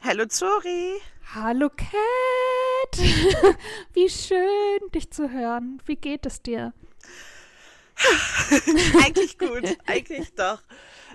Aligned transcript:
Hallo 0.00 0.24
Zori. 0.24 1.02
Hallo 1.34 1.68
Cat. 1.68 1.92
Wie 3.92 4.08
schön, 4.08 4.78
dich 4.94 5.10
zu 5.10 5.30
hören. 5.30 5.82
Wie 5.84 5.96
geht 5.96 6.24
es 6.24 6.40
dir? 6.40 6.72
eigentlich 9.04 9.36
gut, 9.36 9.76
eigentlich 9.84 10.32
doch. 10.34 10.62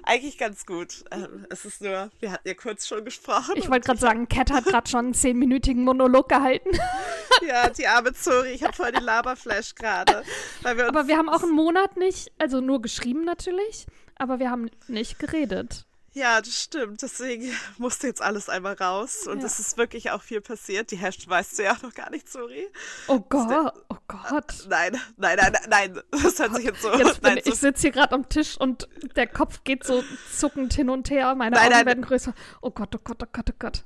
Eigentlich 0.03 0.37
ganz 0.37 0.65
gut. 0.65 1.05
Ähm, 1.11 1.47
es 1.49 1.65
ist 1.65 1.81
nur, 1.81 2.11
wir 2.19 2.31
hatten 2.31 2.47
ja 2.47 2.53
kurz 2.53 2.87
schon 2.87 3.05
gesprochen. 3.05 3.55
Ich 3.55 3.69
wollte 3.69 3.87
gerade 3.87 3.99
sagen, 3.99 4.27
Cat 4.27 4.51
hat 4.51 4.65
gerade 4.65 4.89
schon 4.89 5.05
einen 5.05 5.13
zehnminütigen 5.13 5.83
Monolog 5.83 6.29
gehalten. 6.29 6.69
ja, 7.47 7.69
die 7.69 7.87
arme 7.87 8.13
Zori, 8.13 8.49
ich 8.49 8.63
habe 8.63 8.73
voll 8.73 8.91
den 8.91 9.03
Laberflash 9.03 9.75
gerade. 9.75 10.23
Aber 10.63 11.07
wir 11.07 11.17
haben 11.17 11.29
auch 11.29 11.43
einen 11.43 11.53
Monat 11.53 11.97
nicht, 11.97 12.31
also 12.37 12.59
nur 12.59 12.81
geschrieben 12.81 13.23
natürlich, 13.23 13.87
aber 14.15 14.39
wir 14.39 14.51
haben 14.51 14.69
nicht 14.87 15.19
geredet. 15.19 15.85
Ja, 16.15 16.39
das 16.41 16.61
stimmt. 16.61 17.01
Deswegen 17.01 17.51
musste 17.77 18.07
jetzt 18.07 18.21
alles 18.21 18.47
einmal 18.47 18.73
raus. 18.73 19.27
Und 19.27 19.39
ja. 19.39 19.45
es 19.45 19.59
ist 19.59 19.77
wirklich 19.77 20.11
auch 20.11 20.21
viel 20.21 20.41
passiert. 20.41 20.91
Die 20.91 20.97
Hashtag 20.97 21.29
weißt 21.29 21.57
du 21.57 21.63
ja 21.63 21.73
auch 21.73 21.81
noch 21.81 21.93
gar 21.93 22.09
nicht, 22.11 22.29
sorry. 22.29 22.67
Oh 23.07 23.19
Gott, 23.19 23.73
oh 23.89 23.97
Gott. 24.07 24.67
Nein, 24.69 24.99
nein, 25.17 25.37
nein, 25.37 25.53
nein. 25.69 26.01
Das 26.23 26.39
hört 26.39 26.55
sich 26.55 26.65
jetzt 26.65 26.81
so. 26.81 26.93
Jetzt 26.93 27.21
nein, 27.23 27.39
ich 27.43 27.55
sitze 27.55 27.81
hier 27.81 27.91
gerade 27.91 28.13
am 28.13 28.29
Tisch 28.29 28.57
und 28.57 28.87
der 29.15 29.27
Kopf 29.27 29.63
geht 29.63 29.83
so 29.83 30.03
zuckend 30.31 30.73
hin 30.73 30.89
und 30.89 31.09
her. 31.09 31.33
Meine 31.35 31.55
nein, 31.55 31.65
Augen 31.65 31.73
nein. 31.73 31.85
werden 31.87 32.03
größer. 32.03 32.33
Oh 32.61 32.69
Gott, 32.69 32.95
oh 32.95 32.99
Gott, 33.03 33.21
oh 33.23 33.27
Gott, 33.31 33.49
oh 33.49 33.55
Gott. 33.57 33.83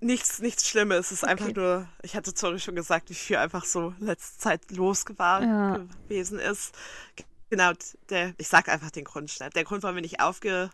Nichts, 0.00 0.40
nichts 0.40 0.68
Schlimmes. 0.68 1.06
Es 1.06 1.12
ist 1.12 1.22
okay. 1.24 1.32
einfach 1.32 1.54
nur, 1.54 1.88
ich 2.02 2.14
hatte 2.14 2.32
sorry 2.34 2.60
schon 2.60 2.76
gesagt, 2.76 3.10
wie 3.10 3.14
viel 3.14 3.36
einfach 3.36 3.64
so 3.64 3.94
letzte 3.98 4.38
Zeit 4.38 4.70
losgeworden 4.70 5.48
ja. 5.48 5.76
gewesen 6.08 6.38
ist. 6.38 6.74
Genau, 7.50 7.72
der, 8.10 8.34
ich 8.38 8.48
sag 8.48 8.68
einfach 8.68 8.90
den 8.90 9.04
Grund 9.04 9.30
schnell. 9.30 9.50
Der 9.50 9.64
Grund, 9.64 9.82
warum 9.82 9.96
wir 9.96 10.02
nicht 10.02 10.20
aufge 10.20 10.70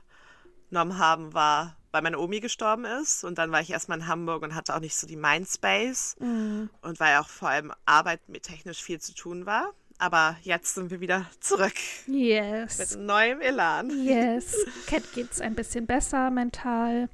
genommen 0.71 0.99
haben, 0.99 1.35
war, 1.35 1.77
weil 1.93 2.03
meine 2.03 2.19
Omi 2.19 2.41
gestorben 2.41 2.85
ist. 2.85 3.25
Und 3.25 3.39
dann 3.39 3.53
war 3.53 3.61
ich 3.61 3.71
erstmal 3.71 3.99
in 3.99 4.07
Hamburg 4.07 4.43
und 4.43 4.55
hatte 4.55 4.75
auch 4.75 4.81
nicht 4.81 4.97
so 4.97 5.07
die 5.07 5.17
Mindspace. 5.17 6.17
Mhm. 6.19 6.71
Und 6.81 7.01
weil 7.01 7.19
auch 7.19 7.29
vor 7.29 7.51
allem 7.51 7.73
Arbeit 7.85 8.21
mit 8.29 8.45
technisch 8.45 8.83
viel 8.83 9.01
zu 9.01 9.15
tun 9.15 9.47
war. 9.47 9.73
Aber 9.99 10.37
jetzt 10.43 10.75
sind 10.75 10.91
wir 10.91 11.01
wieder 11.01 11.27
zurück. 11.41 11.75
Yes. 12.07 12.79
Mit 12.79 13.01
neuem 13.05 13.41
Elan. 13.43 13.91
Yes. 14.03 14.57
Cat 14.87 15.03
geht's 15.13 15.43
ein 15.43 15.55
bisschen 15.55 15.87
besser 15.87 16.31
mental. 16.31 17.11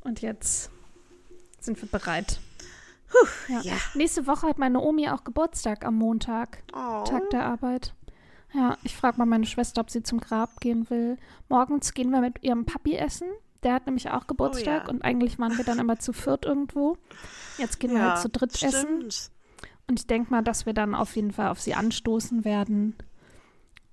Und 0.00 0.22
jetzt 0.22 0.70
sind 1.60 1.80
wir 1.80 1.88
bereit. 1.88 2.40
Puh, 3.08 3.52
ja. 3.52 3.60
ja. 3.60 3.76
Nächste 3.94 4.26
Woche 4.26 4.48
hat 4.48 4.58
meine 4.58 4.80
Omi 4.80 5.08
auch 5.08 5.22
Geburtstag 5.22 5.84
am 5.84 5.96
Montag. 5.96 6.62
Oh. 6.72 7.04
Tag 7.04 7.30
der 7.30 7.44
Arbeit. 7.44 7.94
Ja, 8.56 8.78
ich 8.84 8.96
frage 8.96 9.18
mal 9.18 9.26
meine 9.26 9.44
Schwester, 9.44 9.82
ob 9.82 9.90
sie 9.90 10.02
zum 10.02 10.18
Grab 10.18 10.60
gehen 10.60 10.88
will. 10.88 11.18
Morgens 11.48 11.92
gehen 11.92 12.10
wir 12.10 12.20
mit 12.20 12.42
ihrem 12.42 12.64
Papi 12.64 12.94
essen. 12.94 13.28
Der 13.62 13.74
hat 13.74 13.86
nämlich 13.86 14.10
auch 14.10 14.26
Geburtstag 14.26 14.84
oh, 14.84 14.86
ja. 14.86 14.90
und 14.90 15.04
eigentlich 15.04 15.38
waren 15.38 15.56
wir 15.58 15.64
dann 15.64 15.78
immer 15.78 15.98
zu 15.98 16.12
viert 16.12 16.46
irgendwo. 16.46 16.96
Jetzt 17.58 17.80
gehen 17.80 17.90
ja, 17.90 17.96
wir 17.96 18.10
halt 18.12 18.22
zu 18.22 18.28
dritt 18.30 18.56
stimmt. 18.56 18.74
essen. 18.74 19.30
Und 19.88 20.00
ich 20.00 20.06
denke 20.06 20.30
mal, 20.30 20.42
dass 20.42 20.64
wir 20.64 20.72
dann 20.72 20.94
auf 20.94 21.16
jeden 21.16 21.32
Fall 21.32 21.48
auf 21.48 21.60
sie 21.60 21.74
anstoßen 21.74 22.44
werden. 22.44 22.94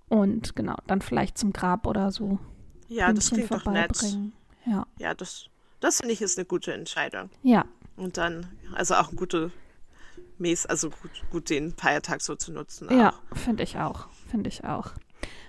Und 0.08 0.56
genau, 0.56 0.78
dann 0.88 1.02
vielleicht 1.02 1.38
zum 1.38 1.52
Grab 1.52 1.86
oder 1.86 2.12
so. 2.12 2.40
Ja, 2.88 3.12
das 3.12 3.32
klingt 3.32 3.52
doch 3.52 3.66
nett. 3.66 4.18
Ja, 4.66 4.88
ja 4.98 5.14
das, 5.14 5.48
das 5.80 5.98
finde 5.98 6.14
ich 6.14 6.22
ist 6.22 6.38
eine 6.38 6.46
gute 6.46 6.74
Entscheidung. 6.74 7.30
Ja. 7.42 7.66
Und 7.98 8.18
dann, 8.18 8.48
also 8.74 8.96
auch 8.96 9.12
ein 9.12 9.18
gute 9.18 9.52
Mäß, 10.38 10.68
also 10.68 10.90
gut, 10.90 11.12
gut 11.32 11.50
den 11.50 11.74
Feiertag 11.74 12.22
so 12.22 12.36
zu 12.36 12.52
nutzen. 12.54 12.88
Auch. 12.90 12.94
Ja, 12.94 13.14
finde 13.34 13.64
ich 13.64 13.78
auch 13.78 14.08
finde 14.34 14.50
ich 14.50 14.64
auch. 14.64 14.94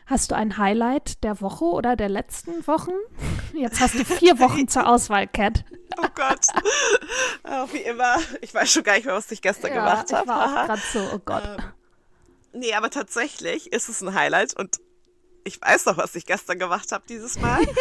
Hast 0.04 0.30
du 0.30 0.36
ein 0.36 0.58
Highlight 0.58 1.24
der 1.24 1.40
Woche 1.40 1.64
oder 1.64 1.96
der 1.96 2.10
letzten 2.10 2.66
Wochen? 2.66 2.92
Jetzt 3.54 3.80
hast 3.80 3.94
du 3.94 4.04
vier 4.04 4.38
Wochen 4.38 4.68
zur 4.68 4.86
Auswahl, 4.86 5.26
Cat. 5.26 5.64
Oh 5.96 6.06
Gott. 6.14 6.48
Auch 7.44 7.72
wie 7.72 7.78
immer. 7.78 8.18
Ich 8.42 8.52
weiß 8.52 8.70
schon 8.70 8.82
gar 8.82 8.96
nicht 8.96 9.06
mehr, 9.06 9.14
was 9.14 9.30
ich 9.30 9.40
gestern 9.40 9.72
ja, 9.72 9.76
gemacht 9.76 10.12
habe. 10.12 10.24
Ich 10.24 10.28
war 10.28 10.44
auch 10.44 10.66
gerade 10.66 10.82
so, 10.92 11.00
oh 11.14 11.18
Gott. 11.24 11.44
Ähm, 11.44 12.60
nee, 12.60 12.74
aber 12.74 12.90
tatsächlich 12.90 13.72
ist 13.72 13.88
es 13.88 14.02
ein 14.02 14.12
Highlight 14.12 14.54
und 14.54 14.80
ich 15.44 15.60
weiß 15.60 15.86
noch, 15.86 15.98
was 15.98 16.14
ich 16.14 16.26
gestern 16.26 16.58
gemacht 16.58 16.90
habe 16.90 17.04
dieses 17.08 17.38
Mal. 17.38 17.62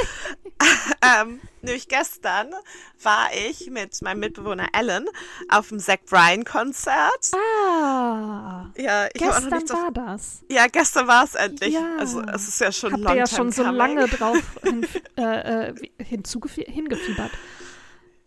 ähm, 1.01 1.39
nämlich 1.61 1.87
gestern 1.87 2.53
war 3.01 3.29
ich 3.33 3.69
mit 3.69 4.01
meinem 4.01 4.19
Mitbewohner 4.19 4.67
Alan 4.73 5.07
auf 5.49 5.69
dem 5.69 5.79
Zach 5.79 5.97
Bryan 6.09 6.43
Konzert. 6.43 7.31
Ah. 7.33 8.69
Ja, 8.77 9.07
ich 9.07 9.13
gestern 9.13 9.51
war, 9.51 9.61
so, 9.61 9.73
war 9.73 9.91
das. 9.91 10.43
Ja, 10.49 10.67
gestern 10.67 11.07
war 11.07 11.23
es 11.23 11.35
endlich. 11.35 11.73
Ja. 11.73 11.97
Also 11.97 12.21
es 12.21 12.47
ist 12.47 12.59
ja 12.59 12.71
schon 12.71 12.93
Habt 12.93 13.03
ihr 13.09 13.15
ja 13.15 13.27
schon 13.27 13.51
so 13.51 13.63
lange 13.63 14.07
drauf 14.07 14.37
hin, 14.63 14.85
äh, 15.17 15.69
äh 15.69 15.75
hingefiebert. 16.05 17.31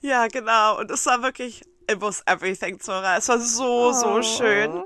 Ja, 0.01 0.29
genau. 0.29 0.79
Und 0.79 0.91
es 0.91 1.05
war 1.07 1.23
wirklich, 1.23 1.63
it 1.91 2.01
was 2.01 2.23
everything, 2.27 2.81
Zora. 2.81 3.17
Es 3.17 3.29
war 3.29 3.39
so, 3.39 3.89
oh. 3.89 3.93
so 3.93 4.23
schön. 4.23 4.83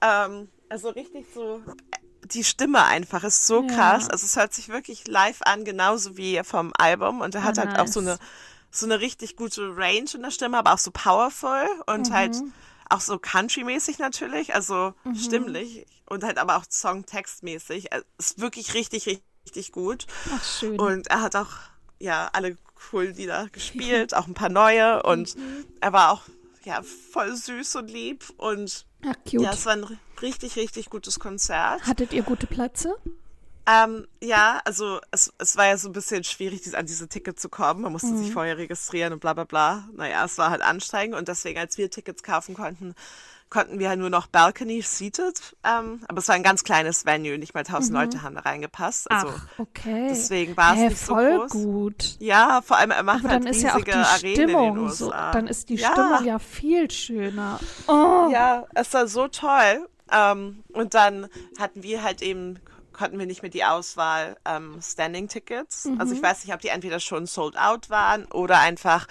Ähm, 0.00 0.48
also 0.68 0.88
richtig 0.90 1.26
so 1.34 1.62
die 2.24 2.44
Stimme 2.44 2.84
einfach 2.84 3.24
ist 3.24 3.46
so 3.46 3.62
ja. 3.62 3.74
krass. 3.74 4.08
Also 4.08 4.26
es 4.26 4.36
hört 4.36 4.54
sich 4.54 4.68
wirklich 4.68 5.08
live 5.08 5.42
an, 5.42 5.64
genauso 5.64 6.16
wie 6.16 6.40
vom 6.44 6.72
Album. 6.78 7.20
Und 7.20 7.34
er 7.34 7.44
hat 7.44 7.58
oh, 7.58 7.60
halt 7.62 7.72
nice. 7.72 7.80
auch 7.80 7.86
so 7.88 8.00
eine, 8.00 8.18
so 8.70 8.86
eine 8.86 9.00
richtig 9.00 9.36
gute 9.36 9.76
Range 9.76 10.10
in 10.14 10.22
der 10.22 10.30
Stimme, 10.30 10.58
aber 10.58 10.74
auch 10.74 10.78
so 10.78 10.90
powerful 10.90 11.66
und 11.86 12.08
mhm. 12.08 12.14
halt 12.14 12.36
auch 12.88 13.00
so 13.00 13.18
country-mäßig 13.18 13.98
natürlich, 13.98 14.54
also 14.54 14.94
mhm. 15.04 15.16
stimmlich 15.16 15.86
und 16.06 16.24
halt 16.24 16.38
aber 16.38 16.56
auch 16.56 16.64
songtextmäßig. 16.68 17.92
Also 17.92 18.04
ist 18.18 18.40
wirklich 18.40 18.74
richtig, 18.74 19.06
richtig, 19.06 19.24
richtig 19.46 19.72
gut. 19.72 20.06
Ach, 20.32 20.44
schön. 20.44 20.78
Und 20.78 21.08
er 21.08 21.22
hat 21.22 21.36
auch, 21.36 21.50
ja, 21.98 22.30
alle 22.32 22.56
coolen 22.90 23.14
Lieder 23.14 23.48
gespielt, 23.52 24.14
auch 24.14 24.26
ein 24.26 24.34
paar 24.34 24.50
neue 24.50 25.02
und 25.02 25.36
mhm. 25.36 25.64
er 25.80 25.92
war 25.92 26.12
auch, 26.12 26.22
ja, 26.64 26.82
voll 26.82 27.34
süß 27.34 27.76
und 27.76 27.90
lieb 27.90 28.24
und 28.36 28.86
Ach, 29.04 29.14
cute. 29.28 29.42
Ja, 29.42 29.52
es 29.52 29.66
war 29.66 29.74
ein 29.74 29.86
richtig, 30.20 30.56
richtig 30.56 30.90
gutes 30.90 31.18
Konzert. 31.18 31.82
Hattet 31.82 32.12
ihr 32.12 32.22
gute 32.22 32.46
Plätze? 32.46 32.94
Ähm, 33.64 34.08
ja, 34.20 34.60
also 34.64 35.00
es, 35.12 35.32
es 35.38 35.56
war 35.56 35.66
ja 35.66 35.76
so 35.76 35.88
ein 35.88 35.92
bisschen 35.92 36.24
schwierig, 36.24 36.76
an 36.76 36.86
diese 36.86 37.08
Tickets 37.08 37.42
zu 37.42 37.48
kommen. 37.48 37.82
Man 37.82 37.92
musste 37.92 38.08
mhm. 38.08 38.18
sich 38.18 38.32
vorher 38.32 38.58
registrieren 38.58 39.12
und 39.12 39.20
bla 39.20 39.34
bla 39.34 39.44
bla. 39.44 39.88
Naja, 39.94 40.24
es 40.24 40.36
war 40.38 40.50
halt 40.50 40.62
anstrengend 40.62 41.16
und 41.16 41.28
deswegen, 41.28 41.58
als 41.58 41.78
wir 41.78 41.90
Tickets 41.90 42.22
kaufen 42.22 42.54
konnten, 42.54 42.94
konnten 43.52 43.78
wir 43.78 43.94
nur 43.96 44.08
noch 44.08 44.28
Balcony 44.28 44.80
seated, 44.80 45.38
ähm, 45.62 46.00
aber 46.08 46.20
es 46.20 46.28
war 46.28 46.34
ein 46.34 46.42
ganz 46.42 46.64
kleines 46.64 47.04
Venue, 47.04 47.36
nicht 47.36 47.52
mal 47.52 47.64
tausend 47.64 47.90
mhm. 47.90 48.00
Leute 48.00 48.22
haben 48.22 48.34
da 48.34 48.40
reingepasst. 48.40 49.10
Also 49.10 49.28
Ach, 49.28 49.58
okay. 49.58 50.06
Deswegen 50.08 50.56
war 50.56 50.72
es 50.72 50.78
hey, 50.78 50.88
nicht 50.88 50.98
voll 50.98 51.32
so 51.32 51.38
groß. 51.40 51.52
gut. 51.52 52.16
Ja, 52.18 52.62
vor 52.64 52.78
allem 52.78 52.92
er 52.92 53.02
macht 53.02 53.18
aber 53.18 53.34
halt 53.34 53.44
dann 53.44 53.52
ist 53.52 53.62
riesige 53.62 53.90
ja 53.90 54.04
auch 54.04 54.18
die 54.18 54.32
Stimmung 54.32 54.88
so, 54.88 55.10
dann 55.10 55.46
ist 55.46 55.68
die 55.68 55.74
ja. 55.74 55.92
Stimmung 55.92 56.24
ja 56.24 56.38
viel 56.38 56.90
schöner. 56.90 57.60
Oh. 57.88 58.30
Ja, 58.32 58.64
es 58.74 58.94
war 58.94 59.06
so 59.06 59.28
toll. 59.28 59.86
Ähm, 60.10 60.64
und 60.72 60.94
dann 60.94 61.28
hatten 61.58 61.82
wir 61.82 62.02
halt 62.02 62.22
eben 62.22 62.58
konnten 62.94 63.18
wir 63.18 63.26
nicht 63.26 63.42
mehr 63.42 63.50
die 63.50 63.64
Auswahl 63.64 64.36
ähm, 64.46 64.78
Standing 64.80 65.28
Tickets. 65.28 65.86
Mhm. 65.86 66.00
Also 66.00 66.14
ich 66.14 66.22
weiß 66.22 66.44
nicht, 66.44 66.54
ob 66.54 66.60
die 66.60 66.68
entweder 66.68 67.00
schon 67.00 67.26
sold 67.26 67.58
out 67.58 67.90
waren 67.90 68.24
oder 68.26 68.60
einfach 68.60 69.06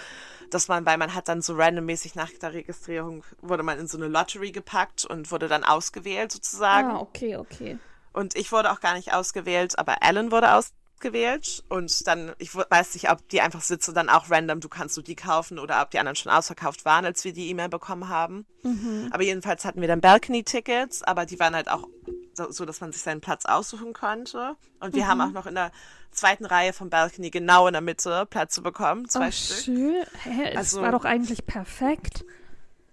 dass 0.53 0.67
man, 0.67 0.85
weil 0.85 0.97
man 0.97 1.13
hat 1.13 1.27
dann 1.27 1.41
so 1.41 1.55
randommäßig 1.55 2.15
nach 2.15 2.29
der 2.31 2.53
Registrierung, 2.53 3.23
wurde 3.41 3.63
man 3.63 3.79
in 3.79 3.87
so 3.87 3.97
eine 3.97 4.07
Lottery 4.07 4.51
gepackt 4.51 5.05
und 5.05 5.31
wurde 5.31 5.47
dann 5.47 5.63
ausgewählt 5.63 6.31
sozusagen. 6.31 6.91
Ah, 6.91 6.99
okay, 6.99 7.35
okay. 7.37 7.77
Und 8.13 8.35
ich 8.35 8.51
wurde 8.51 8.71
auch 8.71 8.81
gar 8.81 8.95
nicht 8.95 9.13
ausgewählt, 9.13 9.79
aber 9.79 10.03
Alan 10.03 10.31
wurde 10.31 10.53
ausgewählt 10.53 11.63
und 11.69 12.05
dann, 12.07 12.33
ich 12.37 12.53
weiß 12.53 12.93
nicht, 12.93 13.09
ob 13.09 13.27
die 13.29 13.41
einfach 13.41 13.61
sitze 13.61 13.93
dann 13.93 14.09
auch 14.09 14.29
random, 14.29 14.59
du 14.59 14.69
kannst 14.69 14.97
du 14.97 15.01
die 15.01 15.15
kaufen 15.15 15.59
oder 15.59 15.81
ob 15.81 15.91
die 15.91 15.99
anderen 15.99 16.15
schon 16.15 16.31
ausverkauft 16.31 16.85
waren, 16.85 17.05
als 17.05 17.23
wir 17.23 17.33
die 17.33 17.49
E-Mail 17.49 17.69
bekommen 17.69 18.09
haben. 18.09 18.45
Mhm. 18.63 19.09
Aber 19.11 19.23
jedenfalls 19.23 19.65
hatten 19.65 19.81
wir 19.81 19.87
dann 19.87 20.01
Balcony-Tickets, 20.01 21.03
aber 21.03 21.25
die 21.25 21.39
waren 21.39 21.55
halt 21.55 21.69
auch 21.69 21.87
so, 22.33 22.65
dass 22.65 22.81
man 22.81 22.91
sich 22.91 23.01
seinen 23.01 23.21
Platz 23.21 23.45
aussuchen 23.45 23.93
konnte. 23.93 24.55
Und 24.79 24.95
wir 24.95 25.03
mhm. 25.03 25.07
haben 25.07 25.21
auch 25.21 25.31
noch 25.31 25.45
in 25.45 25.55
der 25.55 25.71
zweiten 26.11 26.45
Reihe 26.45 26.73
vom 26.73 26.89
Balcony 26.89 27.29
genau 27.29 27.67
in 27.67 27.73
der 27.73 27.81
Mitte 27.81 28.25
Plätze 28.25 28.61
bekommen, 28.61 29.07
zwei 29.09 29.29
oh, 29.29 29.31
Stück. 29.31 29.57
Schön. 29.57 30.05
Hä, 30.23 30.55
also, 30.55 30.79
es 30.79 30.83
war 30.83 30.91
doch 30.91 31.05
eigentlich 31.05 31.45
perfekt. 31.45 32.25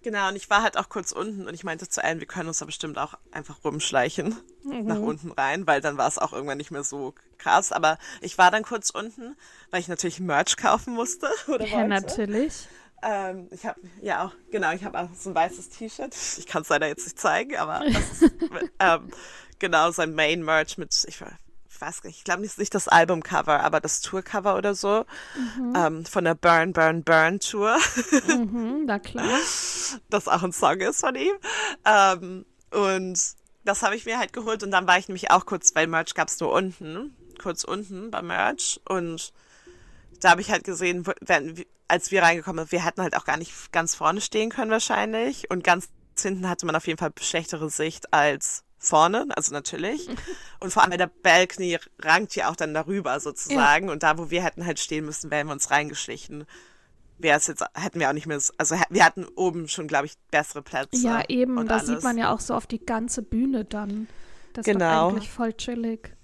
Genau, 0.03 0.29
und 0.29 0.37
ich 0.37 0.49
war 0.49 0.63
halt 0.63 0.77
auch 0.77 0.89
kurz 0.89 1.11
unten 1.11 1.49
und 1.49 1.55
ich 1.55 1.65
meinte 1.65 1.89
zu 1.89 2.03
allen, 2.03 2.21
wir 2.21 2.27
können 2.27 2.49
uns 2.49 2.59
da 2.59 2.65
bestimmt 2.65 2.99
auch 2.99 3.15
einfach 3.33 3.65
rumschleichen 3.65 4.37
mhm. 4.63 4.87
nach 4.87 4.99
unten 4.99 5.33
rein, 5.33 5.67
weil 5.67 5.81
dann 5.81 5.99
war 5.99 6.07
es 6.07 6.19
auch 6.19 6.33
irgendwann 6.33 6.59
nicht 6.59 6.71
mehr 6.71 6.85
so 6.85 7.15
krass. 7.37 7.73
Aber 7.73 7.99
ich 8.21 8.39
war 8.39 8.51
dann 8.51 8.63
kurz 8.63 8.91
unten, 8.91 9.37
weil 9.71 9.81
ich 9.81 9.89
natürlich 9.89 10.21
Merch 10.21 10.57
kaufen 10.57 10.95
musste. 10.95 11.29
Oder 11.49 11.67
ja, 11.67 11.79
wollte. 11.79 11.89
natürlich. 11.89 12.69
Ähm, 13.03 13.49
ich 13.51 13.65
habe 13.65 13.81
ja 14.03 14.25
auch, 14.25 14.33
genau, 14.51 14.73
ich 14.73 14.85
habe 14.85 14.99
auch 14.99 15.09
so 15.17 15.31
ein 15.31 15.35
weißes 15.35 15.69
T-Shirt. 15.71 16.15
Ich 16.39 16.47
kann 16.47 16.63
es 16.63 16.69
leider 16.69 16.89
jetzt 16.89 17.05
nicht 17.05 17.19
zeigen, 17.19 17.57
aber 17.57 17.83
das 17.93 18.23
ist 18.23 18.35
ähm, 18.81 19.11
genau 19.59 19.91
sein 19.91 20.15
Main 20.15 20.43
Merch 20.43 20.79
mit, 20.79 20.93
ich, 21.07 21.21
ich 21.79 21.81
weiß 21.81 22.03
nicht, 22.05 22.19
ich 22.19 22.25
glaube 22.25 22.43
nicht, 22.43 22.59
nicht 22.59 22.75
das 22.75 22.89
Albumcover, 22.89 23.61
aber 23.61 23.81
das 23.81 24.01
Tourcover 24.01 24.57
oder 24.57 24.75
so 24.75 25.05
mhm. 25.57 25.75
ähm, 25.77 26.05
von 26.07 26.25
der 26.25 26.35
Burn, 26.35 26.73
Burn, 26.73 27.05
Burn 27.05 27.39
Tour. 27.39 27.77
mhm, 28.27 28.85
na 28.87 28.99
klar. 28.99 29.39
Das 30.11 30.27
auch 30.27 30.43
ein 30.43 30.53
Song 30.53 30.81
ist 30.81 31.01
von 31.01 31.15
ihm. 31.15 31.35
Ähm, 31.85 32.45
und 32.73 33.19
das 33.65 33.83
habe 33.83 33.95
ich 33.95 34.07
mir 34.07 34.19
halt 34.19 34.33
geholt 34.33 34.63
und 34.63 34.71
dann 34.71 34.87
war 34.87 34.99
ich 34.99 35.09
nämlich 35.09 35.31
auch 35.31 35.47
kurz, 35.47 35.75
weil 35.75 35.87
Merch 35.87 36.15
gab 36.15 36.29
es 36.29 36.41
nur 36.41 36.53
unten, 36.53 37.15
kurz 37.41 37.65
unten 37.65 38.11
beim 38.11 38.27
Merch 38.27 38.81
und 38.89 39.33
da 40.21 40.31
habe 40.31 40.41
ich 40.41 40.51
halt 40.51 40.65
gesehen, 40.65 41.07
wenn, 41.21 41.65
als 41.89 42.11
wir 42.11 42.23
reingekommen 42.23 42.65
sind, 42.65 42.73
wir 42.73 42.85
hätten 42.85 43.03
halt 43.03 43.17
auch 43.17 43.25
gar 43.25 43.39
nicht 43.39 43.73
ganz 43.73 43.95
vorne 43.95 44.21
stehen 44.21 44.51
können 44.51 44.71
wahrscheinlich 44.71 45.51
und 45.51 45.65
ganz 45.65 45.89
hinten 46.21 46.49
hatte 46.49 46.67
man 46.67 46.77
auf 46.77 46.87
jeden 46.87 46.99
Fall 46.99 47.13
schlechtere 47.21 47.71
Sicht 47.71 48.13
als 48.13 48.65
vorne, 48.79 49.27
also 49.31 49.53
natürlich. 49.53 50.09
Und 50.61 50.73
vor 50.73 50.83
allem 50.83 50.97
der 50.97 51.11
Balcony 51.23 51.79
rankt 52.01 52.35
ja 52.37 52.51
auch 52.51 52.57
dann 52.57 52.75
darüber 52.75 53.19
sozusagen. 53.21 53.87
Ja. 53.87 53.93
Und 53.93 54.03
da, 54.03 54.19
wo 54.19 54.31
wir 54.31 54.43
hätten 54.43 54.65
halt 54.65 54.79
stehen 54.79 55.05
müssen, 55.05 55.31
wären 55.31 55.49
wir 55.49 55.53
uns 55.53 55.71
reingeschlichen. 55.71 56.45
Wäre 57.19 57.39
es 57.39 57.49
jetzt, 57.49 57.65
hätten 57.75 57.99
wir 57.99 58.09
auch 58.09 58.13
nicht 58.13 58.27
mehr, 58.27 58.41
also 58.59 58.77
wir 58.91 59.05
hatten 59.05 59.27
oben 59.35 59.69
schon, 59.69 59.89
glaube 59.89 60.07
ich, 60.07 60.15
bessere 60.31 60.63
Plätze. 60.63 61.05
Ja, 61.05 61.25
eben, 61.29 61.67
da 61.67 61.81
sieht 61.81 62.05
man 62.05 62.17
ja 62.17 62.33
auch 62.33 62.41
so 62.41 62.55
auf 62.55 62.69
die 62.69 62.85
ganze 62.85 63.23
Bühne 63.23 63.65
dann. 63.65 64.09
Das 64.53 64.65
genau. 64.65 65.09
ist 65.09 65.15
eigentlich 65.15 65.31
voll 65.31 65.53
chillig. 65.55 66.15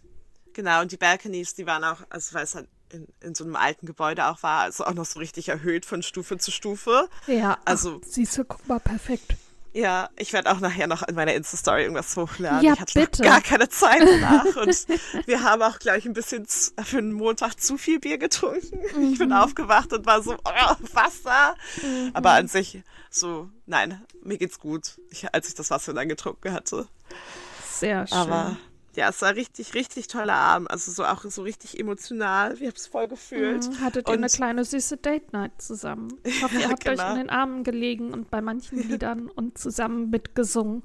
Genau, 0.52 0.82
und 0.82 0.92
die 0.92 0.96
Balconies, 0.96 1.54
die 1.54 1.66
waren 1.66 1.82
auch, 1.82 1.98
also 2.10 2.34
weil 2.34 2.44
es 2.44 2.54
halt 2.54 2.68
in, 2.90 3.08
in 3.20 3.34
so 3.34 3.44
einem 3.44 3.56
alten 3.56 3.86
Gebäude 3.86 4.26
auch 4.26 4.42
war, 4.42 4.60
also 4.62 4.84
auch 4.84 4.94
noch 4.94 5.04
so 5.04 5.18
richtig 5.18 5.48
erhöht 5.48 5.86
von 5.86 6.02
Stufe 6.02 6.38
zu 6.38 6.50
Stufe. 6.50 7.08
Ja, 7.26 7.58
also 7.64 8.00
Ach, 8.02 8.06
siehst 8.06 8.38
du, 8.38 8.44
guck 8.44 8.66
mal, 8.68 8.80
perfekt. 8.80 9.36
Ja, 9.74 10.08
ich 10.16 10.32
werde 10.32 10.52
auch 10.52 10.60
nachher 10.60 10.86
noch 10.86 11.02
in 11.02 11.16
meiner 11.16 11.34
Insta-Story 11.34 11.82
irgendwas 11.82 12.16
hochladen. 12.16 12.64
Ja, 12.64 12.74
ich 12.74 12.80
hatte 12.80 13.00
bitte. 13.00 13.24
gar 13.24 13.40
keine 13.40 13.68
Zeit 13.68 14.02
danach. 14.02 14.44
und 14.56 14.86
wir 15.26 15.42
haben 15.42 15.62
auch, 15.62 15.80
glaube 15.80 15.98
ich, 15.98 16.06
ein 16.06 16.12
bisschen 16.12 16.46
für 16.46 16.98
einen 16.98 17.12
Montag 17.12 17.60
zu 17.60 17.76
viel 17.76 17.98
Bier 17.98 18.18
getrunken. 18.18 18.78
Mhm. 18.96 19.12
Ich 19.12 19.18
bin 19.18 19.30
mhm. 19.30 19.34
aufgewacht 19.34 19.92
und 19.92 20.06
war 20.06 20.22
so, 20.22 20.34
oh, 20.34 20.74
Wasser. 20.92 21.56
Mhm. 21.82 22.10
Aber 22.14 22.30
an 22.30 22.46
sich 22.46 22.84
so, 23.10 23.50
nein, 23.66 24.00
mir 24.22 24.38
geht's 24.38 24.60
gut, 24.60 25.00
ich, 25.10 25.32
als 25.34 25.48
ich 25.48 25.54
das 25.54 25.70
Wasser 25.70 25.92
dann 25.92 26.08
getrunken 26.08 26.52
hatte. 26.52 26.86
Sehr 27.68 28.06
schön. 28.06 28.16
Aber 28.16 28.56
ja, 28.96 29.08
es 29.08 29.22
war 29.22 29.34
richtig, 29.34 29.74
richtig 29.74 30.06
toller 30.06 30.34
Abend. 30.34 30.70
Also 30.70 30.92
so 30.92 31.04
auch 31.04 31.24
so 31.24 31.42
richtig 31.42 31.78
emotional. 31.78 32.58
Wir 32.60 32.68
haben 32.68 32.76
es 32.76 32.86
voll 32.86 33.08
gefühlt. 33.08 33.68
Mhm, 33.68 33.80
hattet 33.80 34.08
ihr 34.08 34.14
eine 34.14 34.28
kleine 34.28 34.64
süße 34.64 34.98
Date 34.98 35.32
Night 35.32 35.52
zusammen? 35.58 36.08
Ich 36.22 36.42
hoffe, 36.42 36.58
ihr 36.58 36.68
habt 36.70 36.84
genau. 36.84 37.02
euch 37.02 37.10
in 37.10 37.16
den 37.16 37.30
Armen 37.30 37.64
gelegen 37.64 38.12
und 38.12 38.30
bei 38.30 38.40
manchen 38.40 38.78
Liedern 38.88 39.28
und 39.28 39.58
zusammen 39.58 40.10
mitgesungen. 40.10 40.82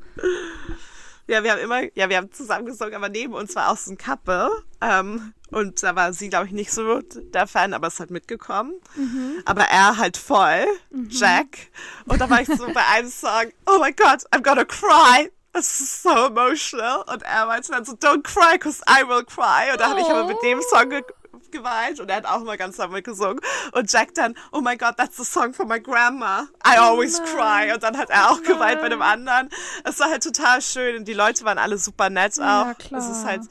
Ja, 1.27 1.43
wir 1.43 1.51
haben 1.51 1.59
immer, 1.59 1.83
ja, 1.95 2.09
wir 2.09 2.17
haben 2.17 2.31
zusammen 2.31 2.65
gesungen, 2.65 2.95
aber 2.95 3.09
neben 3.09 3.35
uns 3.35 3.55
war 3.55 3.69
auch 3.69 3.77
so 3.77 3.91
ein 3.91 3.97
Couple. 3.97 4.49
Ähm, 4.81 5.33
und 5.51 5.83
da 5.83 5.95
war 5.95 6.11
sie, 6.11 6.29
glaube 6.29 6.47
ich, 6.47 6.51
nicht 6.51 6.71
so 6.71 7.01
der 7.01 7.45
Fan, 7.45 7.75
aber 7.75 7.87
ist 7.87 7.99
halt 7.99 8.09
mitgekommen. 8.09 8.73
Mhm. 8.95 9.43
Aber 9.45 9.61
er 9.63 9.97
halt 9.97 10.17
voll, 10.17 10.65
mhm. 10.89 11.09
Jack. 11.11 11.69
Und 12.05 12.19
da 12.19 12.29
war 12.29 12.41
ich 12.41 12.47
so 12.47 12.65
bei 12.73 12.85
einem 12.95 13.09
Song, 13.09 13.51
oh 13.67 13.79
my 13.79 13.91
God, 13.91 14.25
I'm 14.31 14.41
gonna 14.41 14.65
cry 14.65 15.29
es 15.53 15.79
ist 15.79 16.03
so 16.03 16.09
emotional. 16.09 17.03
Und 17.11 17.23
er 17.23 17.45
meinte 17.45 17.71
dann 17.71 17.85
so, 17.85 17.93
don't 17.93 18.23
cry, 18.23 18.57
cause 18.57 18.81
I 18.87 19.07
will 19.07 19.23
cry. 19.23 19.71
Und 19.71 19.79
da 19.79 19.89
habe 19.89 20.01
ich 20.01 20.07
aber 20.07 20.25
mit 20.25 20.41
dem 20.43 20.61
Song 20.61 20.89
ge 20.89 21.03
geweint 21.51 21.99
und 21.99 22.09
er 22.09 22.17
hat 22.17 22.25
auch 22.25 22.43
mal 22.43 22.57
ganz 22.57 22.77
damit 22.77 23.03
gesungen. 23.03 23.39
Und 23.71 23.91
Jack 23.91 24.13
dann, 24.13 24.35
oh 24.51 24.61
my 24.61 24.77
God, 24.77 24.97
that's 24.97 25.17
the 25.17 25.23
song 25.23 25.53
for 25.53 25.65
my 25.65 25.79
grandma. 25.79 26.47
I 26.65 26.75
oh 26.77 26.91
always 26.91 27.19
oh 27.19 27.23
cry. 27.23 27.71
Und 27.73 27.81
dann 27.81 27.97
hat 27.97 28.09
er 28.09 28.29
auch 28.29 28.39
oh 28.39 28.43
geweint 28.43 28.81
bei 28.81 28.89
dem 28.89 29.01
anderen. 29.01 29.49
Es 29.83 29.99
war 29.99 30.09
halt 30.09 30.23
total 30.23 30.61
schön 30.61 30.97
und 30.97 31.07
die 31.07 31.13
Leute 31.13 31.43
waren 31.45 31.57
alle 31.57 31.77
super 31.77 32.09
nett 32.09 32.39
auch. 32.39 32.67
Ja, 32.67 32.73
klar. 32.75 33.01
Es 33.01 33.09
ist 33.09 33.25
halt, 33.25 33.41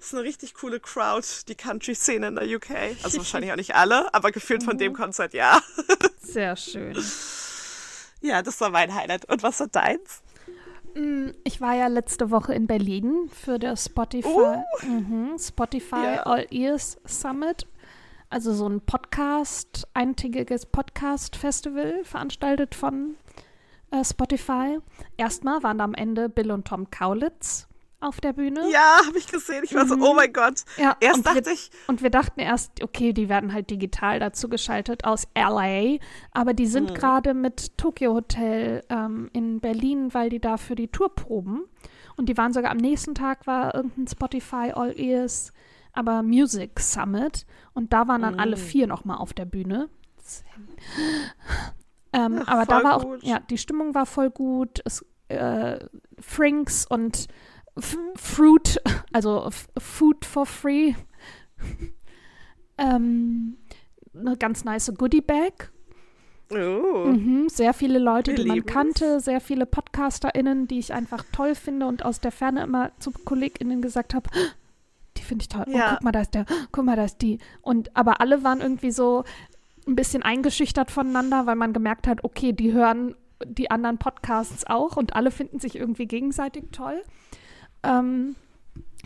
es 0.00 0.06
ist 0.06 0.14
eine 0.14 0.24
richtig 0.24 0.54
coole 0.54 0.80
Crowd, 0.80 1.26
die 1.48 1.54
Country-Szene 1.54 2.28
in 2.28 2.34
der 2.34 2.44
UK. 2.44 2.70
Also 3.02 3.18
wahrscheinlich 3.18 3.52
auch 3.52 3.56
nicht 3.56 3.74
alle, 3.74 4.12
aber 4.12 4.32
gefühlt 4.32 4.64
von 4.64 4.76
dem 4.76 4.92
mhm. 4.92 4.96
Konzert 4.96 5.34
ja. 5.34 5.60
Sehr 6.20 6.56
schön. 6.56 6.96
Ja, 8.20 8.42
das 8.42 8.60
war 8.60 8.70
mein 8.70 8.94
Highlight. 8.94 9.26
Und 9.26 9.42
was 9.42 9.60
war 9.60 9.68
deins? 9.68 10.23
Mm, 10.94 11.30
ich 11.44 11.60
war 11.60 11.74
ja 11.74 11.88
letzte 11.88 12.30
Woche 12.30 12.54
in 12.54 12.66
Berlin 12.66 13.28
für 13.30 13.58
das 13.58 13.86
Spotify, 13.86 14.28
uh. 14.28 14.86
mhm, 14.86 15.36
Spotify 15.38 15.96
yeah. 15.96 16.22
All 16.22 16.46
Ears 16.50 16.98
Summit. 17.04 17.66
Also 18.30 18.52
so 18.52 18.68
ein 18.68 18.80
Podcast, 18.80 19.86
eintägiges 19.94 20.66
Podcast-Festival, 20.66 22.04
veranstaltet 22.04 22.74
von 22.74 23.16
äh, 23.90 24.04
Spotify. 24.04 24.78
Erstmal 25.16 25.62
waren 25.62 25.78
da 25.78 25.84
am 25.84 25.94
Ende 25.94 26.28
Bill 26.28 26.50
und 26.50 26.66
Tom 26.66 26.90
Kaulitz 26.90 27.68
auf 28.04 28.20
der 28.20 28.32
Bühne. 28.32 28.70
Ja, 28.70 29.00
habe 29.06 29.18
ich 29.18 29.26
gesehen. 29.26 29.64
Ich 29.64 29.74
war 29.74 29.86
so, 29.86 29.96
oh 29.96 30.14
mein 30.14 30.32
Gott. 30.32 30.64
Ja, 30.76 30.96
erst 31.00 31.26
dachte 31.26 31.46
wir, 31.46 31.52
ich. 31.52 31.70
Und 31.86 32.02
wir 32.02 32.10
dachten 32.10 32.40
erst, 32.40 32.82
okay, 32.82 33.12
die 33.12 33.28
werden 33.28 33.52
halt 33.52 33.70
digital 33.70 34.20
dazu 34.20 34.48
geschaltet 34.48 35.04
aus 35.04 35.26
LA. 35.36 35.98
Aber 36.32 36.54
die 36.54 36.66
sind 36.66 36.90
mhm. 36.90 36.94
gerade 36.94 37.34
mit 37.34 37.76
Tokyo 37.78 38.14
Hotel 38.14 38.84
ähm, 38.90 39.30
in 39.32 39.60
Berlin, 39.60 40.12
weil 40.12 40.30
die 40.30 40.40
da 40.40 40.56
für 40.56 40.74
die 40.74 40.88
Tour 40.88 41.14
proben. 41.14 41.64
Und 42.16 42.28
die 42.28 42.36
waren 42.36 42.52
sogar 42.52 42.70
am 42.70 42.76
nächsten 42.76 43.14
Tag 43.14 43.46
war 43.46 43.74
irgendein 43.74 44.06
Spotify 44.06 44.72
All 44.72 44.98
Ears, 44.98 45.52
aber 45.92 46.22
Music 46.22 46.78
Summit. 46.78 47.46
Und 47.72 47.92
da 47.92 48.06
waren 48.06 48.22
dann 48.22 48.34
mhm. 48.34 48.40
alle 48.40 48.56
vier 48.56 48.86
nochmal 48.86 49.16
auf 49.18 49.32
der 49.32 49.46
Bühne. 49.46 49.88
Ähm, 52.12 52.42
Ach, 52.46 52.48
aber 52.48 52.66
da 52.66 52.84
war 52.84 52.96
auch, 52.96 53.16
ja, 53.22 53.40
die 53.40 53.58
Stimmung 53.58 53.94
war 53.94 54.06
voll 54.06 54.30
gut. 54.30 54.80
Es, 54.84 55.04
äh, 55.28 55.80
Frinks 56.20 56.86
und 56.86 57.26
Fruit, 57.76 58.80
also 59.12 59.50
Food 59.78 60.24
for 60.24 60.46
Free. 60.46 60.94
ähm, 62.78 63.56
eine 64.14 64.36
ganz 64.36 64.64
nice 64.64 64.92
Goodie 64.96 65.20
Bag. 65.20 65.70
Oh. 66.50 67.06
Mhm, 67.06 67.48
sehr 67.48 67.72
viele 67.72 67.98
Leute, 67.98 68.32
Wir 68.32 68.36
die 68.36 68.48
man 68.48 68.66
kannte, 68.66 69.18
sehr 69.20 69.40
viele 69.40 69.66
PodcasterInnen, 69.66 70.68
die 70.68 70.78
ich 70.78 70.92
einfach 70.92 71.24
toll 71.32 71.54
finde 71.54 71.86
und 71.86 72.04
aus 72.04 72.20
der 72.20 72.32
Ferne 72.32 72.62
immer 72.62 72.92
zu 72.98 73.10
KollegInnen 73.10 73.80
gesagt 73.82 74.14
habe, 74.14 74.28
die 75.16 75.22
finde 75.22 75.42
ich 75.42 75.48
toll. 75.48 75.64
Oh, 75.66 75.76
ja. 75.76 75.86
Oh, 75.86 75.94
guck 75.94 76.04
mal, 76.04 76.12
da 76.12 76.20
ist 76.20 76.34
der, 76.34 76.44
guck 76.70 76.84
mal, 76.84 76.96
da 76.96 77.04
ist 77.04 77.22
die. 77.22 77.38
Und 77.62 77.96
aber 77.96 78.20
alle 78.20 78.44
waren 78.44 78.60
irgendwie 78.60 78.92
so 78.92 79.24
ein 79.86 79.96
bisschen 79.96 80.22
eingeschüchtert 80.22 80.90
voneinander, 80.90 81.46
weil 81.46 81.56
man 81.56 81.72
gemerkt 81.72 82.06
hat, 82.06 82.24
okay, 82.24 82.52
die 82.52 82.72
hören 82.72 83.14
die 83.44 83.70
anderen 83.70 83.98
Podcasts 83.98 84.66
auch 84.66 84.96
und 84.96 85.16
alle 85.16 85.30
finden 85.30 85.58
sich 85.58 85.76
irgendwie 85.76 86.06
gegenseitig 86.06 86.66
toll. 86.72 87.02
Ähm, 87.84 88.36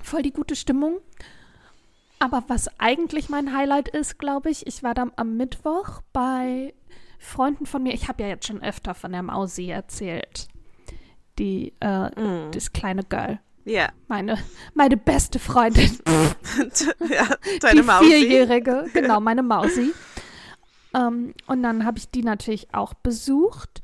voll 0.03 0.23
die 0.23 0.33
gute 0.33 0.57
Stimmung. 0.57 0.99
Aber 2.19 2.45
was 2.49 2.69
eigentlich 2.79 3.29
mein 3.29 3.55
Highlight 3.57 3.89
ist, 3.89 4.19
glaube 4.19 4.51
ich, 4.51 4.67
ich 4.67 4.83
war 4.83 4.95
dann 4.95 5.13
am 5.17 5.37
Mittwoch 5.37 6.03
bei 6.13 6.75
Freunden 7.19 7.67
von 7.67 7.83
mir. 7.83 7.95
Ich 7.95 8.09
habe 8.09 8.23
ja 8.23 8.29
jetzt 8.29 8.47
schon 8.47 8.63
öfter 8.63 8.95
von 8.95 9.13
der 9.13 9.23
Mausi 9.23 9.69
erzählt. 9.69 10.49
Die, 11.39 11.75
äh, 11.81 12.09
mm. 12.09 12.51
das 12.53 12.73
kleine 12.73 13.05
Girl. 13.05 13.39
Ja. 13.65 13.73
Yeah. 13.73 13.93
Meine, 14.09 14.39
meine 14.75 14.97
beste 14.97 15.39
Freundin. 15.39 15.99
ja, 17.09 17.29
deine 17.61 17.81
die 17.81 17.87
Mausi. 17.87 18.07
Vierjährige, 18.07 18.87
genau, 18.93 19.21
meine 19.21 19.43
Mausi. 19.43 19.93
ähm, 20.95 21.35
und 21.47 21.63
dann 21.63 21.85
habe 21.85 21.99
ich 21.99 22.11
die 22.11 22.23
natürlich 22.23 22.75
auch 22.75 22.95
besucht. 22.95 23.83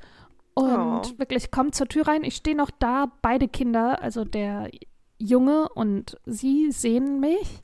Und 0.54 0.66
oh. 0.66 1.18
wirklich 1.18 1.50
kommt 1.50 1.74
zur 1.74 1.88
Tür 1.88 2.06
rein. 2.06 2.24
Ich 2.24 2.36
stehe 2.36 2.56
noch 2.56 2.70
da. 2.70 3.12
Beide 3.22 3.48
Kinder, 3.48 4.00
also 4.00 4.24
der 4.24 4.70
Junge 5.18 5.68
und 5.70 6.16
sie, 6.26 6.70
sehen 6.70 7.20
mich, 7.20 7.62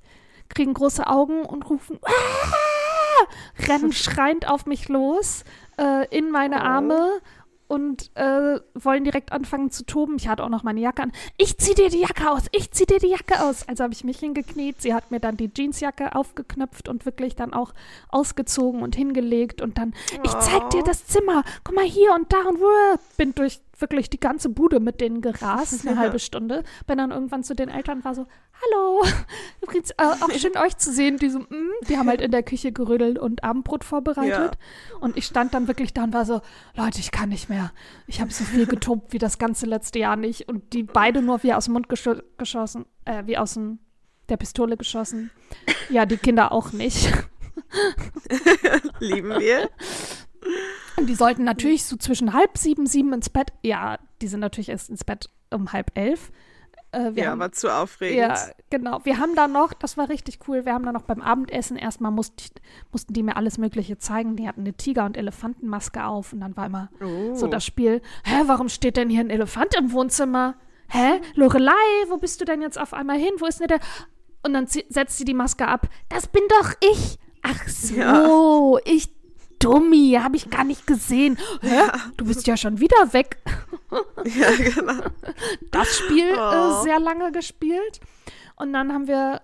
kriegen 0.49 0.75
große 0.75 1.07
Augen 1.07 1.45
und 1.45 1.69
rufen, 1.69 1.99
Aah! 2.03 3.69
rennen 3.69 3.93
schreiend 3.93 4.49
auf 4.49 4.67
mich 4.67 4.89
los, 4.89 5.45
äh, 5.79 6.07
in 6.17 6.31
meine 6.31 6.57
oh. 6.57 6.65
Arme 6.65 7.11
und 7.71 8.11
äh, 8.17 8.59
wollen 8.75 9.05
direkt 9.05 9.31
anfangen 9.31 9.71
zu 9.71 9.87
toben. 9.87 10.17
Ich 10.17 10.27
hatte 10.27 10.43
auch 10.43 10.49
noch 10.49 10.65
meine 10.65 10.81
Jacke 10.81 11.05
an. 11.05 11.13
Ich 11.37 11.57
zieh 11.57 11.75
dir 11.75 11.89
die 11.89 12.01
Jacke 12.01 12.29
aus, 12.29 12.43
ich 12.51 12.73
zieh 12.73 12.85
dir 12.85 12.99
die 12.99 13.11
Jacke 13.11 13.45
aus. 13.45 13.69
Also 13.69 13.85
habe 13.85 13.95
ich 13.95 14.03
mich 14.03 14.19
hingekniet. 14.19 14.83
Sie 14.83 14.93
hat 14.93 15.13
mir 15.13 15.21
dann 15.21 15.37
die 15.37 15.53
Jeansjacke 15.57 16.17
aufgeknöpft 16.17 16.89
und 16.89 17.07
wirklich 17.07 17.37
dann 17.37 17.55
auch 17.55 17.73
ausgezogen 18.09 18.83
und 18.83 18.97
hingelegt 18.97 19.63
und 19.63 19.79
dann, 19.79 19.95
oh. 20.17 20.21
ich 20.25 20.37
zeig 20.41 20.71
dir 20.71 20.83
das 20.83 21.07
Zimmer. 21.07 21.45
Guck 21.63 21.77
mal 21.77 21.85
hier 21.85 22.13
und 22.13 22.33
da 22.33 22.41
und 22.49 22.59
wuh, 22.59 22.99
bin 23.17 23.37
durch 23.37 23.61
wirklich 23.79 24.11
die 24.11 24.21
ganze 24.21 24.49
Bude 24.49 24.81
mit 24.81 25.01
denen 25.01 25.21
gerast, 25.21 25.87
eine 25.87 25.97
halbe 26.01 26.19
Stunde. 26.19 26.65
Bin 26.89 26.99
dann 26.99 27.13
irgendwann 27.13 27.45
zu 27.45 27.55
den 27.55 27.69
Eltern, 27.69 28.03
war 28.03 28.17
so, 28.17 28.27
hallo, 28.63 29.05
übrigens 29.63 29.91
äh, 29.93 29.95
auch 30.03 30.31
schön 30.33 30.57
euch 30.57 30.77
zu 30.77 30.93
sehen. 30.93 31.17
Die 31.17 31.31
so, 31.31 31.41
mm, 31.41 31.71
die 31.89 31.97
haben 31.97 32.09
halt 32.09 32.21
in 32.21 32.31
der 32.31 32.43
Küche 32.43 32.73
gerödelt 32.73 33.19
und 33.19 33.45
Abendbrot 33.45 33.85
vorbereitet. 33.85 34.55
Ja. 34.55 34.99
Und 35.01 35.17
ich 35.17 35.27
stand 35.27 35.55
dann 35.55 35.69
wirklich 35.69 35.93
da 35.93 36.05
und 36.05 36.13
war 36.13 36.25
so, 36.25 36.41
Leute, 36.75 37.01
ich 37.01 37.11
kann 37.11 37.29
nicht 37.29 37.49
mehr. 37.49 37.73
Ich 38.07 38.21
habe 38.21 38.33
so 38.33 38.45
viel 38.45 38.67
getobt 38.67 39.13
wie 39.13 39.19
das 39.19 39.39
ganze 39.39 39.67
letzte 39.67 39.99
Jahr 39.99 40.17
nicht. 40.17 40.49
Und 40.49 40.73
die 40.73 40.83
beide 40.83 41.23
nur 41.23 41.43
wie 41.43 41.55
aus 41.55 41.67
dem 41.67 41.75
Mund 41.75 41.89
gesch 41.89 42.09
geschossen, 42.39 42.87
äh, 43.05 43.25
wie 43.27 43.39
aus 43.39 43.55
dem, 43.55 43.79
der 44.29 44.37
Pistole 44.37 44.77
geschossen. 44.77 45.31
Ja, 45.89 46.07
die 46.07 46.17
Kinder 46.17 46.53
auch 46.53 46.73
nicht. 46.73 47.13
Lieben 49.01 49.31
wir. 49.39 49.71
Und 50.97 51.07
die 51.07 51.15
sollten 51.15 51.45
natürlich 51.45 51.85
so 51.85 51.97
zwischen 51.97 52.33
halb 52.33 52.57
sieben, 52.59 52.87
sieben 52.87 53.13
ins 53.13 53.31
Bett. 53.31 53.53
Ja, 53.63 53.99
die 54.21 54.29
sind 54.29 54.41
natürlich 54.41 54.69
erst 54.69 54.91
ins 54.91 55.05
Bett 55.05 55.31
um 55.51 55.73
halb 55.73 55.91
elf. 55.95 56.31
Äh, 56.93 57.13
ja, 57.15 57.31
haben, 57.31 57.39
war 57.39 57.53
zu 57.53 57.73
aufregend. 57.73 58.19
Ja, 58.19 58.37
genau. 58.71 59.01
Wir 59.05 59.19
haben 59.19 59.35
da 59.35 59.47
noch, 59.47 59.73
das 59.73 59.97
war 59.97 60.09
richtig 60.09 60.41
cool, 60.49 60.65
wir 60.65 60.75
haben 60.75 60.85
da 60.85 60.93
noch 60.93 61.03
beim 61.03 61.21
Abendessen 61.21 61.77
erstmal 61.77 62.11
musste, 62.11 62.51
mussten 62.93 63.13
die 63.13 63.23
mir 63.23 63.37
alles 63.37 63.59
Mögliche 63.59 63.99
zeigen. 63.99 64.37
Die 64.37 64.49
hatten 64.49 64.61
eine 64.61 64.75
Tiger- 64.75 65.07
und 65.07 65.17
Elefantenmaske 65.17 66.05
auf 66.05 66.33
und 66.33 66.41
dann 66.41 66.57
war 66.57 66.67
immer 66.67 66.91
oh. 67.01 67.35
so 67.35 67.47
das 67.47 67.65
Spiel, 67.65 68.03
hä, 68.25 68.43
warum 68.47 68.69
steht 68.69 68.97
denn 68.97 69.09
hier 69.09 69.21
ein 69.21 69.31
Elefant 69.31 69.75
im 69.77 69.93
Wohnzimmer? 69.93 70.57
hä, 70.91 71.21
Lorelei, 71.35 71.73
wo 72.09 72.19
bist 72.19 72.41
du 72.41 72.45
denn 72.45 72.61
jetzt 72.61 72.79
auf 72.79 72.93
einmal 72.93 73.19
hin? 73.19 73.33
Wo 73.39 73.47
ist 73.47 73.61
denn 73.61 73.69
der? 73.69 73.81
Und 74.43 74.53
dann 74.53 74.67
setzt 74.67 75.19
sie 75.19 75.25
die 75.25 75.35
Maske 75.35 75.67
ab. 75.67 75.89
Das 76.09 76.27
bin 76.27 76.43
doch 76.49 76.73
ich. 76.93 77.19
Ach 77.43 77.69
so, 77.69 78.79
ja. 78.79 78.93
ich 78.93 79.09
Dummi, 79.61 80.19
habe 80.21 80.37
ich 80.37 80.51
gar 80.51 80.65
nicht 80.65 80.87
gesehen. 80.87 81.39
Hä? 81.61 81.77
Ja. 81.77 81.93
Du 82.17 82.25
bist 82.25 82.47
ja 82.47 82.57
schon 82.57 82.81
wieder 82.81 83.13
weg. 83.13 83.39
Ja, 84.25 84.51
genau. 84.53 85.03
Das 85.73 85.97
Spiel 85.97 86.33
oh. 86.37 86.81
äh, 86.81 86.83
sehr 86.85 87.01
lange 87.01 87.33
gespielt. 87.33 88.01
Und 88.55 88.73
dann 88.73 88.93
haben 88.93 89.09
wir 89.09 89.41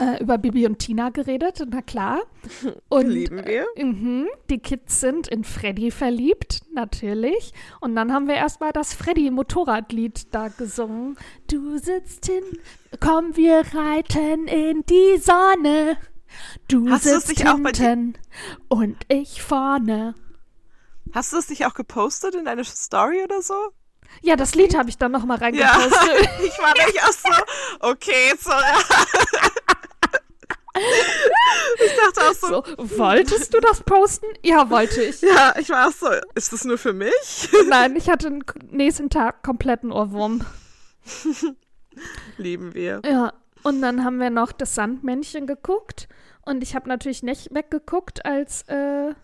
äh, 0.00 0.20
über 0.20 0.38
Bibi 0.38 0.66
und 0.66 0.78
Tina 0.78 1.10
geredet, 1.10 1.62
na 1.70 1.82
klar. 1.82 2.22
Und, 2.88 3.08
Lieben 3.08 3.44
wir. 3.44 3.66
Äh, 3.76 3.84
mh, 3.84 4.26
die 4.48 4.58
Kids 4.58 5.00
sind 5.00 5.28
in 5.28 5.44
Freddy 5.44 5.90
verliebt, 5.90 6.62
natürlich. 6.72 7.52
Und 7.80 7.94
dann 7.94 8.12
haben 8.12 8.26
wir 8.26 8.34
erstmal 8.34 8.72
das 8.72 8.94
Freddy-Motorradlied 8.94 10.34
da 10.34 10.48
gesungen. 10.48 11.16
Du 11.48 11.76
sitzt 11.78 12.26
hin, 12.26 12.42
komm, 12.98 13.36
wir 13.36 13.62
reiten 13.74 14.48
in 14.48 14.84
die 14.86 15.18
Sonne. 15.18 15.98
Du 16.68 16.88
Hast 16.90 17.04
sitzt 17.04 17.38
hinten 17.38 18.14
und 18.68 18.96
ich 19.08 19.42
vorne. 19.42 20.14
Hast 21.12 21.32
du 21.32 21.38
es 21.38 21.48
nicht 21.48 21.66
auch 21.66 21.74
gepostet 21.74 22.34
in 22.34 22.44
deine 22.44 22.64
Story 22.64 23.22
oder 23.24 23.42
so? 23.42 23.54
Ja, 24.22 24.36
das 24.36 24.54
Lied 24.54 24.76
habe 24.76 24.88
ich 24.88 24.98
dann 24.98 25.12
nochmal 25.12 25.38
reingepostet. 25.38 25.92
Ja, 25.92 26.30
ich 26.44 26.58
war 26.58 26.74
nämlich 26.76 27.02
auch 27.02 27.12
so, 27.12 27.28
okay, 27.80 28.34
sorry. 28.38 28.64
Ich 31.84 31.96
dachte 31.96 32.30
auch 32.30 32.34
so, 32.34 32.64
so, 32.64 32.98
wolltest 32.98 33.52
du 33.52 33.60
das 33.60 33.82
posten? 33.82 34.26
Ja, 34.42 34.70
wollte 34.70 35.02
ich. 35.02 35.20
Ja, 35.20 35.54
ich 35.58 35.68
war 35.68 35.88
auch 35.88 35.92
so, 35.92 36.08
ist 36.34 36.52
das 36.52 36.64
nur 36.64 36.78
für 36.78 36.92
mich? 36.92 37.48
Nein, 37.68 37.96
ich 37.96 38.08
hatte 38.08 38.30
den 38.30 38.44
nächsten 38.70 39.10
Tag 39.10 39.42
kompletten 39.42 39.90
Ohrwurm. 39.90 40.44
Lieben 42.36 42.72
wir. 42.74 43.02
Ja, 43.04 43.32
und 43.62 43.82
dann 43.82 44.04
haben 44.04 44.18
wir 44.18 44.30
noch 44.30 44.52
das 44.52 44.74
Sandmännchen 44.74 45.46
geguckt. 45.46 46.08
Und 46.42 46.62
ich 46.62 46.74
habe 46.74 46.88
natürlich 46.88 47.22
nicht 47.22 47.54
weggeguckt, 47.54 48.24
als, 48.24 48.62
äh, 48.68 49.14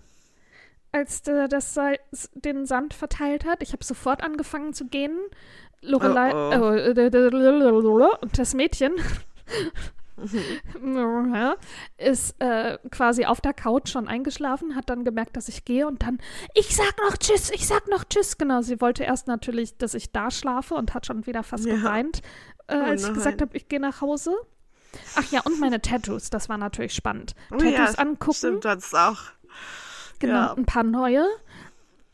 als 0.92 1.22
der, 1.22 1.48
das 1.48 1.78
den 2.34 2.66
Sand 2.66 2.94
verteilt 2.94 3.44
hat. 3.44 3.62
Ich 3.62 3.72
habe 3.72 3.84
sofort 3.84 4.22
angefangen 4.22 4.72
zu 4.74 4.86
gehen. 4.86 5.18
Lorelei 5.80 6.32
oh, 6.34 6.50
oh. 6.60 6.72
Äh, 6.72 6.94
und 8.20 8.38
das 8.38 8.54
Mädchen 8.54 8.92
ist 11.98 12.34
äh, 12.40 12.78
quasi 12.90 13.26
auf 13.26 13.40
der 13.40 13.52
Couch 13.52 13.90
schon 13.90 14.08
eingeschlafen, 14.08 14.74
hat 14.74 14.88
dann 14.88 15.04
gemerkt, 15.04 15.36
dass 15.36 15.48
ich 15.48 15.64
gehe 15.64 15.86
und 15.86 16.02
dann, 16.02 16.18
ich 16.54 16.74
sag 16.74 16.94
noch 17.04 17.16
Tschüss, 17.16 17.50
ich 17.50 17.66
sag 17.66 17.88
noch 17.88 18.04
Tschüss. 18.04 18.38
Genau, 18.38 18.62
sie 18.62 18.80
wollte 18.80 19.04
erst 19.04 19.26
natürlich, 19.26 19.76
dass 19.76 19.94
ich 19.94 20.12
da 20.12 20.30
schlafe 20.30 20.74
und 20.74 20.94
hat 20.94 21.06
schon 21.06 21.26
wieder 21.26 21.42
fast 21.42 21.66
ja. 21.66 21.76
geweint, 21.76 22.22
äh, 22.68 22.76
oh 22.76 22.82
als 22.82 23.06
ich 23.06 23.14
gesagt 23.14 23.42
habe, 23.42 23.56
ich 23.56 23.68
gehe 23.68 23.80
nach 23.80 24.00
Hause. 24.00 24.34
Ach 25.16 25.30
ja, 25.30 25.40
und 25.42 25.60
meine 25.60 25.82
Tattoos, 25.82 26.30
das 26.30 26.48
war 26.48 26.56
natürlich 26.56 26.94
spannend. 26.94 27.34
Oh, 27.50 27.56
Tattoos 27.56 27.96
ja, 27.96 27.98
angucken. 27.98 28.34
Stimmt, 28.34 28.64
das 28.64 28.94
auch. 28.94 29.20
Genau, 30.18 30.34
ja. 30.34 30.54
ein 30.54 30.64
paar 30.64 30.84
neue. 30.84 31.26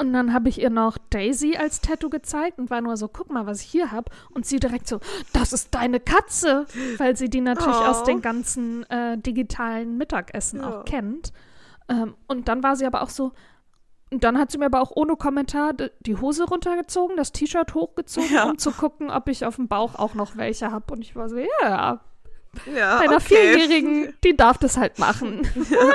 Und 0.03 0.13
dann 0.13 0.33
habe 0.35 0.49
ich 0.49 0.61
ihr 0.61 0.69
noch 0.69 0.99
Daisy 1.11 1.57
als 1.57 1.81
Tattoo 1.81 2.11
gezeigt 2.11 2.59
und 2.59 2.71
war 2.71 2.81
nur 2.81 2.97
so, 2.97 3.07
guck 3.07 3.31
mal, 3.31 3.47
was 3.47 3.61
ich 3.63 3.69
hier 3.69 3.93
habe. 3.93 4.11
Und 4.35 4.45
sie 4.45 4.59
direkt 4.59 4.89
so, 4.89 4.99
das 5.33 5.53
ist 5.53 5.73
deine 5.77 6.01
Katze, 6.01 6.67
weil 6.99 7.17
sie 7.17 7.31
die 7.31 7.41
natürlich 7.41 7.77
oh. 7.77 7.85
aus 7.85 8.03
den 8.03 8.21
ganzen 8.21 8.83
äh, 8.91 9.17
digitalen 9.17 9.97
Mittagessen 9.99 10.61
ja. 10.61 10.81
auch 10.81 10.85
kennt. 10.85 11.33
Ähm, 11.89 12.17
und 12.27 12.49
dann 12.49 12.65
war 12.65 12.75
sie 12.75 12.85
aber 12.85 13.03
auch 13.03 13.11
so, 13.11 13.31
und 14.11 14.25
dann 14.25 14.39
hat 14.39 14.51
sie 14.51 14.59
mir 14.59 14.67
aber 14.67 14.83
auch 14.83 14.91
ohne 14.93 15.15
Kommentar 15.15 15.73
die 16.01 16.17
Hose 16.17 16.49
runtergezogen, 16.49 17.17
das 17.17 17.31
T-Shirt 17.31 17.73
hochgezogen, 17.73 18.35
ja. 18.35 18.51
um 18.51 18.59
zu 18.59 18.73
gucken, 18.73 19.09
ob 19.09 19.29
ich 19.29 19.47
auf 19.47 19.55
dem 19.55 19.69
Bauch 19.69 19.95
auch 19.95 20.15
noch 20.15 20.37
welche 20.37 20.73
habe. 20.73 20.93
Und 20.93 21.03
ich 21.03 21.15
war 21.15 21.29
so, 21.29 21.37
ja, 21.39 22.01
ja, 22.75 22.99
Einer 22.99 23.17
okay. 23.17 23.35
Vierjährigen, 23.35 24.15
die 24.25 24.37
darf 24.37 24.59
das 24.59 24.77
halt 24.77 24.99
machen. 24.99 25.49
Ja, 25.71 25.93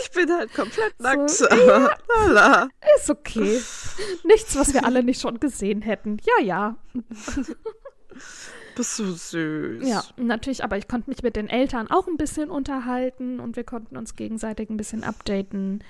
ich 0.00 0.10
bin 0.12 0.30
halt 0.30 0.54
komplett 0.54 1.00
nackt. 1.00 1.30
So, 1.30 1.46
ja, 1.48 2.68
ist 2.96 3.10
okay. 3.10 3.60
Nichts, 4.24 4.56
was 4.56 4.72
wir 4.72 4.84
alle 4.84 5.02
nicht 5.02 5.20
schon 5.20 5.40
gesehen 5.40 5.82
hätten. 5.82 6.18
Ja, 6.22 6.44
ja. 6.44 6.76
Bist 8.76 8.98
du 8.98 9.04
süß. 9.12 9.88
Ja, 9.88 10.04
natürlich, 10.16 10.62
aber 10.62 10.76
ich 10.76 10.86
konnte 10.86 11.08
mich 11.10 11.22
mit 11.22 11.34
den 11.34 11.48
Eltern 11.48 11.90
auch 11.90 12.06
ein 12.06 12.18
bisschen 12.18 12.50
unterhalten 12.50 13.40
und 13.40 13.56
wir 13.56 13.64
konnten 13.64 13.96
uns 13.96 14.16
gegenseitig 14.16 14.68
ein 14.68 14.76
bisschen 14.76 15.02
updaten, 15.02 15.82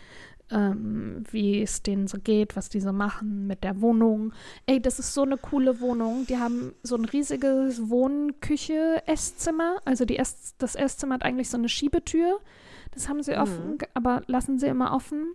ähm, 0.51 1.25
wie 1.31 1.63
es 1.63 1.83
denen 1.83 2.07
so 2.07 2.19
geht, 2.19 2.57
was 2.57 2.69
die 2.69 2.81
so 2.81 2.93
machen 2.93 3.47
mit 3.47 3.65
der 3.65 3.81
Wohnung. 3.81 4.33
Ey, 4.67 4.81
das 4.81 4.99
ist 4.99 5.13
so 5.13 5.23
eine 5.23 5.37
coole 5.37 5.81
Wohnung. 5.81 6.27
Die 6.27 6.39
haben 6.39 6.73
so 6.83 6.97
ein 6.97 7.05
riesiges 7.05 7.89
Wohnküche, 7.91 9.03
Esszimmer. 9.07 9.77
Also 9.85 10.05
die 10.05 10.19
Ess 10.19 10.55
das 10.59 10.75
Esszimmer 10.75 11.15
hat 11.15 11.25
eigentlich 11.25 11.51
so 11.51 11.57
eine 11.57 11.69
Schiebetür. 11.69 12.39
Das 12.93 13.09
haben 13.09 13.23
sie 13.23 13.33
mhm. 13.33 13.41
offen, 13.41 13.79
aber 13.95 14.23
lassen 14.27 14.59
sie 14.59 14.67
immer 14.67 14.93
offen. 14.93 15.35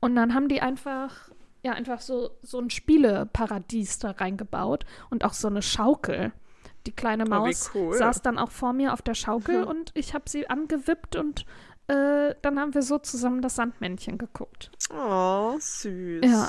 Und 0.00 0.16
dann 0.16 0.34
haben 0.34 0.48
die 0.48 0.60
einfach, 0.60 1.30
ja, 1.62 1.72
einfach 1.72 2.00
so, 2.00 2.30
so 2.42 2.58
ein 2.58 2.70
Spieleparadies 2.70 4.00
da 4.00 4.10
reingebaut 4.10 4.84
und 5.10 5.24
auch 5.24 5.32
so 5.32 5.48
eine 5.48 5.62
Schaukel. 5.62 6.32
Die 6.86 6.92
kleine 6.92 7.24
oh, 7.24 7.30
Maus 7.30 7.70
oh, 7.72 7.78
cool. 7.78 7.96
saß 7.96 8.20
dann 8.20 8.36
auch 8.36 8.50
vor 8.50 8.74
mir 8.74 8.92
auf 8.92 9.00
der 9.00 9.14
Schaukel 9.14 9.62
mhm. 9.62 9.68
und 9.68 9.92
ich 9.94 10.12
habe 10.12 10.28
sie 10.28 10.50
angewippt 10.50 11.16
und 11.16 11.46
äh, 11.88 12.34
dann 12.42 12.58
haben 12.58 12.74
wir 12.74 12.82
so 12.82 12.98
zusammen 12.98 13.42
das 13.42 13.56
Sandmännchen 13.56 14.18
geguckt. 14.18 14.70
Oh, 14.90 15.54
süß. 15.58 16.24
Ja. 16.24 16.48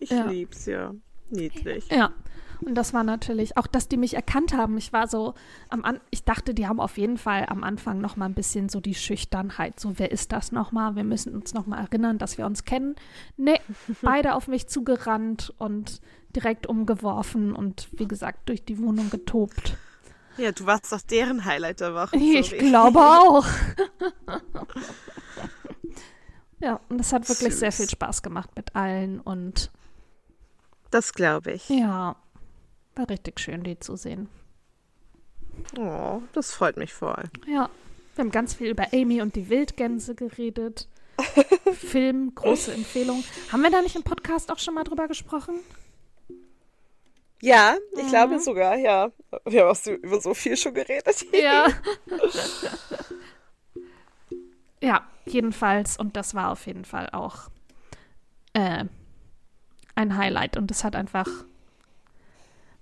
Ich 0.00 0.10
ja. 0.10 0.26
lieb's 0.26 0.66
ja. 0.66 0.94
Niedlich. 1.30 1.88
Ja. 1.90 2.12
Und 2.60 2.74
das 2.74 2.92
war 2.92 3.04
natürlich 3.04 3.56
auch, 3.56 3.66
dass 3.66 3.88
die 3.88 3.96
mich 3.96 4.14
erkannt 4.14 4.52
haben. 4.52 4.76
Ich 4.78 4.92
war 4.92 5.06
so 5.06 5.34
am 5.68 5.84
An 5.84 6.00
ich 6.10 6.24
dachte, 6.24 6.54
die 6.54 6.66
haben 6.66 6.80
auf 6.80 6.98
jeden 6.98 7.16
Fall 7.16 7.46
am 7.48 7.62
Anfang 7.62 8.00
noch 8.00 8.16
mal 8.16 8.24
ein 8.24 8.34
bisschen 8.34 8.68
so 8.68 8.80
die 8.80 8.94
Schüchternheit. 8.94 9.78
So, 9.78 9.98
wer 9.98 10.10
ist 10.10 10.32
das 10.32 10.50
noch 10.50 10.72
mal? 10.72 10.96
Wir 10.96 11.04
müssen 11.04 11.34
uns 11.34 11.54
noch 11.54 11.66
mal 11.66 11.78
erinnern, 11.78 12.18
dass 12.18 12.36
wir 12.36 12.46
uns 12.46 12.64
kennen. 12.64 12.96
Nee, 13.36 13.60
beide 14.02 14.34
auf 14.34 14.48
mich 14.48 14.66
zugerannt 14.66 15.54
und 15.58 16.00
direkt 16.34 16.66
umgeworfen 16.66 17.54
und 17.54 17.88
wie 17.92 18.08
gesagt 18.08 18.48
durch 18.48 18.64
die 18.64 18.78
Wohnung 18.78 19.08
getobt. 19.10 19.76
Ja, 20.38 20.52
du 20.52 20.66
warst 20.66 20.92
doch 20.92 21.02
deren 21.02 21.44
Highlight 21.44 21.80
der 21.80 21.94
Woche. 21.94 22.16
Ich 22.16 22.50
sorry. 22.50 22.58
glaube 22.68 23.00
auch. 23.00 23.46
ja, 26.60 26.80
und 26.88 27.00
es 27.00 27.12
hat 27.12 27.28
wirklich 27.28 27.52
Süß. 27.52 27.60
sehr 27.60 27.72
viel 27.72 27.90
Spaß 27.90 28.22
gemacht 28.22 28.50
mit 28.56 28.74
allen 28.76 29.20
und. 29.20 29.70
Das 30.90 31.12
glaube 31.12 31.52
ich. 31.52 31.68
Ja, 31.68 32.16
war 32.94 33.10
richtig 33.10 33.40
schön, 33.40 33.62
die 33.64 33.78
zu 33.78 33.96
sehen. 33.96 34.28
Oh, 35.76 36.22
das 36.32 36.52
freut 36.52 36.76
mich 36.76 36.94
voll. 36.94 37.24
Ja, 37.46 37.68
wir 38.14 38.24
haben 38.24 38.30
ganz 38.30 38.54
viel 38.54 38.68
über 38.68 38.86
Amy 38.92 39.20
und 39.20 39.36
die 39.36 39.48
Wildgänse 39.48 40.14
geredet. 40.14 40.88
Film, 41.72 42.32
große 42.34 42.72
Empfehlung. 42.72 43.24
Haben 43.50 43.62
wir 43.62 43.70
da 43.70 43.82
nicht 43.82 43.96
im 43.96 44.04
Podcast 44.04 44.52
auch 44.52 44.58
schon 44.58 44.74
mal 44.74 44.84
drüber 44.84 45.08
gesprochen? 45.08 45.56
Ja, 47.40 47.76
ich 47.96 48.04
mhm. 48.04 48.08
glaube 48.08 48.40
sogar, 48.40 48.76
ja. 48.76 49.10
Wir 49.44 49.62
haben 49.62 49.76
auch 49.76 49.86
über 49.86 50.20
so 50.20 50.34
viel 50.34 50.56
schon 50.56 50.74
geredet. 50.74 51.24
Ja. 51.32 51.68
ja, 54.82 55.06
jedenfalls. 55.24 55.98
Und 55.98 56.16
das 56.16 56.34
war 56.34 56.50
auf 56.50 56.66
jeden 56.66 56.84
Fall 56.84 57.08
auch 57.10 57.48
äh, 58.54 58.84
ein 59.94 60.16
Highlight. 60.16 60.56
Und 60.56 60.70
es 60.70 60.82
hat 60.82 60.96
einfach. 60.96 61.28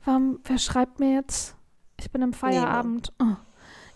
Warum, 0.05 0.41
wer 0.45 0.59
schreibt 0.59 1.01
mir 1.01 1.15
jetzt? 1.15 1.55
Ich 1.99 2.11
bin 2.11 2.23
im 2.23 2.33
Feierabend. 2.33 3.13
Oh. 3.21 3.37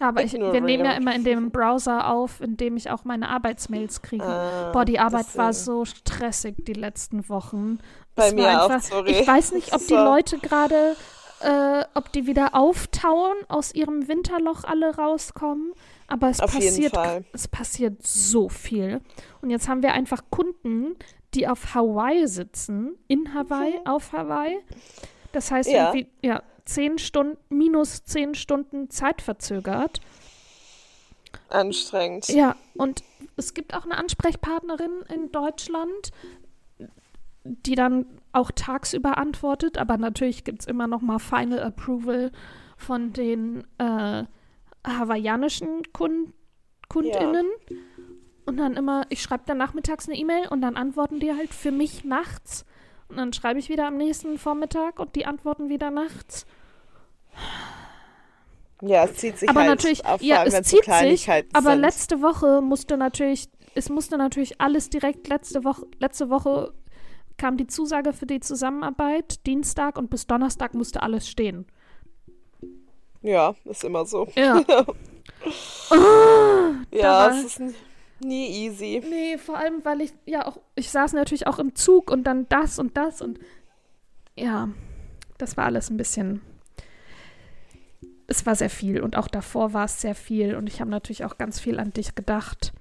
Ja, 0.00 0.09
aber 0.09 0.25
ich, 0.25 0.33
wir 0.33 0.61
nehmen 0.61 0.85
ja 0.85 0.92
immer 0.92 1.14
in 1.14 1.25
dem 1.25 1.50
Browser 1.50 2.09
auf, 2.09 2.40
in 2.40 2.57
dem 2.57 2.76
ich 2.76 2.90
auch 2.90 3.04
meine 3.04 3.28
Arbeitsmails 3.28 4.00
kriege. 4.02 4.25
Ah, 4.25 4.71
Boah, 4.73 4.85
die 4.85 4.99
Arbeit 4.99 5.37
war 5.37 5.52
so 5.52 5.85
stressig 5.85 6.64
die 6.64 6.73
letzten 6.73 7.28
Wochen. 7.28 7.78
Bei 8.14 8.33
mir 8.33 8.49
einfach, 8.49 8.76
auch, 8.76 8.80
sorry. 8.80 9.11
Ich 9.11 9.26
weiß 9.26 9.52
nicht, 9.52 9.75
ob 9.75 9.87
die 9.87 9.95
Leute 9.95 10.38
gerade, 10.38 10.97
äh, 11.40 11.85
ob 11.95 12.11
die 12.12 12.26
wieder 12.26 12.54
auftauen, 12.54 13.37
aus 13.49 13.75
ihrem 13.75 14.09
Winterloch 14.09 14.64
alle 14.64 14.97
rauskommen. 14.97 15.73
Aber 16.09 16.30
es 16.30 16.40
auf 16.40 16.52
passiert, 16.52 16.95
es 17.33 17.47
passiert 17.47 18.02
so 18.02 18.49
viel. 18.49 19.02
Und 19.42 19.50
jetzt 19.50 19.69
haben 19.69 19.83
wir 19.83 19.92
einfach 19.92 20.23
Kunden, 20.30 20.97
die 21.35 21.47
auf 21.47 21.75
Hawaii 21.75 22.26
sitzen, 22.26 22.97
in 23.07 23.35
Hawaii, 23.35 23.75
hm. 23.75 23.87
auf 23.87 24.12
Hawaii. 24.12 24.59
Das 25.33 25.50
heißt, 25.50 25.71
ja. 25.71 25.92
irgendwie, 25.92 26.11
ja, 26.23 26.42
zehn 26.73 26.99
Stunden, 26.99 27.37
minus 27.49 28.05
zehn 28.05 28.35
Stunden 28.35 28.91
Zeit 28.91 29.23
verzögert. 29.23 30.00
Anstrengend. 31.49 32.29
Ja, 32.29 32.57
und 32.75 33.03
es 33.37 33.55
gibt 33.55 33.75
auch 33.75 33.85
eine 33.85 33.97
Ansprechpartnerin 33.97 35.03
in 35.12 35.33
Deutschland, 35.33 36.11
die 37.45 37.75
dann 37.75 38.07
auch 38.33 38.50
tagsüber 38.55 39.19
antwortet, 39.19 39.79
aber 39.79 39.97
natürlich 39.97 40.45
gibt 40.45 40.61
es 40.61 40.67
immer 40.67 40.87
noch 40.87 41.00
mal 41.00 41.19
Final 41.19 41.62
Approval 41.62 42.31
von 42.77 43.12
den 43.12 43.65
äh, 43.79 44.25
hawaiianischen 44.87 45.93
Kund 45.93 46.33
KundInnen. 46.89 47.47
Ja. 47.69 47.77
Und 48.47 48.57
dann 48.57 48.75
immer, 48.75 49.05
ich 49.11 49.23
schreibe 49.23 49.45
dann 49.47 49.59
nachmittags 49.59 50.09
eine 50.09 50.19
E-Mail 50.19 50.49
und 50.49 50.61
dann 50.61 50.77
antworten 50.77 51.21
die 51.21 51.33
halt 51.33 51.55
für 51.55 51.71
mich 51.71 52.05
nachts 52.05 52.65
Und 53.09 53.17
dann 53.17 53.33
schreibe 53.33 53.59
ich 53.59 53.69
wieder 53.69 53.87
am 53.87 53.97
nächsten 53.97 54.39
Vormittag 54.39 54.99
und 54.99 55.15
die 55.17 55.27
antworten 55.27 55.69
wieder 55.69 55.91
nachts. 55.91 56.47
Ja, 58.82 59.04
es 59.04 59.14
zieht 59.16 59.38
sich 59.38 59.49
aber 59.49 59.61
halt 59.61 59.68
natürlich, 59.70 60.06
auf, 60.06 60.23
ja, 60.23 60.42
es 60.44 60.62
zieht 60.62 60.85
sich, 60.85 61.28
aber 61.52 61.73
sind. 61.73 61.80
letzte 61.80 62.23
Woche 62.23 62.62
musste 62.62 62.97
natürlich, 62.97 63.49
es 63.75 63.90
musste 63.90 64.16
natürlich 64.16 64.61
alles 64.61 64.88
direkt 64.88 65.28
letzte 65.28 65.64
Woche, 65.64 65.87
letzte 65.99 66.30
Woche 66.30 66.73
kam 67.37 67.56
die 67.59 67.66
Zusage 67.66 68.12
für 68.14 68.26
die 68.26 68.40
Zusammenarbeit, 68.40 69.47
Dienstag 69.47 69.99
und 69.99 70.09
bis 70.11 70.26
Donnerstag 70.26 70.73
musste 70.75 71.02
alles 71.02 71.28
stehen. 71.28 71.66
Ja, 73.23 73.54
ist 73.64 73.85
immer 73.85 74.06
so. 74.06 74.28
Ja. 74.35 74.62
ja, 76.90 77.02
war- 77.02 77.30
es 77.32 77.44
ist 77.44 77.61
nie 78.20 78.47
easy. 78.66 79.02
Nee, 79.09 79.37
vor 79.38 79.56
allem, 79.59 79.85
weil 79.85 80.00
ich, 80.02 80.12
ja 80.26 80.47
auch, 80.47 80.59
ich 80.75 80.90
saß 80.90 81.12
natürlich 81.12 81.47
auch 81.47 81.59
im 81.59 81.75
Zug 81.75 82.11
und 82.11 82.25
dann 82.25 82.49
das 82.49 82.78
und 82.78 82.97
das 82.97 83.20
und 83.20 83.38
ja, 84.37 84.68
das 85.38 85.56
war 85.59 85.66
alles 85.66 85.90
ein 85.90 85.97
bisschen. 85.99 86.40
Es 88.31 88.47
war 88.47 88.55
sehr 88.55 88.71
viel 88.71 89.01
und 89.03 89.17
auch 89.17 89.27
davor 89.29 89.73
war 89.75 89.85
es 89.87 90.01
sehr 90.01 90.15
viel 90.15 90.55
und 90.55 90.69
ich 90.69 90.81
habe 90.81 90.91
natürlich 90.91 91.25
auch 91.25 91.37
ganz 91.37 91.59
viel 91.61 91.81
an 91.81 91.91
dich 91.93 92.15
gedacht. 92.15 92.73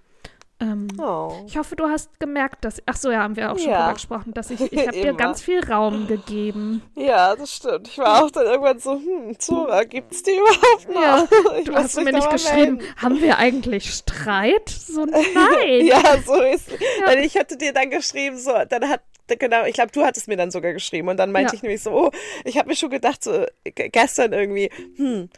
Ähm, 0.62 0.88
Oh. 1.00 1.32
Ich 1.48 1.58
hoffe, 1.58 1.78
du 1.78 1.86
hast 1.88 2.20
gemerkt, 2.20 2.66
dass. 2.66 2.84
Ach 2.86 2.98
so, 2.98 3.10
ja, 3.10 3.20
haben 3.24 3.38
wir 3.38 3.50
auch 3.52 3.58
schon 3.58 3.70
Ja. 3.72 3.80
drüber 3.84 3.94
gesprochen, 3.94 4.34
dass 4.34 4.52
ich. 4.52 4.60
Ich 4.74 4.88
habe 4.88 4.92
dir 5.02 5.14
ganz 5.14 5.42
viel 5.42 5.64
Raum 5.64 6.06
gegeben. 6.06 6.82
Ja, 6.96 7.34
das 7.36 7.56
stimmt. 7.56 7.88
Ich 7.88 7.98
war 7.98 8.24
auch 8.26 8.30
dann 8.30 8.46
irgendwann 8.46 8.78
so, 8.78 8.92
hm, 8.96 9.40
Zora, 9.40 9.86
gibt's 9.86 10.22
die 10.22 10.32
überhaupt 10.38 10.90
noch? 10.90 11.02
Ja, 11.02 11.28
Ich 11.60 11.66
Du 11.66 11.74
hast 11.74 11.96
mir 11.96 12.12
nicht 12.12 12.30
geschrieben, 12.30 12.76
melden. 12.76 12.96
haben 12.98 13.22
wir 13.22 13.38
eigentlich 13.38 13.92
Streit? 13.94 14.70
So, 14.70 15.06
nein. 15.06 15.86
Ja, 15.86 16.02
so 16.26 16.42
ist 16.42 16.70
Denn 17.08 17.24
Ich 17.24 17.38
hatte 17.38 17.56
dir 17.58 17.72
dann 17.74 17.90
geschrieben, 17.90 18.38
so, 18.38 18.52
dann 18.70 18.90
hat, 18.90 19.02
genau, 19.38 19.66
ich 19.66 19.74
glaube, 19.74 19.92
du 19.92 20.04
hattest 20.04 20.28
mir 20.28 20.38
dann 20.38 20.52
sogar 20.52 20.74
geschrieben 20.74 21.08
und 21.10 21.18
dann 21.18 21.32
meinte 21.32 21.52
Ja. 21.54 21.56
ich 21.58 21.64
nämlich 21.64 21.82
so, 21.84 21.92
oh, 21.92 22.12
ich 22.46 22.58
habe 22.58 22.70
mir 22.70 22.76
schon 22.76 22.90
gedacht, 22.90 23.24
so, 23.24 23.46
g- 23.64 23.90
gestern 23.90 24.34
irgendwie, 24.34 24.70
hm, 24.96 25.30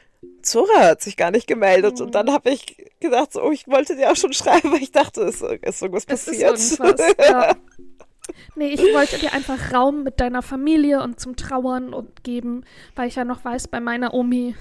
Zora 0.44 0.80
hat 0.90 1.02
sich 1.02 1.18
gar 1.18 1.32
nicht 1.32 1.48
gemeldet 1.48 2.00
und 2.00 2.08
Mhm. 2.08 2.12
dann 2.12 2.32
habe 2.32 2.52
ich 2.52 2.78
gedacht, 3.00 3.34
so, 3.34 3.42
oh, 3.44 3.52
ich 3.52 3.68
wollte 3.68 3.96
dir 3.96 4.12
auch 4.12 4.16
schon 4.16 4.34
schreiben, 4.34 4.72
weil 4.72 4.82
ich 4.84 4.92
dachte, 4.92 5.22
es 5.24 5.42
ist 5.42 5.82
irgendwas 5.82 6.06
Es 6.08 6.28
ist 6.28 6.42
passiert. 6.42 6.80
irgendwas. 6.80 7.16
Ja. 7.30 7.56
Nee, 8.56 8.68
ich 8.70 8.82
wollte 8.94 9.18
dir 9.18 9.34
einfach 9.34 9.74
Raum 9.74 10.04
mit 10.04 10.20
deiner 10.20 10.42
Familie 10.42 11.02
und 11.02 11.20
zum 11.20 11.36
Trauern 11.36 11.94
und 11.94 12.24
geben, 12.24 12.64
weil 12.96 13.08
ich 13.08 13.16
ja 13.16 13.26
noch 13.26 13.44
weiß 13.44 13.68
bei 13.68 13.80
meiner 13.80 14.14
Omi, 14.14 14.56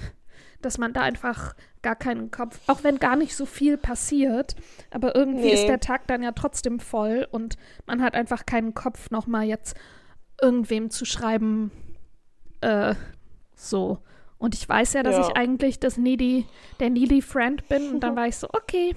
dass 0.61 0.77
man 0.77 0.93
da 0.93 1.01
einfach 1.01 1.55
gar 1.81 1.95
keinen 1.95 2.31
Kopf, 2.31 2.59
auch 2.67 2.83
wenn 2.83 2.99
gar 2.99 3.15
nicht 3.15 3.35
so 3.35 3.45
viel 3.45 3.77
passiert, 3.77 4.55
aber 4.91 5.15
irgendwie 5.15 5.45
Nee. 5.47 5.53
ist 5.53 5.67
der 5.67 5.79
Tag 5.79 6.07
dann 6.07 6.21
ja 6.23 6.31
trotzdem 6.31 6.79
voll 6.79 7.27
und 7.31 7.57
man 7.87 8.01
hat 8.01 8.13
einfach 8.13 8.45
keinen 8.45 8.73
Kopf, 8.73 9.09
nochmal 9.11 9.45
jetzt 9.45 9.75
irgendwem 10.41 10.89
zu 10.89 11.05
schreiben, 11.05 11.71
äh, 12.61 12.95
so. 13.55 13.99
Und 14.37 14.55
ich 14.55 14.67
weiß 14.67 14.93
ja, 14.93 15.03
dass 15.03 15.15
Ja. 15.15 15.27
ich 15.27 15.35
eigentlich 15.37 15.79
das 15.79 15.97
needy, 15.97 16.47
der 16.79 16.89
needy 16.89 17.21
Friend 17.21 17.67
bin 17.67 17.91
und 17.91 17.99
dann 18.01 18.15
war 18.15 18.27
ich 18.27 18.37
so, 18.37 18.47
okay, 18.53 18.95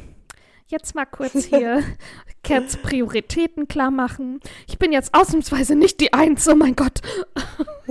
jetzt 0.66 0.94
mal 0.94 1.04
kurz 1.04 1.44
hier 1.44 1.82
Kerns 2.42 2.76
Prioritäten 2.78 3.68
klar 3.68 3.90
machen. 3.90 4.40
Ich 4.66 4.78
bin 4.78 4.92
jetzt 4.92 5.14
ausnahmsweise 5.14 5.74
nicht 5.76 6.00
die 6.00 6.12
Eins, 6.14 6.48
oh 6.48 6.54
mein 6.56 6.74
Gott. 6.76 7.00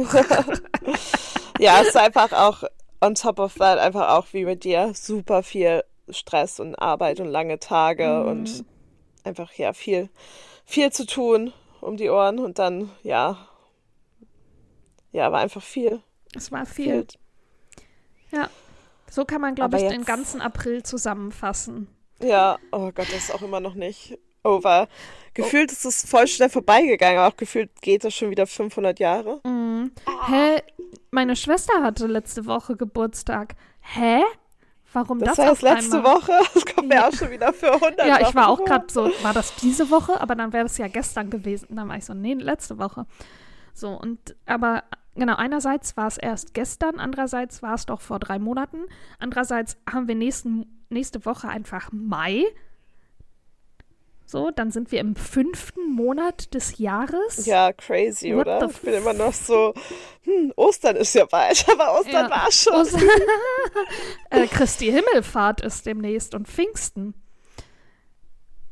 ja, 1.59 1.81
es 1.81 1.89
ist 1.89 1.97
einfach 1.97 2.31
auch 2.33 2.63
on 3.03 3.15
top 3.15 3.39
of 3.39 3.55
that 3.55 3.79
einfach 3.79 4.09
auch 4.17 4.27
wie 4.33 4.45
mit 4.45 4.63
dir 4.63 4.93
super 4.95 5.43
viel 5.43 5.83
Stress 6.09 6.59
und 6.59 6.75
Arbeit 6.75 7.19
und 7.19 7.27
lange 7.27 7.59
Tage 7.59 8.07
Mhm. 8.23 8.29
und 8.29 8.65
einfach 9.23 9.53
ja 9.53 9.73
viel 9.73 10.09
viel 10.65 10.91
zu 10.91 11.05
tun 11.05 11.53
um 11.81 11.97
die 11.97 12.09
Ohren 12.09 12.39
und 12.39 12.59
dann 12.59 12.89
ja 13.03 13.37
ja 15.11 15.31
war 15.31 15.39
einfach 15.41 15.61
viel 15.63 16.01
Es 16.35 16.51
war 16.51 16.65
viel. 16.65 17.05
viel 17.05 17.07
Ja. 18.31 18.49
So 19.11 19.25
kann 19.25 19.41
man, 19.41 19.53
glaube 19.53 19.77
ich, 19.77 19.83
den 19.83 19.99
jetzt- 19.99 20.07
ganzen 20.07 20.41
April 20.41 20.83
zusammenfassen. 20.83 21.87
ja 22.21 22.57
oh 22.71 22.85
Gott 22.91 23.07
das 23.11 23.15
ist 23.29 23.33
auch 23.35 23.41
immer 23.41 23.59
noch 23.59 23.75
nicht 23.75 24.17
over 24.43 24.87
gefühlt 25.33 25.71
ist 25.71 25.85
es 25.85 26.07
voll 26.07 26.27
schnell 26.27 26.49
vorbeigegangen 26.49 27.17
aber 27.19 27.33
auch 27.33 27.37
gefühlt 27.37 27.69
geht 27.81 28.03
das 28.03 28.13
schon 28.13 28.29
wieder 28.29 28.45
500 28.47 28.99
Jahre 28.99 29.39
Mhm. 29.45 29.91
Hä? 30.27 30.61
Meine 31.11 31.35
Schwester 31.35 31.81
hatte 31.83 32.07
letzte 32.07 32.45
Woche 32.45 32.75
Geburtstag. 32.75 33.55
Hä? 33.81 34.21
Warum 34.93 35.19
das 35.19 35.35
das, 35.35 35.37
war 35.39 35.47
jetzt 35.49 35.61
letzte 35.61 35.97
einmal? 35.97 36.15
Woche 36.15 36.31
das 36.53 36.65
kommt 36.65 36.87
mir 36.87 36.95
Ja. 36.95 37.07
auch 37.07 37.13
schon 37.13 37.31
wieder 37.31 37.51
für 37.53 37.73
100 37.73 38.05
Ja, 38.07 38.21
ich 38.21 38.33
war 38.35 38.47
auch 38.49 38.63
gerade 38.63 38.85
so, 38.91 39.11
war 39.23 39.33
das 39.33 39.55
diese 39.57 39.89
Woche? 39.89 40.21
Aber 40.21 40.35
dann 40.35 40.53
wäre 40.53 40.63
das 40.63 40.77
ja 40.77 40.87
gestern 40.87 41.29
gewesen. 41.29 41.67
Und 41.69 41.75
dann 41.77 41.89
war 41.89 41.97
ich 41.97 42.05
so, 42.05 42.13
nee, 42.13 42.33
letzte 42.33 42.77
Woche. 42.79 43.05
So, 43.73 43.89
und 43.89 44.35
aber 44.45 44.83
genau, 45.15 45.35
einerseits 45.35 45.97
war 45.97 46.07
es 46.07 46.17
erst 46.17 46.53
gestern, 46.53 46.99
andererseits 46.99 47.61
war 47.63 47.73
es 47.73 47.85
doch 47.87 48.01
vor 48.01 48.19
drei 48.19 48.39
Monaten. 48.39 48.77
Andererseits 49.19 49.77
haben 49.91 50.07
wir 50.07 50.15
nächsten, 50.15 50.65
nächste 50.89 51.25
Woche 51.25 51.47
einfach 51.49 51.89
Mai. 51.91 52.43
So, 54.33 54.49
dann 54.49 54.71
sind 54.71 54.91
wir 54.91 54.99
im 54.99 55.15
fünften 55.15 55.91
Monat 55.91 56.55
des 56.55 56.79
Jahres. 56.79 57.45
Ja, 57.45 57.71
crazy, 57.71 58.33
What 58.35 58.47
oder? 58.47 58.67
Ich 58.67 58.79
bin 58.81 58.95
immer 58.95 59.13
noch 59.13 59.31
so, 59.31 59.75
hm, 60.23 60.51
Ostern 60.55 60.95
ist 60.95 61.13
ja 61.13 61.25
bald, 61.27 61.63
aber 61.71 61.99
Ostern 61.99 62.13
Ja. 62.25 62.29
war 62.31 62.51
schon. 62.51 62.73
Oster- 62.73 62.97
äh, 64.31 64.47
Christi 64.47 64.87
Himmelfahrt 64.91 65.61
ist 65.61 65.85
demnächst 65.85 66.33
und 66.33 66.47
Pfingsten. 66.47 67.13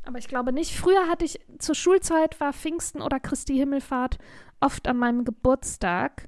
Aber 0.04 0.18
ich 0.18 0.28
glaube 0.28 0.52
nicht. 0.52 0.76
Früher 0.76 1.08
hatte 1.08 1.26
ich, 1.26 1.40
zur 1.60 1.76
Schulzeit 1.76 2.40
war 2.40 2.54
Pfingsten 2.54 3.00
oder 3.00 3.20
Christi 3.20 3.56
Himmelfahrt 3.56 4.18
oft 4.62 4.88
an 4.88 4.98
meinem 4.98 5.26
Geburtstag. 5.26 6.28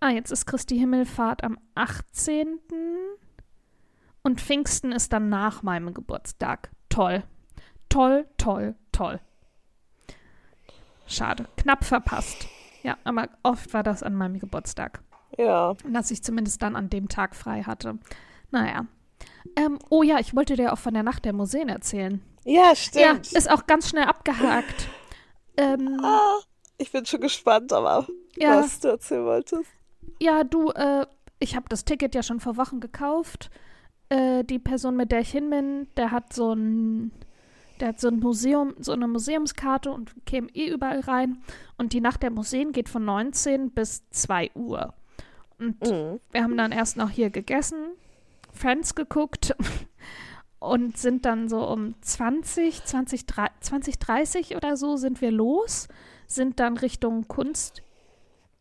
Ah, 0.00 0.10
jetzt 0.10 0.32
ist 0.32 0.44
Christi 0.44 0.76
Himmelfahrt 0.76 1.44
am 1.44 1.56
18. 1.76 2.58
Und 4.24 4.40
Pfingsten 4.40 4.90
ist 4.90 5.12
dann 5.12 5.28
nach 5.28 5.62
meinem 5.62 5.94
Geburtstag. 5.94 6.72
Toll. 6.88 7.22
Toll, 7.92 8.26
toll, 8.38 8.74
toll. 8.92 9.20
Schade. 11.06 11.46
Knapp 11.56 11.84
verpasst. 11.84 12.46
Ja, 12.82 12.96
aber 13.04 13.28
oft 13.42 13.72
war 13.74 13.82
das 13.82 14.02
an 14.02 14.14
meinem 14.14 14.38
Geburtstag 14.40 15.02
Ja, 15.38 15.74
dass 15.88 16.10
ich 16.10 16.22
zumindest 16.22 16.62
dann 16.62 16.74
an 16.74 16.90
dem 16.90 17.08
Tag 17.08 17.36
frei 17.36 17.62
hatte. 17.62 17.98
Naja. 18.50 18.86
Ähm, 19.56 19.78
oh 19.90 20.02
ja, 20.02 20.18
ich 20.18 20.34
wollte 20.34 20.56
dir 20.56 20.72
auch 20.72 20.78
von 20.78 20.94
der 20.94 21.02
Nacht 21.02 21.24
der 21.24 21.32
Museen 21.32 21.68
erzählen. 21.68 22.22
ja, 22.44 22.74
stimmt. 22.74 23.30
Ja, 23.32 23.38
ist 23.38 23.50
auch 23.50 23.66
ganz 23.66 23.88
schnell 23.88 24.04
abgehakt. 24.04 24.88
Ähm, 25.56 26.00
ah, 26.02 26.38
ich 26.78 26.90
bin 26.92 27.04
schon 27.06 27.20
gespannt, 27.20 27.72
aber 27.72 28.06
Ja. 28.36 28.56
was 28.62 28.80
du 28.80 28.88
erzählen 28.88 29.24
wolltest. 29.26 29.70
ja, 30.18 30.44
du, 30.44 30.70
äh, 30.70 31.06
ich 31.38 31.54
habe 31.56 31.66
das 31.68 31.84
Ticket 31.84 32.14
ja 32.14 32.22
schon 32.22 32.40
vor 32.40 32.56
Wochen 32.56 32.80
gekauft. 32.80 33.50
Äh, 34.08 34.44
die 34.44 34.58
Person, 34.58 34.96
mit 34.96 35.12
der 35.12 35.20
ich 35.20 35.30
hin 35.30 35.50
bin, 35.50 35.88
der 35.96 36.10
hat 36.10 36.32
so 36.32 36.52
ein, 36.54 37.12
der 37.82 37.88
hat 37.88 38.00
so 38.00 38.06
ein 38.06 38.20
Museum, 38.20 38.74
so 38.78 38.92
eine 38.92 39.08
Museumskarte 39.08 39.90
und 39.90 40.14
käme 40.24 40.48
eh 40.54 40.68
überall 40.70 41.00
rein. 41.00 41.42
Und 41.76 41.92
die 41.92 42.00
Nacht 42.00 42.22
der 42.22 42.30
Museen 42.30 42.70
geht 42.70 42.88
von 42.88 43.04
19 43.04 43.72
bis 43.72 44.08
2 44.10 44.52
Uhr. 44.54 44.94
Und 45.58 45.80
Mhm. 45.82 46.20
Wir 46.30 46.44
haben 46.44 46.56
dann 46.56 46.70
erst 46.70 46.96
noch 46.96 47.10
hier 47.10 47.30
gegessen, 47.30 47.76
Friends 48.52 48.94
geguckt 48.94 49.56
und 50.60 50.96
sind 50.96 51.24
dann 51.24 51.48
so 51.48 51.66
um 51.68 51.96
20, 52.02 52.84
20, 52.84 53.24
20, 53.60 53.98
30 53.98 54.54
oder 54.56 54.76
so 54.76 54.96
sind 54.96 55.20
wir 55.20 55.32
los, 55.32 55.88
sind 56.28 56.60
dann 56.60 56.76
Richtung 56.76 57.26
Kunst, 57.26 57.82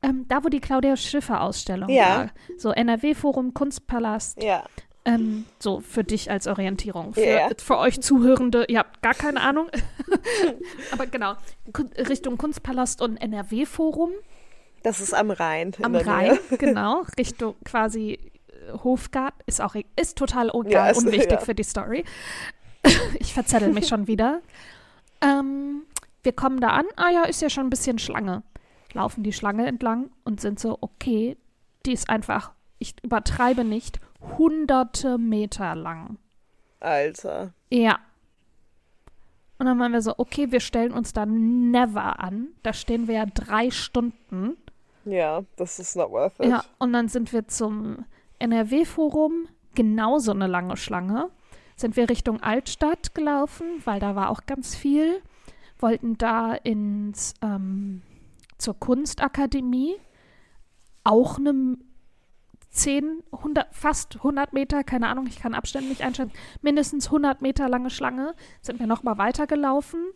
ähm, 0.02 0.26
da 0.30 0.44
wo 0.44 0.50
die 0.50 0.62
Claudia 0.62 0.96
Schiffer 0.96 1.42
Ausstellung 1.42 1.90
Ja. 1.90 2.18
war. 2.18 2.28
So 2.58 2.72
NRW-Forum, 2.72 3.54
Kunstpalast, 3.54 4.42
Ja, 4.42 4.64
ähm, 5.06 5.46
so 5.60 5.80
für 5.80 6.04
dich 6.04 6.30
als 6.30 6.48
Orientierung. 6.48 7.14
Für, 7.14 7.22
Ja. 7.26 7.50
für 7.58 7.78
euch 7.78 8.02
Zuhörende, 8.02 8.66
ihr 8.68 8.80
habt 8.80 9.02
gar 9.02 9.14
keine 9.14 9.42
Ahnung. 9.42 9.68
Aber 10.92 11.08
genau, 11.08 11.34
Richtung 12.10 12.38
Kunstpalast 12.38 13.02
und 13.02 13.18
NRW-Forum. 13.18 14.12
das 14.84 15.00
ist 15.02 15.14
am 15.14 15.32
Rhein. 15.32 15.74
in 15.78 15.86
Am 15.86 15.96
Rhein, 15.96 16.38
Nähe. 16.50 16.58
genau, 16.58 17.04
Richtung 17.18 17.56
quasi 17.66 18.14
äh, 18.14 18.74
Hofgarten. 18.84 19.40
Ist 19.46 19.62
auch 19.62 19.76
e- 19.76 19.86
ist 20.00 20.18
total 20.18 20.50
egal, 20.50 20.72
Ja, 20.72 20.90
ist- 20.90 21.00
unwichtig 21.04 21.32
ja. 21.32 21.38
für 21.40 21.56
die 21.56 21.64
Story. 21.64 22.04
ich 23.20 23.34
verzettel 23.34 23.70
mich 23.74 23.88
schon 23.88 24.08
wieder. 24.08 24.42
Ähm, 25.22 25.84
wir 26.24 26.32
kommen 26.34 26.60
da 26.60 26.70
an. 26.70 26.86
Ah 26.96 27.10
ja, 27.12 27.24
ist 27.24 27.42
ja 27.42 27.50
schon 27.50 27.66
ein 27.68 27.70
bisschen 27.70 28.00
Schlange. 28.00 28.44
Laufen 28.94 29.24
die 29.24 29.34
Schlange 29.34 29.66
entlang 29.68 30.10
und 30.24 30.42
sind 30.42 30.60
so, 30.60 30.78
okay, 30.82 31.38
die 31.86 31.94
ist 31.94 32.10
einfach, 32.10 32.52
ich 32.80 32.94
übertreibe 33.04 33.64
nicht, 33.64 34.00
hunderte 34.38 35.18
Meter 35.18 35.76
lang. 35.76 36.18
Alter. 36.80 37.54
Ja. 37.70 38.00
Und 39.58 39.68
dann 39.68 39.80
waren 39.80 39.94
wir 39.94 40.02
so, 40.02 40.16
okay, 40.18 40.52
wir 40.52 40.60
stellen 40.60 40.92
uns 40.92 41.14
da 41.14 41.26
never 41.26 42.20
an. 42.20 42.48
Da 42.64 42.74
stehen 42.74 43.08
wir 43.08 43.16
ja 43.16 43.26
drei 43.28 43.70
Stunden. 43.70 44.58
Ja, 45.06 45.44
das 45.56 45.80
ist 45.80 45.96
not 45.96 46.10
worth 46.12 46.40
it. 46.40 46.48
Ja, 46.48 46.64
und 46.80 46.94
dann 46.94 47.08
sind 47.08 47.32
wir 47.32 47.48
zum 47.48 48.06
NRW-Forum, 48.40 49.48
genauso 49.76 50.32
eine 50.32 50.48
lange 50.48 50.78
Schlange. 50.78 51.30
Sind 51.76 51.96
wir 51.96 52.10
Richtung 52.10 52.42
Altstadt 52.42 53.16
gelaufen, 53.16 53.66
weil 53.86 54.00
da 54.00 54.16
war 54.16 54.30
auch 54.30 54.46
ganz 54.46 54.76
viel. 54.76 55.22
Wollten 55.80 56.18
da 56.18 56.54
ins, 56.54 57.34
ähm, 57.42 58.02
zur 58.58 58.80
Kunstakademie, 58.80 59.96
auch 61.04 61.38
eine 61.38 61.78
10, 62.72 63.22
100, 63.32 63.68
fast 63.76 64.16
100 64.18 64.54
Meter, 64.54 64.84
keine 64.84 65.08
Ahnung, 65.10 65.28
ich 65.28 65.40
kann 65.40 65.54
Abstände 65.54 65.90
nicht 65.90 66.02
einschätzen, 66.02 66.34
mindestens 66.62 67.08
100 67.08 67.42
Meter 67.42 67.68
lange 67.68 67.90
Schlange, 67.90 68.34
sind 68.62 68.80
wir 68.80 68.88
nochmal 68.88 69.18
weitergelaufen. 69.18 70.12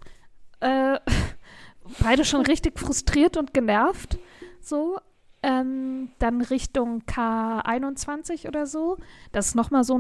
Äh, 0.62 1.00
beide 2.00 2.26
schon 2.26 2.42
richtig 2.42 2.80
frustriert 2.80 3.38
und 3.38 3.54
genervt. 3.54 4.18
So. 4.62 4.98
Ähm, 5.44 6.10
dann 6.18 6.42
Richtung 6.42 7.04
K21 7.04 8.48
oder 8.48 8.66
so. 8.66 8.98
Das 9.32 9.48
ist 9.48 9.56
nochmal 9.56 9.84
so, 9.84 10.00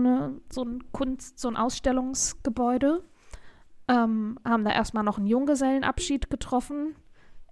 so 0.49 0.63
ein 0.63 0.91
Kunst-, 0.91 1.37
so 1.37 1.49
ein 1.49 1.55
Ausstellungsgebäude. 1.55 3.03
Ähm, 3.87 4.39
haben 4.43 4.65
da 4.65 4.71
erstmal 4.71 5.03
noch 5.03 5.19
einen 5.19 5.27
Junggesellenabschied 5.27 6.31
getroffen. 6.31 6.95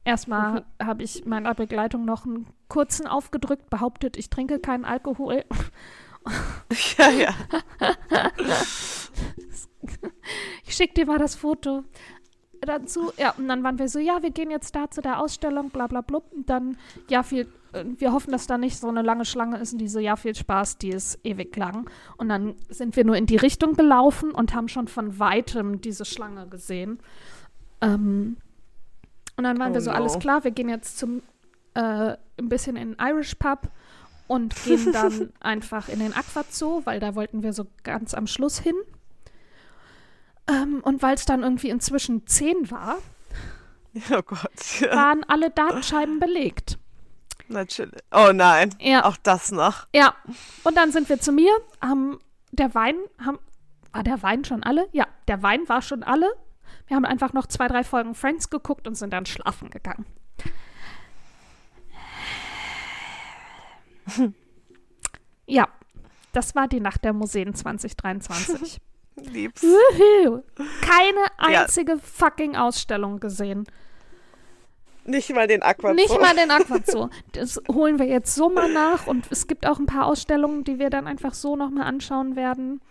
Erstmal 0.06 0.66
habe 0.82 1.04
ich 1.04 1.26
meiner 1.26 1.54
Begleitung 1.54 2.06
noch 2.06 2.26
einen 2.26 2.48
kurzen 2.68 3.08
aufgedrückt, 3.08 3.70
behauptet, 3.70 4.18
ich 4.18 4.30
trinke 4.30 4.60
keinen 4.60 4.86
Alkohol. 4.86 5.46
Ja, 6.98 7.10
ja. 7.10 7.34
ich 10.66 10.74
schicke 10.74 10.94
dir 10.94 11.06
mal 11.06 11.20
das 11.20 11.36
Foto 11.36 11.84
dazu. 12.66 13.12
Ja, 13.18 13.32
und 13.38 13.48
dann 13.48 13.64
waren 13.64 13.80
wir 13.80 13.90
so, 13.90 14.00
ja, 14.00 14.22
wir 14.22 14.32
gehen 14.32 14.52
jetzt 14.52 14.76
da 14.76 14.90
zu 14.90 15.02
der 15.02 15.20
Ausstellung, 15.20 15.70
bla 15.70 15.88
bla 15.88 16.02
bla. 16.02 16.22
Und 16.32 16.50
dann, 16.50 16.78
ja, 17.10 17.24
viel, 17.24 17.48
äh, 17.74 17.84
wir 17.98 18.14
hoffen, 18.14 18.32
dass 18.32 18.48
da 18.48 18.58
nicht 18.58 18.80
so 18.80 18.88
eine 18.88 19.02
lange 19.02 19.26
Schlange 19.26 19.58
ist 19.58 19.74
und 19.74 19.80
die 19.80 19.88
so, 19.88 20.00
ja, 20.00 20.16
viel 20.16 20.36
Spaß, 20.36 20.78
die 20.78 20.90
ist 20.90 21.20
ewig 21.24 21.56
lang. 21.56 21.90
Und 22.18 22.30
dann 22.30 22.56
sind 22.70 22.96
wir 22.96 23.06
nur 23.06 23.18
in 23.18 23.26
die 23.26 23.38
Richtung 23.38 23.74
gelaufen 23.74 24.32
und 24.32 24.56
haben 24.56 24.68
schon 24.68 24.88
von 24.88 25.20
weitem 25.20 25.82
diese 25.82 26.06
Schlange 26.06 26.48
gesehen. 26.48 27.00
Ähm, 27.82 28.38
und 29.36 29.44
dann 29.44 29.60
waren 29.60 29.72
oh 29.72 29.76
wir 29.76 29.82
so, 29.82 29.92
no. 29.92 29.98
alles 29.98 30.20
klar, 30.20 30.44
wir 30.44 30.52
gehen 30.52 30.70
jetzt 30.70 30.98
zum 30.98 31.24
äh, 31.74 32.16
ein 32.38 32.50
bisschen 32.50 32.76
in 32.76 32.96
den 32.96 32.98
Irish 33.00 33.36
Pub 33.36 33.70
und 34.28 34.56
gehen 34.64 34.92
dann 34.92 35.34
einfach 35.40 35.90
in 35.90 36.00
den 36.00 36.14
Aquazoo, 36.14 36.82
weil 36.86 37.00
da 37.00 37.16
wollten 37.16 37.44
wir 37.44 37.54
so 37.54 37.68
ganz 37.84 38.14
am 38.14 38.28
Schluss 38.28 38.60
hin. 38.60 38.76
Ähm, 40.48 40.82
und 40.84 41.02
weil 41.02 41.16
es 41.16 41.26
dann 41.26 41.44
irgendwie 41.44 41.70
inzwischen 41.70 42.28
zehn 42.28 42.70
war, 42.70 42.98
oh 44.12 44.22
Gott, 44.22 44.80
ja. 44.80 44.96
waren 44.96 45.24
alle 45.26 45.50
Datenscheiben 45.50 46.20
belegt. 46.20 46.78
Natürlich. 47.48 48.02
Oh 48.12 48.32
nein. 48.34 48.74
Ja. 48.80 49.06
Auch 49.06 49.18
das 49.18 49.52
noch. 49.52 49.88
Ja. 49.94 50.16
Und 50.64 50.76
dann 50.78 50.92
sind 50.92 51.10
wir 51.10 51.20
zu 51.20 51.32
mir, 51.32 51.52
haben 51.82 52.20
der 52.52 52.74
Wein, 52.74 52.96
haben, 53.24 53.40
war 53.92 54.04
der 54.04 54.22
Wein 54.24 54.46
schon 54.46 54.64
alle? 54.64 54.88
Ja, 54.92 55.08
der 55.28 55.44
Wein 55.44 55.68
war 55.68 55.82
schon 55.82 56.04
alle. 56.04 56.32
Wir 56.88 56.96
haben 56.96 57.06
einfach 57.06 57.34
noch 57.34 57.48
zwei, 57.48 57.68
drei 57.68 57.84
Folgen 57.84 58.16
Friends 58.16 58.50
geguckt 58.50 58.88
und 58.88 58.96
sind 58.96 59.14
dann 59.14 59.26
schlafen 59.26 59.70
gegangen. 59.70 60.06
ja, 65.48 65.68
das 66.34 66.56
war 66.56 66.68
die 66.68 66.80
Nacht 66.80 67.04
der 67.04 67.14
Museen 67.14 67.54
2023. 67.54 68.80
Lieb's. 69.16 69.64
Keine 70.82 71.26
einzige 71.38 71.94
ja. 71.94 72.00
fucking 72.00 72.56
Ausstellung 72.56 73.20
gesehen. 73.20 73.66
Nicht 75.06 75.34
mal 75.36 75.48
den 75.48 75.62
Aquazoo. 75.62 75.94
Nicht 75.94 76.20
mal 76.20 76.36
den 76.36 76.50
Aquazoo. 76.50 77.10
Das 77.34 77.62
holen 77.72 78.00
wir 78.00 78.06
jetzt 78.06 78.34
so 78.36 78.50
mal 78.50 78.72
nach 78.72 79.06
und 79.08 79.32
es 79.32 79.48
gibt 79.48 79.68
auch 79.68 79.80
ein 79.80 79.86
paar 79.86 80.06
Ausstellungen, 80.06 80.64
die 80.64 80.80
wir 80.80 80.90
dann 80.90 81.08
einfach 81.08 81.34
so 81.34 81.56
nochmal 81.56 81.86
anschauen 81.86 82.36
werden. 82.36 82.82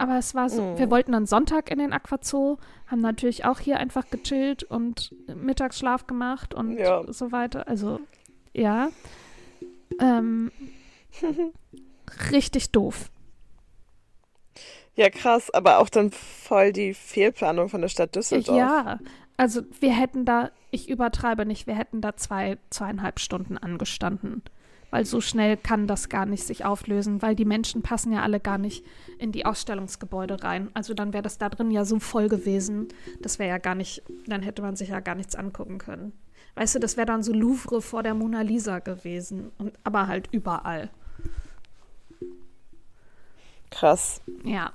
Aber 0.00 0.16
es 0.16 0.34
war 0.34 0.48
so, 0.48 0.62
mm. 0.62 0.78
wir 0.78 0.90
wollten 0.90 1.12
dann 1.12 1.26
Sonntag 1.26 1.70
in 1.70 1.78
den 1.78 1.92
Aquazoo, 1.92 2.56
haben 2.86 3.00
natürlich 3.00 3.44
auch 3.44 3.58
hier 3.60 3.78
einfach 3.78 4.08
gechillt 4.08 4.62
und 4.62 5.14
Mittagsschlaf 5.26 6.06
gemacht 6.06 6.54
und 6.54 6.78
ja. 6.78 7.02
so 7.12 7.32
weiter. 7.32 7.68
Also, 7.68 8.00
ja. 8.54 8.88
Ähm, 10.00 10.50
richtig 12.32 12.70
doof. 12.70 13.10
Ja, 14.94 15.10
krass, 15.10 15.50
aber 15.52 15.80
auch 15.80 15.90
dann 15.90 16.12
voll 16.12 16.72
die 16.72 16.94
Fehlplanung 16.94 17.68
von 17.68 17.82
der 17.82 17.88
Stadt 17.88 18.16
Düsseldorf. 18.16 18.56
Ja, 18.56 19.00
also 19.36 19.60
wir 19.80 19.94
hätten 19.94 20.24
da, 20.24 20.50
ich 20.70 20.88
übertreibe 20.88 21.44
nicht, 21.44 21.66
wir 21.66 21.74
hätten 21.74 22.00
da 22.00 22.16
zwei, 22.16 22.56
zweieinhalb 22.70 23.20
Stunden 23.20 23.58
angestanden. 23.58 24.44
Weil 24.90 25.04
so 25.04 25.20
schnell 25.20 25.56
kann 25.56 25.86
das 25.86 26.08
gar 26.08 26.26
nicht 26.26 26.44
sich 26.44 26.64
auflösen, 26.64 27.22
weil 27.22 27.34
die 27.36 27.44
Menschen 27.44 27.82
passen 27.82 28.12
ja 28.12 28.22
alle 28.22 28.40
gar 28.40 28.58
nicht 28.58 28.84
in 29.18 29.32
die 29.32 29.46
Ausstellungsgebäude 29.46 30.42
rein. 30.42 30.70
Also 30.74 30.94
dann 30.94 31.12
wäre 31.12 31.22
das 31.22 31.38
da 31.38 31.48
drin 31.48 31.70
ja 31.70 31.84
so 31.84 32.00
voll 32.00 32.28
gewesen. 32.28 32.88
Das 33.20 33.38
wäre 33.38 33.50
ja 33.50 33.58
gar 33.58 33.74
nicht, 33.74 34.02
dann 34.26 34.42
hätte 34.42 34.62
man 34.62 34.76
sich 34.76 34.88
ja 34.88 35.00
gar 35.00 35.14
nichts 35.14 35.36
angucken 35.36 35.78
können. 35.78 36.12
Weißt 36.56 36.74
du, 36.74 36.78
das 36.80 36.96
wäre 36.96 37.06
dann 37.06 37.22
so 37.22 37.32
Louvre 37.32 37.80
vor 37.80 38.02
der 38.02 38.14
Mona 38.14 38.42
Lisa 38.42 38.80
gewesen. 38.80 39.52
Und, 39.58 39.72
aber 39.84 40.08
halt 40.08 40.28
überall. 40.32 40.90
Krass. 43.70 44.20
Ja. 44.44 44.72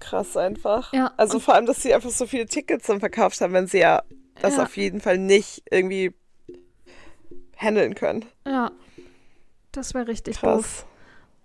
Krass 0.00 0.36
einfach. 0.36 0.92
Ja, 0.92 1.12
also 1.16 1.38
vor 1.38 1.54
allem, 1.54 1.66
dass 1.66 1.82
sie 1.82 1.94
einfach 1.94 2.10
so 2.10 2.26
viele 2.26 2.46
Tickets 2.46 2.86
dann 2.86 3.00
verkauft 3.00 3.40
haben, 3.40 3.52
wenn 3.52 3.66
sie 3.66 3.78
ja 3.78 4.02
das 4.40 4.56
ja. 4.56 4.62
auf 4.62 4.76
jeden 4.76 5.00
Fall 5.00 5.18
nicht 5.18 5.62
irgendwie 5.70 6.14
handeln 7.56 7.94
können. 7.94 8.24
Ja. 8.46 8.72
Das 9.76 9.94
wäre 9.94 10.06
richtig 10.06 10.38
Krass. 10.38 10.56
doof. 10.56 10.86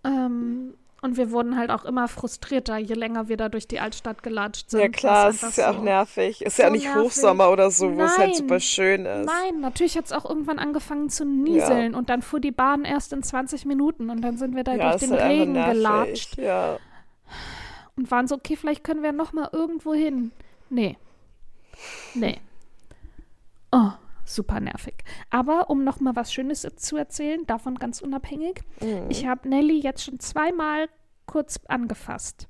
Ähm, 0.05 0.73
und 1.01 1.15
wir 1.15 1.31
wurden 1.31 1.57
halt 1.57 1.69
auch 1.71 1.85
immer 1.85 2.09
frustrierter, 2.09 2.77
je 2.77 2.93
länger 2.93 3.29
wir 3.29 3.37
da 3.37 3.47
durch 3.47 3.67
die 3.67 3.79
Altstadt 3.79 4.21
gelatscht 4.21 4.69
sind. 4.69 4.81
Ja 4.81 4.89
klar, 4.89 5.29
es 5.29 5.41
ist 5.43 5.57
ja 5.57 5.71
so 5.71 5.79
auch 5.79 5.83
nervig. 5.83 6.41
Ist 6.41 6.57
so 6.57 6.63
ja 6.63 6.69
nicht 6.69 6.83
nervig. 6.83 7.03
Hochsommer 7.03 7.51
oder 7.51 7.71
so, 7.71 7.95
wo 7.95 8.01
es 8.01 8.17
halt 8.17 8.35
super 8.35 8.59
schön 8.59 9.05
ist. 9.05 9.25
Nein, 9.25 9.61
natürlich 9.61 9.97
hat 9.97 10.05
es 10.05 10.11
auch 10.11 10.25
irgendwann 10.25 10.59
angefangen 10.59 11.09
zu 11.09 11.23
nieseln 11.23 11.93
ja. 11.93 11.97
und 11.97 12.09
dann 12.09 12.21
fuhr 12.21 12.41
die 12.41 12.51
Bahn 12.51 12.83
erst 12.83 13.13
in 13.13 13.23
20 13.23 13.65
Minuten 13.65 14.09
und 14.09 14.21
dann 14.21 14.37
sind 14.37 14.55
wir 14.55 14.65
da 14.65 14.73
ja, 14.73 14.89
durch 14.89 14.99
den 15.01 15.11
halt 15.11 15.21
Regen 15.21 15.53
gelatscht. 15.53 16.37
Ja. 16.37 16.77
Und 17.95 18.11
waren 18.11 18.27
so, 18.27 18.35
okay, 18.35 18.57
vielleicht 18.57 18.83
können 18.83 19.01
wir 19.01 19.13
noch 19.13 19.31
mal 19.31 19.49
irgendwo 19.53 19.93
hin. 19.93 20.31
Nee. 20.69 20.97
Nee. 22.13 22.39
Oh, 23.71 23.91
super 24.29 24.59
nervig. 24.59 24.95
Aber 25.29 25.69
um 25.69 25.83
noch 25.83 25.99
mal 25.99 26.15
was 26.15 26.33
Schönes 26.33 26.67
zu 26.75 26.97
erzählen, 26.97 27.45
davon 27.47 27.75
ganz 27.75 28.01
unabhängig, 28.01 28.61
mhm. 28.81 29.09
ich 29.09 29.25
habe 29.25 29.47
Nelly 29.49 29.79
jetzt 29.79 30.03
schon 30.03 30.19
zweimal 30.19 30.87
kurz 31.25 31.59
angefasst. 31.67 32.47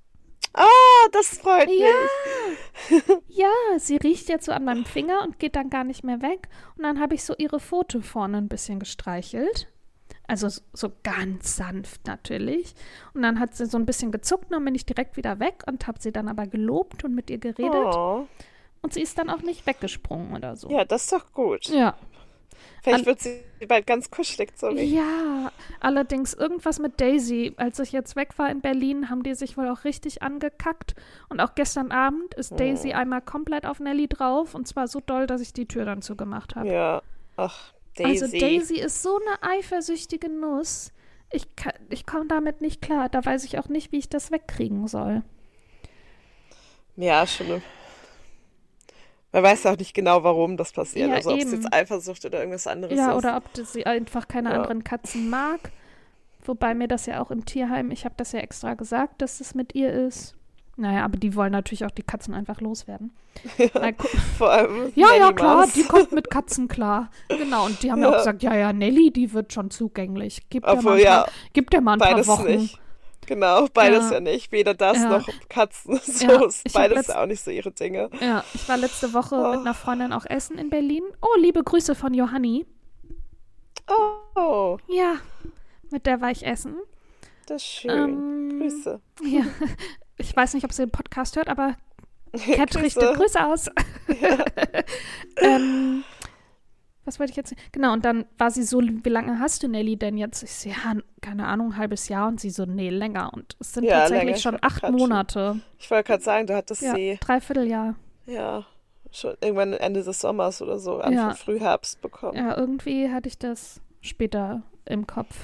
Oh, 0.57 1.07
das 1.11 1.37
freut 1.37 1.67
mich. 1.67 1.79
Ja. 1.79 3.19
ja, 3.27 3.79
sie 3.79 3.97
riecht 3.97 4.29
jetzt 4.29 4.45
so 4.45 4.51
an 4.51 4.65
meinem 4.65 4.85
Finger 4.85 5.21
und 5.23 5.37
geht 5.37 5.55
dann 5.55 5.69
gar 5.69 5.83
nicht 5.83 6.03
mehr 6.03 6.21
weg. 6.21 6.49
Und 6.75 6.83
dann 6.83 6.99
habe 6.99 7.15
ich 7.15 7.23
so 7.23 7.35
ihre 7.37 7.59
Pfote 7.59 8.01
vorne 8.01 8.37
ein 8.37 8.47
bisschen 8.47 8.79
gestreichelt. 8.79 9.67
Also 10.27 10.47
so 10.73 10.91
ganz 11.03 11.55
sanft 11.55 12.07
natürlich. 12.07 12.73
Und 13.13 13.21
dann 13.21 13.39
hat 13.39 13.55
sie 13.55 13.65
so 13.65 13.77
ein 13.77 13.85
bisschen 13.85 14.11
gezuckt 14.11 14.45
und 14.45 14.51
dann 14.51 14.65
bin 14.65 14.75
ich 14.75 14.85
direkt 14.85 15.17
wieder 15.17 15.39
weg 15.39 15.63
und 15.67 15.87
habe 15.87 15.99
sie 15.99 16.11
dann 16.11 16.27
aber 16.27 16.47
gelobt 16.47 17.03
und 17.03 17.15
mit 17.15 17.29
ihr 17.29 17.39
geredet. 17.39 17.73
Oh. 17.73 18.27
Und 18.81 18.93
sie 18.93 19.01
ist 19.01 19.17
dann 19.17 19.29
auch 19.29 19.41
nicht 19.41 19.65
weggesprungen 19.65 20.35
oder 20.35 20.55
so. 20.55 20.69
Ja, 20.69 20.85
das 20.85 21.03
ist 21.03 21.11
doch 21.11 21.33
gut. 21.33 21.67
Ja. 21.67 21.95
Vielleicht 22.81 22.99
An 22.99 23.05
wird 23.05 23.19
sie 23.19 23.41
bald 23.67 23.85
ganz 23.87 24.09
kuschelig 24.09 24.51
so 24.55 24.69
wie. 24.69 24.83
Ja, 24.83 25.51
allerdings 25.79 26.33
irgendwas 26.33 26.79
mit 26.79 26.99
Daisy. 27.01 27.53
Als 27.57 27.79
ich 27.79 27.91
jetzt 27.91 28.15
weg 28.15 28.37
war 28.37 28.49
in 28.49 28.61
Berlin, 28.61 29.09
haben 29.09 29.23
die 29.23 29.33
sich 29.35 29.57
wohl 29.57 29.67
auch 29.67 29.83
richtig 29.83 30.21
angekackt. 30.21 30.95
Und 31.27 31.41
auch 31.41 31.55
gestern 31.55 31.91
Abend 31.91 32.33
ist 32.35 32.57
Daisy 32.57 32.91
hm. 32.91 32.97
einmal 32.97 33.21
komplett 33.21 33.65
auf 33.65 33.79
Nelly 33.79 34.07
drauf. 34.07 34.55
Und 34.55 34.67
zwar 34.67 34.87
so 34.87 35.01
doll, 35.01 35.27
dass 35.27 35.41
ich 35.41 35.51
die 35.51 35.67
Tür 35.67 35.85
dann 35.85 36.01
zugemacht 36.01 36.55
habe. 36.55 36.69
Ja, 36.69 37.01
ach, 37.35 37.73
Daisy. 37.95 38.23
Also 38.23 38.37
Daisy 38.37 38.79
ist 38.79 39.03
so 39.03 39.17
eine 39.17 39.43
eifersüchtige 39.57 40.29
Nuss. 40.29 40.93
Ich, 41.31 41.47
ich 41.89 42.05
komme 42.05 42.27
damit 42.27 42.61
nicht 42.61 42.81
klar. 42.81 43.09
Da 43.09 43.23
weiß 43.23 43.43
ich 43.43 43.59
auch 43.59 43.67
nicht, 43.67 43.91
wie 43.91 43.99
ich 43.99 44.09
das 44.09 44.31
wegkriegen 44.31 44.87
soll. 44.87 45.21
Ja, 46.95 47.27
schon 47.27 47.61
man 49.31 49.43
weiß 49.43 49.65
auch 49.67 49.77
nicht 49.77 49.93
genau, 49.93 50.23
warum 50.23 50.57
das 50.57 50.71
passiert. 50.71 51.09
Ja, 51.09 51.15
also 51.15 51.31
ob 51.31 51.39
es 51.39 51.51
jetzt 51.51 51.71
Eifersucht 51.71 52.25
oder 52.25 52.39
irgendwas 52.39 52.65
anderes 52.67 52.97
ja, 52.97 53.03
ist. 53.03 53.09
Ja, 53.09 53.17
oder 53.17 53.37
ob 53.37 53.65
sie 53.65 53.85
einfach 53.85 54.27
keine 54.27 54.49
ja. 54.49 54.55
anderen 54.55 54.83
Katzen 54.83 55.29
mag. 55.29 55.71
Wobei 56.43 56.73
mir 56.73 56.87
das 56.87 57.05
ja 57.05 57.21
auch 57.21 57.31
im 57.31 57.45
Tierheim, 57.45 57.91
ich 57.91 58.05
habe 58.05 58.15
das 58.17 58.31
ja 58.31 58.39
extra 58.39 58.73
gesagt, 58.73 59.21
dass 59.21 59.39
es 59.39 59.53
mit 59.53 59.75
ihr 59.75 59.91
ist. 59.93 60.35
Naja, 60.77 61.03
aber 61.03 61.17
die 61.17 61.35
wollen 61.35 61.51
natürlich 61.51 61.83
auch 61.83 61.91
die 61.91 62.03
Katzen 62.03 62.33
einfach 62.33 62.61
loswerden. 62.61 63.11
Ja, 63.57 63.91
vor 64.37 64.49
allem 64.49 64.91
ja, 64.95 65.13
ja, 65.17 65.31
klar, 65.31 65.67
die 65.75 65.83
kommt 65.83 66.11
mit 66.11 66.29
Katzen 66.29 66.67
klar. 66.67 67.11
Genau, 67.27 67.65
und 67.65 67.83
die 67.83 67.91
haben 67.91 68.01
ja, 68.01 68.09
auch 68.09 68.17
gesagt, 68.17 68.41
ja, 68.41 68.55
ja, 68.55 68.73
Nelly, 68.73 69.11
die 69.11 69.33
wird 69.33 69.53
schon 69.53 69.69
zugänglich. 69.69 70.41
Gib 70.49 70.65
der 70.65 70.81
mal, 70.81 70.99
ja, 70.99 71.25
gib 71.53 71.69
der 71.69 71.81
mal 71.81 71.93
ein 71.93 71.99
paar 71.99 72.27
Wochen. 72.27 72.47
Nicht. 72.47 72.79
Genau, 73.29 73.67
beides 73.71 74.05
ja, 74.05 74.13
ja 74.13 74.19
nicht. 74.21 74.51
Weder 74.51 74.73
das 74.73 74.97
ja. 74.97 75.07
noch 75.07 75.29
Katzen. 75.49 75.99
So 76.03 76.25
ja, 76.25 76.45
ist 76.45 76.73
beides 76.73 77.11
auch 77.11 77.27
nicht 77.27 77.43
so 77.43 77.51
ihre 77.51 77.69
Dinge. 77.69 78.09
Ja, 78.19 78.43
ich 78.55 78.67
war 78.67 78.75
letzte 78.75 79.13
Woche 79.13 79.35
oh. 79.35 79.51
mit 79.51 79.59
einer 79.59 79.75
Freundin 79.75 80.13
auch 80.13 80.25
essen 80.25 80.57
in 80.57 80.71
Berlin. 80.71 81.03
Oh, 81.21 81.39
liebe 81.39 81.63
Grüße 81.63 81.93
von 81.93 82.15
Johanni. 82.15 82.65
Oh. 84.35 84.79
Ja, 84.87 85.17
mit 85.91 86.07
der 86.07 86.21
war 86.21 86.31
ich 86.31 86.43
essen. 86.43 86.75
Das 87.45 87.61
ist 87.61 87.67
schön. 87.67 87.91
Ähm, 87.91 88.59
Grüße. 88.59 88.99
Ja, 89.23 89.43
ich 90.17 90.35
weiß 90.35 90.55
nicht, 90.55 90.63
ob 90.63 90.73
sie 90.73 90.87
den 90.87 90.91
Podcast 90.91 91.35
hört, 91.35 91.49
aber 91.49 91.75
Cat 92.55 92.75
richtet 92.77 93.15
Grüße 93.15 93.45
aus. 93.45 93.69
ähm, 95.37 96.03
was 97.09 97.19
wollte 97.19 97.31
ich 97.31 97.37
jetzt? 97.37 97.55
Genau, 97.71 97.91
und 97.91 98.05
dann 98.05 98.25
war 98.37 98.51
sie 98.51 98.61
so, 98.61 98.81
wie 98.81 99.09
lange 99.09 99.39
hast 99.39 99.63
du 99.63 99.67
Nelly 99.67 99.97
denn 99.97 100.17
jetzt? 100.17 100.43
Ich 100.43 100.53
so, 100.53 100.69
ja, 100.69 100.75
keine 101.21 101.47
Ahnung, 101.47 101.71
ein 101.71 101.77
halbes 101.77 102.07
Jahr. 102.07 102.27
Und 102.27 102.39
sie 102.39 102.51
so, 102.51 102.65
nee, 102.65 102.91
länger. 102.91 103.33
Und 103.33 103.57
es 103.59 103.73
sind 103.73 103.83
ja, 103.83 104.01
tatsächlich 104.01 104.25
länger. 104.25 104.37
schon 104.37 104.57
acht 104.61 104.89
Monate. 104.91 105.47
Schon. 105.49 105.61
Ich 105.79 105.89
wollte 105.89 106.07
gerade 106.07 106.23
sagen, 106.23 106.47
du 106.47 106.55
hattest 106.55 106.83
ja, 106.83 106.93
sie. 106.93 107.17
Dreivierteljahr. 107.19 107.95
Ja, 108.27 108.63
schon 109.11 109.35
irgendwann 109.41 109.73
Ende 109.73 110.03
des 110.03 110.19
Sommers 110.19 110.61
oder 110.61 110.77
so, 110.77 110.97
Anfang 110.97 111.13
ja. 111.13 111.33
Frühherbst 111.33 111.99
bekommen. 112.01 112.37
Ja, 112.37 112.55
irgendwie 112.55 113.09
hatte 113.09 113.27
ich 113.27 113.39
das 113.39 113.81
später 114.01 114.61
im 114.85 115.07
Kopf. 115.07 115.35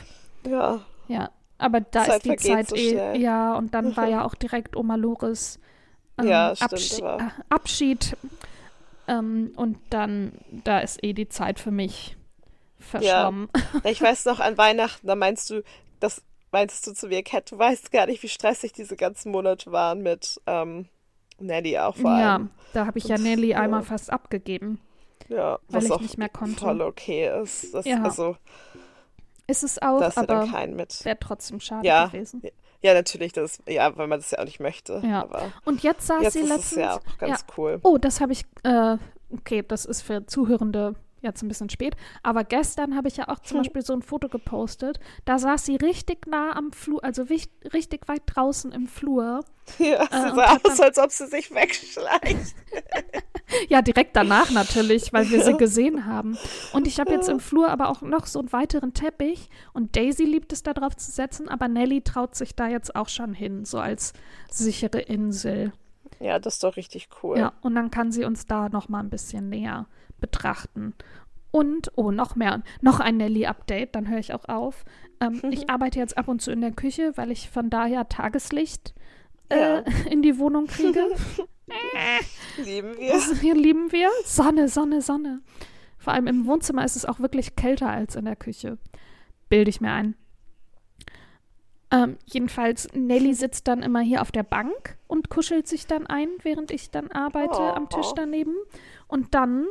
Ja. 0.48 0.82
Ja, 1.08 1.32
aber 1.58 1.82
da 1.82 2.04
Zeit 2.04 2.26
ist 2.26 2.26
die 2.26 2.36
Zeit 2.36 2.70
so 2.70 2.76
eh. 2.76 3.18
Ja, 3.18 3.56
und 3.56 3.74
dann 3.74 3.98
war 3.98 4.06
ja 4.10 4.24
auch 4.24 4.36
direkt 4.36 4.76
Oma 4.76 4.96
Loris 4.96 5.60
ähm, 6.20 6.28
ja, 6.28 6.56
stimmt, 6.56 6.74
Abschied. 6.74 7.04
Äh, 7.04 7.30
Abschied 7.50 8.18
ähm, 9.08 9.54
und 9.56 9.78
dann, 9.90 10.34
da 10.52 10.80
ist 10.80 11.04
eh 11.04 11.14
die 11.14 11.30
Zeit 11.30 11.60
für 11.60 11.72
mich 11.72 12.18
verschwommen. 12.80 13.50
Ja. 13.56 13.90
Ich 13.90 14.02
weiß 14.02 14.26
noch, 14.26 14.40
an 14.40 14.58
Weihnachten, 14.58 15.08
da 15.08 15.16
meinst 15.16 15.50
du, 15.50 15.64
das 16.00 16.24
meintest 16.52 16.88
du 16.88 16.94
zu 16.94 17.08
mir, 17.08 17.24
Kat, 17.24 17.52
du 17.52 17.58
weißt 17.58 17.92
gar 17.92 18.08
nicht, 18.08 18.24
wie 18.24 18.30
stressig 18.30 18.72
diese 18.74 18.96
ganzen 18.96 19.32
Monate 19.32 19.72
waren 19.72 20.02
mit 20.02 20.40
ähm, 20.46 20.88
Nelly 21.40 21.78
auch 21.80 21.96
vor 21.96 22.12
allem. 22.12 22.20
Ja, 22.20 22.50
da 22.74 22.86
habe 22.86 22.98
ich 22.98 23.06
ja 23.06 23.18
Nelly 23.18 23.50
ja. 23.50 23.60
einmal 23.60 23.84
fast 23.84 24.12
abgegeben. 24.12 24.80
Ja, 25.28 25.60
weil 25.70 25.86
ich 25.86 26.00
nicht 26.00 26.18
mehr 26.18 26.30
konnte. 26.30 26.60
Voll 26.60 26.82
okay 26.82 27.30
ist. 27.42 27.74
Das, 27.74 27.86
ja. 27.86 28.04
Also, 28.04 28.38
ist 29.48 29.64
es 29.64 29.82
auch, 29.82 30.02
aber 30.16 30.48
wäre 30.48 31.20
trotzdem 31.20 31.60
schade 31.60 31.88
ja. 31.88 32.08
gewesen. 32.08 32.42
Ja, 32.86 32.94
natürlich, 32.94 33.34
das, 33.34 33.64
ja, 33.68 33.98
weil 33.98 34.06
man 34.06 34.20
das 34.20 34.30
ja 34.30 34.38
auch 34.38 34.46
nicht 34.46 34.60
möchte. 34.60 35.02
Ja. 35.04 35.24
Aber 35.24 35.52
und 35.64 35.82
jetzt 35.82 36.06
saß 36.06 36.22
jetzt 36.22 36.34
sie 36.34 36.42
ist 36.42 36.50
letztens. 36.50 36.72
Es 36.72 36.78
ja 36.78 36.94
auch 36.94 37.18
ganz 37.18 37.40
ja. 37.40 37.54
cool. 37.58 37.80
Oh, 37.82 37.98
das 37.98 38.22
habe 38.22 38.32
ich, 38.32 38.46
äh, 38.62 38.98
okay, 39.32 39.64
das 39.68 39.86
ist 39.86 40.04
für 40.04 40.28
Zuhörende 40.28 40.94
jetzt 41.20 41.42
ein 41.42 41.48
bisschen 41.48 41.72
spät, 41.72 41.96
aber 42.22 42.44
gestern 42.44 42.96
habe 42.96 43.08
ich 43.08 43.18
ja 43.18 43.28
auch 43.28 43.40
zum 43.40 43.58
hm. 43.58 43.64
Beispiel 43.64 43.82
so 43.82 43.94
ein 43.94 44.04
Foto 44.04 44.30
gepostet. 44.30 45.00
Da 45.26 45.40
saß 45.40 45.66
sie 45.66 45.78
richtig 45.78 46.28
nah 46.28 46.56
am 46.56 46.72
Flur, 46.74 47.04
also 47.04 47.24
richtig 47.24 48.08
weit 48.08 48.22
draußen 48.28 48.72
im 48.72 48.88
Flur. 48.88 49.44
Ja, 49.80 50.04
äh, 50.04 50.30
sie 50.30 50.36
sah 50.36 50.58
aus, 50.64 50.80
als 50.80 51.00
ob 51.00 51.12
sie 51.12 51.26
sich 51.26 51.50
wegschleicht. 51.50 52.56
ja, 53.70 53.82
direkt 53.82 54.16
danach 54.16 54.52
natürlich, 54.52 55.14
weil 55.14 55.30
wir 55.30 55.44
sie 55.44 55.54
gesehen 55.58 56.06
haben. 56.06 56.38
Und 56.74 56.88
ich 56.88 57.00
habe 57.00 57.12
jetzt 57.12 57.30
im 57.30 57.40
Flur 57.40 57.70
aber 57.70 57.90
auch 57.90 58.02
noch 58.02 58.26
so 58.26 58.40
einen 58.40 58.52
weiteren 58.52 58.94
Teppich 58.94 59.50
und 59.74 59.96
Daisy 59.96 60.24
liebt 60.24 60.52
es 60.54 60.64
da 60.64 60.74
drauf 60.74 60.96
zu 60.96 61.12
setzen, 61.12 61.50
aber 61.50 61.68
Nelly 61.68 62.02
traut 62.02 62.36
sich 62.36 62.56
da 62.56 62.68
jetzt 62.68 62.96
auch 62.96 63.10
schon 63.10 63.34
hin, 63.34 63.66
so 63.66 63.80
als 63.80 64.14
sichere 64.50 65.00
Insel. 65.00 65.74
Ja, 66.20 66.40
das 66.40 66.56
ist 66.56 66.64
doch 66.64 66.78
richtig 66.78 67.10
cool. 67.22 67.38
Ja, 67.38 67.54
und 67.62 67.76
dann 67.76 67.92
kann 67.92 68.12
sie 68.12 68.24
uns 68.24 68.46
da 68.46 68.70
noch 68.70 68.90
mal 68.90 69.00
ein 69.00 69.10
bisschen 69.10 69.50
näher 69.50 69.88
betrachten. 70.20 70.94
Und, 71.52 71.92
oh, 71.96 72.12
noch 72.12 72.36
mehr, 72.36 72.64
noch 72.82 73.00
ein 73.00 73.18
Nelly-Update, 73.18 73.96
dann 73.96 74.10
höre 74.10 74.20
ich 74.20 74.34
auch 74.34 74.46
auf. 74.50 74.84
Ähm, 75.22 75.42
ich 75.52 75.70
arbeite 75.70 76.00
jetzt 76.00 76.18
ab 76.18 76.28
und 76.28 76.42
zu 76.42 76.52
in 76.52 76.62
der 76.62 76.72
Küche, 76.72 77.14
weil 77.16 77.32
ich 77.32 77.50
von 77.50 77.70
daher 77.70 78.10
Tageslicht 78.10 78.94
äh, 79.50 79.60
ja. 79.60 79.80
in 80.10 80.22
die 80.22 80.38
Wohnung 80.38 80.68
kriege. 80.68 81.04
lieben 82.58 82.98
wir. 82.98 83.14
Das, 83.14 83.40
hier 83.40 83.56
lieben 83.56 83.92
wir. 83.92 84.10
Sonne, 84.24 84.68
Sonne, 84.68 85.02
Sonne. 85.02 85.42
Vor 85.98 86.14
allem 86.14 86.28
im 86.28 86.46
Wohnzimmer 86.46 86.86
ist 86.86 86.96
es 86.96 87.06
auch 87.06 87.20
wirklich 87.20 87.56
kälter 87.56 87.90
als 87.90 88.16
in 88.16 88.26
der 88.26 88.36
Küche. 88.36 88.78
Bilde 89.50 89.70
ich 89.70 89.82
mir 89.82 89.92
ein. 89.92 90.16
Ähm, 91.92 92.18
jedenfalls, 92.26 92.88
Nelly 92.94 93.34
sitzt 93.34 93.68
dann 93.68 93.82
immer 93.82 94.02
hier 94.02 94.22
auf 94.22 94.32
der 94.32 94.44
Bank 94.44 94.98
und 95.08 95.30
kuschelt 95.30 95.68
sich 95.68 95.88
dann 95.88 96.08
ein, 96.08 96.30
während 96.42 96.72
ich 96.72 96.92
dann 96.92 97.12
arbeite 97.12 97.60
oh. 97.60 97.74
am 97.76 97.90
Tisch 97.90 98.12
daneben. 98.16 98.56
Und 99.08 99.34
dann 99.34 99.68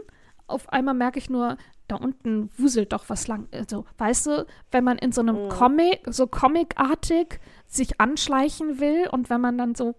auf 0.46 0.72
einmal 0.72 0.94
merke 0.94 1.18
ich 1.18 1.30
nur, 1.30 1.56
da 1.88 1.96
unten 1.96 2.50
wuselt 2.56 2.92
doch 2.92 3.08
was 3.08 3.28
lang. 3.28 3.48
Also, 3.52 3.84
weißt 3.98 4.26
du, 4.26 4.46
wenn 4.70 4.84
man 4.84 4.98
in 4.98 5.12
so 5.12 5.20
einem 5.20 5.46
mm. 5.46 5.48
Comic, 5.50 6.00
so 6.06 6.26
comicartig 6.26 7.40
sich 7.74 8.00
anschleichen 8.00 8.80
will 8.80 9.08
und 9.10 9.30
wenn 9.30 9.40
man 9.40 9.58
dann 9.58 9.74
so 9.74 9.94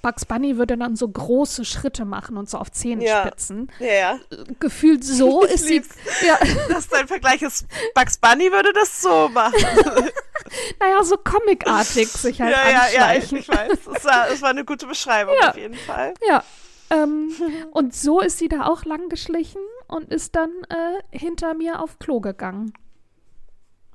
Bugs 0.00 0.24
Bunny 0.24 0.56
würde 0.56 0.76
dann 0.76 0.96
so 0.96 1.08
große 1.08 1.64
Schritte 1.64 2.04
machen 2.04 2.36
und 2.36 2.48
so 2.48 2.58
auf 2.58 2.70
Zehenspitzen. 2.70 3.70
Ja. 3.78 3.86
ja. 3.86 4.20
Gefühlt 4.60 5.04
so 5.04 5.42
ist 5.44 5.66
sie. 5.66 5.82
Ja. 6.26 6.38
Das 6.68 6.80
ist 6.80 6.92
dein 6.92 7.08
Vergleich 7.08 7.42
ist, 7.42 7.66
Bugs 7.94 8.18
Bunny 8.18 8.52
würde 8.52 8.72
das 8.72 9.00
so 9.00 9.28
machen. 9.28 9.54
naja, 10.80 11.02
so 11.02 11.16
comicartig 11.16 12.08
sich 12.08 12.40
halt 12.40 12.54
ja, 12.54 12.62
anschleichen. 12.62 13.38
Ja, 13.38 13.54
ja, 13.54 13.72
ich 13.72 13.86
weiß. 13.86 13.96
Es 13.96 14.04
war, 14.04 14.28
es 14.30 14.42
war 14.42 14.50
eine 14.50 14.64
gute 14.64 14.86
Beschreibung 14.86 15.34
ja. 15.40 15.50
auf 15.50 15.56
jeden 15.56 15.74
Fall. 15.74 16.14
Ja. 16.28 16.44
Ähm, 16.90 17.30
und 17.72 17.94
so 17.94 18.20
ist 18.20 18.38
sie 18.38 18.48
da 18.48 18.66
auch 18.66 18.84
lang 18.84 19.08
geschlichen 19.08 19.60
und 19.88 20.12
ist 20.12 20.36
dann 20.36 20.50
äh, 20.68 21.16
hinter 21.16 21.54
mir 21.54 21.80
auf 21.80 21.98
Klo 21.98 22.20
gegangen. 22.20 22.72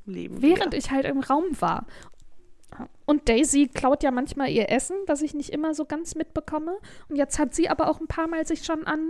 Lieben 0.05 0.41
Während 0.41 0.73
wir. 0.73 0.79
ich 0.79 0.91
halt 0.91 1.05
im 1.05 1.19
Raum 1.19 1.45
war. 1.59 1.85
Und 3.05 3.27
Daisy 3.27 3.69
klaut 3.73 4.03
ja 4.03 4.11
manchmal 4.11 4.49
ihr 4.49 4.69
Essen, 4.69 4.95
was 5.07 5.21
ich 5.21 5.33
nicht 5.33 5.49
immer 5.49 5.73
so 5.73 5.85
ganz 5.85 6.15
mitbekomme. 6.15 6.77
Und 7.09 7.15
jetzt 7.17 7.37
hat 7.37 7.53
sie 7.53 7.69
aber 7.69 7.89
auch 7.89 7.99
ein 7.99 8.07
paar 8.07 8.27
Mal 8.27 8.47
sich 8.47 8.63
schon 8.63 8.85
an 8.85 9.09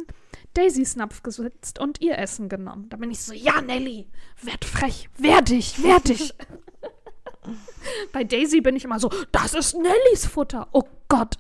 Daisys 0.54 0.96
Napf 0.96 1.22
gesetzt 1.22 1.80
und 1.80 2.02
ihr 2.02 2.18
Essen 2.18 2.50
genommen. 2.50 2.90
Da 2.90 2.98
bin 2.98 3.12
ich 3.12 3.22
so, 3.22 3.34
ja, 3.34 3.62
Nelly, 3.62 4.08
werd 4.42 4.66
frech, 4.66 5.10
werd 5.18 5.50
dich, 5.50 5.84
werd 5.84 6.10
dich. 6.10 6.34
Bei 8.14 8.24
Daisy 8.24 8.62
bin 8.62 8.76
ich 8.76 8.86
immer 8.86 9.00
so, 9.00 9.10
das 9.32 9.54
ist 9.54 9.76
Nellys 9.76 10.26
Futter. 10.26 10.68
Oh 10.72 10.84
Gott. 11.08 11.38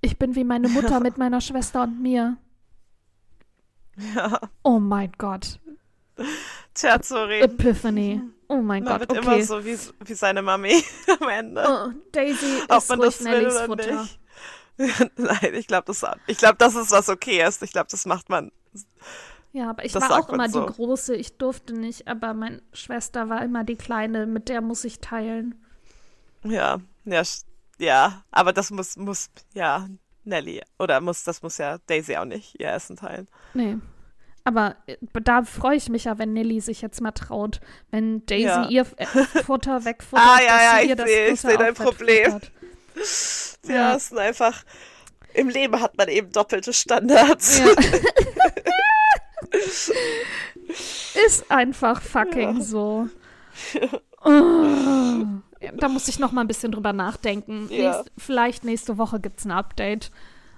Ich 0.00 0.18
bin 0.18 0.34
wie 0.34 0.44
meine 0.44 0.68
Mutter 0.68 1.00
mit 1.00 1.18
meiner 1.18 1.40
Schwester 1.40 1.82
und 1.82 2.00
mir. 2.00 2.38
Ja. 4.14 4.40
Oh 4.62 4.78
mein 4.78 5.12
Gott. 5.18 5.60
Tja, 6.74 6.98
sorry. 7.02 7.40
Epiphany. 7.40 8.22
Oh 8.50 8.62
mein 8.62 8.82
Man 8.82 8.98
Gott, 8.98 9.08
wird 9.08 9.12
okay. 9.12 9.36
immer 9.36 9.44
so 9.44 9.64
wie, 9.64 9.78
wie 10.04 10.14
seine 10.14 10.42
Mami 10.42 10.82
am 11.20 11.28
Ende. 11.28 11.64
Oh, 11.64 11.92
Daisy 12.10 12.62
Ob 12.68 12.78
ist 12.78 12.88
man 12.88 13.00
ruhig 13.00 13.16
das 13.18 13.26
oder 13.28 13.64
Futter. 13.64 14.08
Nein, 15.16 15.54
ich 15.54 15.68
glaube, 15.68 15.84
das, 15.86 16.04
glaub, 16.38 16.58
das 16.58 16.74
ist 16.74 16.90
was 16.90 17.08
okay 17.08 17.46
ist. 17.46 17.62
Ich 17.62 17.70
glaube, 17.70 17.86
das 17.88 18.06
macht 18.06 18.28
man. 18.28 18.50
Ja, 19.52 19.70
aber 19.70 19.84
ich 19.84 19.92
Das 19.92 20.10
war 20.10 20.18
auch 20.18 20.28
immer 20.30 20.48
so. 20.48 20.66
die 20.66 20.72
Große. 20.72 21.14
Ich 21.14 21.38
durfte 21.38 21.74
nicht, 21.74 22.08
aber 22.08 22.34
meine 22.34 22.60
Schwester 22.72 23.28
war 23.28 23.40
immer 23.44 23.62
die 23.62 23.76
Kleine. 23.76 24.26
Mit 24.26 24.48
der 24.48 24.62
muss 24.62 24.84
ich 24.84 24.98
teilen. 24.98 25.54
Ja, 26.42 26.78
ja, 27.04 27.22
ja. 27.78 28.24
Aber 28.32 28.52
das 28.52 28.72
muss, 28.72 28.96
muss, 28.96 29.30
ja, 29.54 29.86
Nelly. 30.24 30.60
Oder 30.76 31.00
muss, 31.00 31.22
das 31.22 31.40
muss 31.42 31.58
ja 31.58 31.78
Daisy 31.86 32.16
auch 32.16 32.24
nicht 32.24 32.58
ihr 32.58 32.72
Essen 32.72 32.96
teilen. 32.96 33.28
Nee. 33.54 33.76
Aber 34.44 34.76
äh, 34.86 34.96
da 35.22 35.42
freue 35.42 35.76
ich 35.76 35.88
mich 35.88 36.04
ja, 36.04 36.18
wenn 36.18 36.32
Nelly 36.32 36.60
sich 36.60 36.80
jetzt 36.82 37.00
mal 37.00 37.12
traut, 37.12 37.60
wenn 37.90 38.24
Daisy 38.26 38.44
Ja. 38.44 38.68
ihr 38.68 38.86
äh, 38.96 39.06
Futter 39.44 39.84
wegfuttert, 39.84 40.26
Ah, 40.26 40.38
ja, 40.40 40.62
ja, 40.62 40.80
ich 40.94 41.00
sehe- 41.06 41.28
ich 41.28 41.40
sehe 41.40 41.58
dein 41.58 41.74
Problem. 41.74 42.40
Ja, 43.66 43.74
Ja. 43.74 43.96
es 43.96 44.08
sind 44.08 44.18
einfach. 44.18 44.64
Im 45.32 45.48
Leben 45.48 45.80
hat 45.80 45.96
man 45.96 46.08
eben 46.08 46.32
doppelte 46.32 46.72
Standards. 46.72 47.60
Ja. 47.60 47.66
Ist 51.26 51.50
einfach 51.50 52.00
fucking 52.02 52.56
Ja. 52.58 52.62
so. 52.62 53.08
Oh. 54.24 55.24
Da 55.76 55.88
muss 55.88 56.08
ich 56.08 56.18
noch 56.18 56.32
mal 56.32 56.40
ein 56.42 56.48
bisschen 56.48 56.72
drüber 56.72 56.92
nachdenken. 56.92 57.66
Nächst, 57.66 58.10
vielleicht 58.16 58.64
nächste 58.64 58.98
Woche 58.98 59.20
gibt 59.20 59.40
es 59.40 59.44
ein 59.44 59.50
Update. 59.52 60.10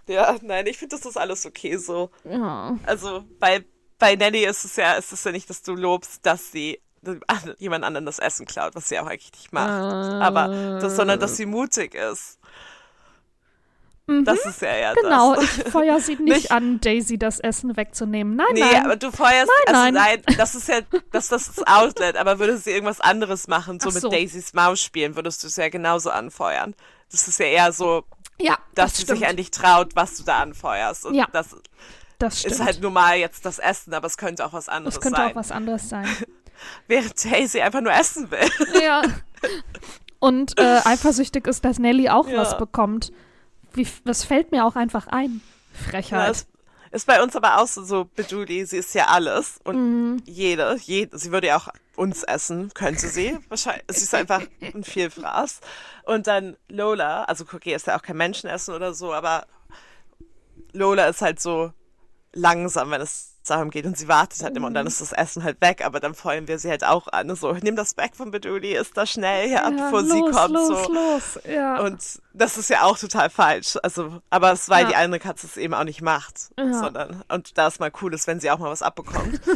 Ja, 0.06 0.36
nein, 0.42 0.66
ich 0.66 0.78
finde, 0.78 0.96
das 0.96 1.06
ist 1.06 1.16
alles 1.16 1.46
okay 1.46 1.76
so. 1.76 2.10
Ja. 2.24 2.76
Also 2.86 3.24
bei, 3.38 3.64
bei 4.02 4.16
Nelly 4.16 4.44
ist 4.44 4.64
es 4.64 4.74
ja, 4.76 4.94
ist 4.94 5.12
es 5.12 5.22
ja 5.24 5.30
nicht, 5.32 5.48
dass 5.48 5.62
du 5.62 5.74
lobst, 5.76 6.26
dass 6.26 6.50
sie 6.50 6.80
jemand 7.58 7.84
anderen 7.84 8.04
das 8.04 8.18
Essen 8.18 8.46
klaut, 8.46 8.74
was 8.74 8.88
sie 8.88 8.98
auch 8.98 9.06
eigentlich 9.06 9.32
nicht 9.32 9.52
macht. 9.52 9.70
Aber 10.22 10.48
das, 10.80 10.96
sondern 10.96 11.18
dass 11.20 11.36
sie 11.36 11.46
mutig 11.46 11.94
ist. 11.94 12.38
Mhm. 14.06 14.24
Das 14.24 14.44
ist 14.44 14.60
ja 14.60 14.68
eher 14.68 14.94
Genau, 14.94 15.34
das. 15.36 15.44
ich 15.58 15.64
feuer 15.72 16.00
sie 16.00 16.16
nicht, 16.16 16.22
Nicht- 16.34 16.50
an, 16.50 16.80
Daisy 16.80 17.18
das 17.18 17.38
Essen 17.38 17.76
wegzunehmen. 17.76 18.34
Nein, 18.34 18.46
Nee, 18.54 18.60
nein. 18.60 18.84
aber 18.84 18.96
du 18.96 19.12
feuerst, 19.12 19.48
Nein, 19.66 19.74
also 19.76 19.92
nein. 19.92 19.94
nein, 20.26 20.36
das 20.36 20.54
ist 20.56 20.66
ja, 20.68 20.80
das, 21.12 21.28
das 21.28 21.48
ist 21.48 21.58
das 21.58 21.66
Outlet, 21.68 22.16
aber 22.16 22.38
würdest 22.40 22.66
du 22.66 22.70
irgendwas 22.72 23.00
anderes 23.00 23.46
machen, 23.46 23.78
so 23.78 23.90
Ach 23.90 23.94
mit 23.94 24.02
so. 24.02 24.08
Daisys 24.10 24.54
Maus 24.54 24.80
spielen, 24.82 25.14
würdest 25.14 25.42
du 25.44 25.46
es 25.46 25.54
ja 25.56 25.68
genauso 25.68 26.10
anfeuern. 26.10 26.74
Das 27.12 27.28
ist 27.28 27.38
ja 27.38 27.46
eher 27.46 27.72
so, 27.72 28.04
ja, 28.40 28.58
dass 28.74 28.90
das 28.90 28.96
sie 28.96 29.02
stimmt. 29.04 29.18
sich 29.20 29.28
an 29.28 29.36
dich 29.36 29.50
traut, 29.52 29.94
was 29.94 30.16
du 30.16 30.24
da 30.24 30.40
anfeuerst. 30.40 31.06
Und 31.06 31.14
Ja, 31.14 31.28
das 31.32 31.54
das 32.22 32.40
stimmt. 32.40 32.54
ist 32.54 32.64
halt 32.64 32.80
nur 32.80 32.90
mal 32.90 33.16
jetzt 33.16 33.44
das 33.44 33.58
Essen, 33.58 33.92
aber 33.94 34.06
es 34.06 34.16
könnte 34.16 34.44
auch 34.46 34.52
was 34.52 34.68
anderes 34.68 34.94
das 34.94 35.02
könnte 35.02 35.20
sein. 35.20 35.30
auch 35.32 35.36
was 35.36 35.50
anderes 35.50 35.88
sein. 35.88 36.06
Während 36.86 37.24
Daisy 37.24 37.60
einfach 37.60 37.80
nur 37.80 37.92
essen 37.92 38.30
will. 38.30 38.48
ja. 38.82 39.02
Und 40.20 40.56
äh, 40.60 40.80
eifersüchtig 40.84 41.48
ist, 41.48 41.64
dass 41.64 41.78
Nelly 41.80 42.08
auch 42.08 42.28
Ja. 42.28 42.38
was 42.38 42.56
bekommt. 42.56 43.12
Wie, 43.72 43.86
das 44.04 44.22
fällt 44.24 44.52
mir 44.52 44.64
auch 44.64 44.76
einfach 44.76 45.08
ein. 45.08 45.40
Ja, 45.74 45.90
Frechheit. 45.90 46.30
ist, 46.30 46.48
ist 46.92 47.06
bei 47.08 47.20
uns 47.22 47.34
aber 47.34 47.60
auch 47.60 47.66
so, 47.66 47.82
so 47.82 48.04
Bejuli, 48.04 48.64
sie 48.66 48.76
ist 48.76 48.94
ja 48.94 49.06
alles 49.08 49.58
und 49.64 49.76
Mhm. 49.76 50.22
jede, 50.24 50.76
jede, 50.80 51.18
sie 51.18 51.32
würde 51.32 51.48
ja 51.48 51.56
auch 51.56 51.68
uns 51.96 52.22
essen, 52.22 52.70
könnte 52.74 53.08
sie. 53.08 53.36
Wahrscheinlich, 53.48 53.82
sie 53.88 54.04
ist 54.04 54.14
einfach 54.14 54.42
ein 54.60 54.84
Vielfraß. 54.84 55.60
Und 56.04 56.26
dann 56.28 56.56
Lola, 56.68 57.24
also 57.24 57.44
Cookie 57.52 57.72
ist 57.72 57.86
ja 57.88 57.98
auch 57.98 58.02
kein 58.02 58.16
Menschenessen 58.18 58.74
oder 58.74 58.94
so, 58.94 59.12
aber 59.12 59.46
Lola 60.72 61.06
ist 61.06 61.20
halt 61.22 61.40
so 61.40 61.72
langsam, 62.32 62.90
wenn 62.90 63.00
es 63.00 63.32
darum 63.46 63.70
geht 63.70 63.86
und 63.86 63.96
sie 63.98 64.06
wartet 64.08 64.42
halt 64.42 64.56
immer 64.56 64.68
und 64.68 64.74
dann 64.74 64.86
ist 64.86 65.00
das 65.00 65.12
Essen 65.12 65.42
halt 65.42 65.60
weg, 65.60 65.84
aber 65.84 65.98
dann 65.98 66.14
feuern 66.14 66.46
wir 66.46 66.58
sie 66.58 66.70
halt 66.70 66.84
auch 66.84 67.08
an. 67.08 67.34
So, 67.34 67.52
nimm 67.52 67.74
das 67.74 67.96
weg 67.96 68.14
von 68.14 68.30
Beduli, 68.30 68.76
ist 68.76 68.96
da 68.96 69.04
schnell, 69.04 69.50
ja, 69.50 69.68
ja 69.68 69.70
bevor 69.70 70.02
los, 70.02 70.12
sie 70.12 70.20
kommt. 70.20 70.54
Los, 70.54 70.68
so. 70.68 70.92
los, 70.92 71.40
ja. 71.48 71.80
Und 71.80 71.98
das 72.32 72.56
ist 72.56 72.70
ja 72.70 72.82
auch 72.84 72.98
total 72.98 73.30
falsch. 73.30 73.76
Also, 73.82 74.20
aber 74.30 74.52
es 74.52 74.68
weil 74.68 74.84
ja. 74.84 74.90
die 74.90 74.96
andere 74.96 75.18
Katze 75.20 75.46
es 75.46 75.56
eben 75.56 75.74
auch 75.74 75.84
nicht 75.84 76.02
macht. 76.02 76.50
Ja. 76.56 76.72
Sondern, 76.72 77.24
und 77.28 77.58
da 77.58 77.66
ist 77.66 77.80
mal 77.80 77.90
cool 78.00 78.14
ist, 78.14 78.28
wenn 78.28 78.38
sie 78.40 78.50
auch 78.50 78.58
mal 78.58 78.70
was 78.70 78.82
abbekommt. 78.82 79.40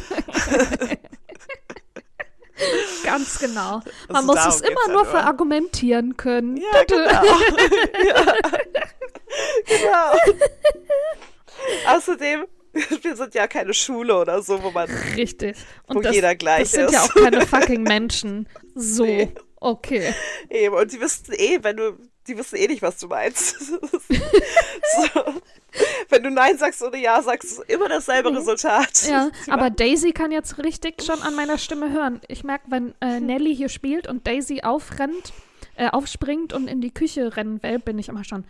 Ganz 3.05 3.39
genau. 3.39 3.83
Man 4.09 4.17
also 4.17 4.27
muss 4.27 4.47
es 4.47 4.61
immer 4.63 4.89
nur 4.91 5.05
verargumentieren 5.05 6.17
können. 6.17 6.57
Ja, 6.57 6.85
genau. 6.85 7.23
ja. 8.07 8.25
genau. 9.67 10.13
Außerdem, 11.97 12.47
wir 13.03 13.17
sind 13.17 13.35
ja 13.35 13.47
keine 13.47 13.75
Schule 13.75 14.17
oder 14.17 14.43
so, 14.43 14.63
wo 14.63 14.71
man. 14.71 14.89
Richtig. 15.17 15.57
Und 15.87 15.97
wo 15.97 16.01
das, 16.01 16.15
jeder 16.15 16.35
gleich 16.35 16.63
das 16.63 16.73
sind 16.73 16.85
ist. 16.87 16.93
ja 16.93 17.03
auch 17.03 17.15
keine 17.15 17.47
fucking 17.47 17.83
Menschen. 17.83 18.49
So. 18.75 19.05
Nee. 19.05 19.33
Okay. 19.59 20.15
Eben, 20.51 20.75
und 20.75 20.93
die 20.93 21.01
wissen 21.01 21.33
eh, 21.33 21.59
wenn 21.63 21.77
du, 21.77 21.99
die 22.27 22.37
wissen 22.37 22.57
eh 22.57 22.69
nicht, 22.69 22.83
was 22.83 22.99
du 22.99 23.09
meinst. 23.09 23.59
so. 23.61 23.81
Wenn 26.09 26.23
du 26.23 26.31
Nein 26.31 26.59
sagst 26.59 26.83
oder 26.83 26.97
Ja 26.97 27.23
sagst, 27.23 27.53
ist 27.53 27.71
immer 27.71 27.89
dasselbe 27.89 28.31
mhm. 28.31 28.37
Resultat. 28.37 29.09
Ja, 29.09 29.31
aber 29.49 29.71
Daisy 29.71 30.13
kann 30.13 30.31
jetzt 30.31 30.59
richtig 30.59 31.03
schon 31.03 31.21
an 31.23 31.35
meiner 31.35 31.59
Stimme 31.59 31.93
hören. 31.93 32.21
Ich 32.29 32.45
merke, 32.45 32.67
wenn 32.71 32.95
äh, 33.01 33.21
Nelly 33.21 33.57
hier 33.57 33.69
spielt 33.69 34.07
und 34.07 34.27
Daisy 34.27 34.61
aufrennt, 34.63 35.33
äh, 35.77 35.89
aufspringt 35.89 36.53
und 36.53 36.69
in 36.69 36.81
die 36.81 36.93
Küche 36.93 37.37
rennen 37.37 37.63
will, 37.63 37.79
bin 37.79 37.99
ich 37.99 38.09
immer 38.09 38.25
schon 38.25 38.45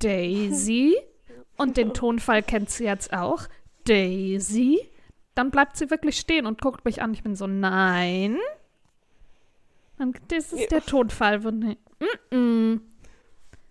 Daisy. 0.00 0.96
Und 1.56 1.76
den 1.76 1.92
Tonfall 1.92 2.42
kennt 2.42 2.70
sie 2.70 2.84
jetzt 2.84 3.12
auch. 3.12 3.48
Daisy. 3.88 4.90
Dann 5.34 5.50
bleibt 5.50 5.76
sie 5.76 5.90
wirklich 5.90 6.18
stehen 6.18 6.46
und 6.46 6.60
guckt 6.60 6.84
mich 6.84 7.00
an. 7.00 7.14
Ich 7.14 7.22
bin 7.22 7.36
so, 7.36 7.46
nein. 7.46 8.38
das 10.28 10.52
ist 10.52 10.60
ja. 10.60 10.66
der 10.66 10.84
Tonfall. 10.84 11.38
Mm 11.40 11.76
-mm. 12.30 12.80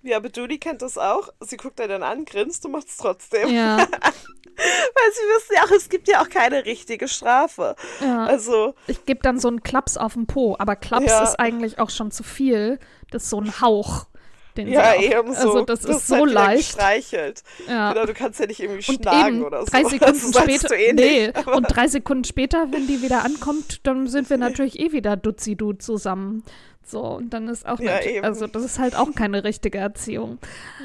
Ja, 0.03 0.17
aber 0.17 0.29
Judy 0.29 0.57
kennt 0.57 0.81
das 0.81 0.97
auch. 0.97 1.29
Sie 1.41 1.57
guckt 1.57 1.79
dann 1.79 2.03
an, 2.03 2.23
grinst 2.23 2.65
und 2.65 2.71
macht 2.71 2.87
es 2.87 2.97
trotzdem. 2.97 3.49
Ja. 3.49 3.77
Weil 4.57 5.11
sie 5.11 5.21
wissen 5.35 5.53
ja 5.55 5.63
auch, 5.65 5.71
es 5.71 5.89
gibt 5.89 6.07
ja 6.07 6.21
auch 6.21 6.29
keine 6.29 6.65
richtige 6.65 7.07
Strafe. 7.07 7.75
Ja. 7.99 8.25
Also. 8.25 8.73
Ich 8.87 9.05
gebe 9.05 9.19
dann 9.21 9.39
so 9.39 9.49
einen 9.49 9.63
Klaps 9.63 9.97
auf 9.97 10.13
den 10.13 10.25
Po, 10.25 10.55
aber 10.57 10.75
Klaps 10.75 11.07
ja. 11.07 11.23
ist 11.23 11.39
eigentlich 11.39 11.79
auch 11.79 11.89
schon 11.89 12.11
zu 12.11 12.23
viel. 12.23 12.79
Das 13.11 13.23
ist 13.23 13.29
so 13.29 13.41
ein 13.41 13.59
Hauch. 13.61 14.07
Den 14.57 14.67
ja, 14.67 14.99
eben 14.99 15.33
so. 15.33 15.39
Also 15.39 15.61
das, 15.65 15.81
das 15.81 15.97
ist 15.97 16.07
so 16.07 16.15
halt 16.15 16.31
leicht. 16.31 16.71
Streichelt. 16.71 17.43
Ja. 17.67 17.93
Genau, 17.93 18.05
du 18.07 18.13
kannst 18.13 18.39
ja 18.39 18.47
nicht 18.47 18.59
irgendwie 18.59 18.81
schlagen 18.81 19.43
oder 19.43 19.61
so. 19.61 19.67
Drei 19.67 19.83
Sekunden 19.89 20.33
später. 20.33 20.75
Eh 20.75 20.93
nee, 20.93 21.31
und 21.55 21.63
drei 21.63 21.87
Sekunden 21.87 22.23
später, 22.23 22.71
wenn 22.71 22.87
die 22.87 23.01
wieder 23.01 23.23
ankommt, 23.23 23.85
dann 23.85 24.07
sind 24.07 24.29
wir 24.29 24.37
natürlich 24.37 24.79
eh 24.79 24.91
wieder 24.91 25.15
Dutzi-Du 25.15 25.73
zusammen. 25.73 26.43
So, 26.83 27.01
und 27.01 27.31
dann 27.31 27.49
ist 27.49 27.67
auch, 27.67 27.79
ja, 27.81 28.01
eben. 28.01 28.23
also 28.23 28.47
das 28.47 28.63
ist 28.63 28.79
halt 28.79 28.95
auch 28.95 29.13
keine 29.13 29.43
richtige 29.43 29.77
Erziehung. 29.77 30.39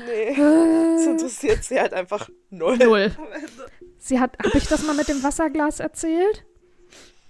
Nee, 0.06 0.35
das 0.37 1.06
interessiert 1.06 1.62
sie 1.62 1.80
halt 1.80 1.94
einfach 1.94 2.28
null. 2.50 2.76
Null. 2.76 3.12
Sie 3.98 4.18
hat, 4.18 4.37
habe 4.44 4.58
ich 4.58 4.66
das 4.66 4.85
mal 4.85 4.96
mit 4.96 5.06
dem 5.06 5.22
Wasserglas 5.22 5.78
erzählt? 5.78 6.44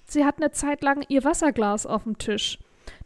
Sie 0.06 0.24
hat 0.24 0.38
eine 0.38 0.52
Zeit 0.52 0.82
lang 0.82 1.04
ihr 1.08 1.22
Wasserglas 1.22 1.84
auf 1.84 2.04
dem 2.04 2.16
Tisch. 2.16 2.58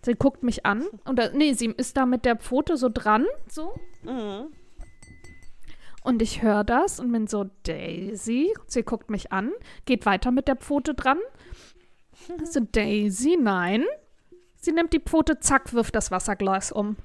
Sie 0.03 0.15
guckt 0.15 0.43
mich 0.43 0.65
an 0.67 0.85
und 1.05 1.19
da, 1.19 1.31
nee, 1.31 1.53
sie 1.53 1.67
ist 1.67 1.97
da 1.97 2.07
mit 2.07 2.25
der 2.25 2.37
Pfote 2.37 2.77
so 2.77 2.89
dran, 2.93 3.27
so. 3.49 3.75
Mhm. 4.03 4.53
Und 6.03 6.23
ich 6.23 6.41
höre 6.43 6.63
das 6.63 7.01
und 7.01 7.11
bin 7.11 7.27
so, 7.27 7.47
Daisy. 7.65 8.55
Sie 8.69 8.83
guckt 8.85 9.11
mich 9.11 9.33
an, 9.33 9.53
geht 9.87 10.07
weiter 10.07 10.31
mit 10.31 10.47
der 10.47 10.55
Pfote 10.55 10.95
dran. 10.95 11.19
So, 12.45 12.61
Daisy, 12.61 13.37
nein. 13.41 13.85
Sie 14.55 14.71
nimmt 14.71 14.93
die 14.93 15.01
Pfote, 15.01 15.41
zack, 15.41 15.73
wirft 15.73 15.97
das 15.97 16.13
Wasserglas 16.13 16.71
um. 16.71 16.97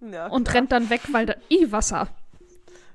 Ja, 0.00 0.26
und 0.26 0.52
rennt 0.52 0.72
dann 0.72 0.90
weg, 0.90 1.02
weil 1.12 1.26
da. 1.26 1.34
I, 1.50 1.70
Wasser. 1.70 2.08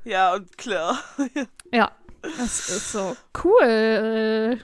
Ja, 0.03 0.34
und 0.36 0.58
klar. 0.58 0.99
ja, 1.71 1.91
das 2.21 2.69
ist 2.69 2.91
so 2.91 3.15
cool. 3.43 4.60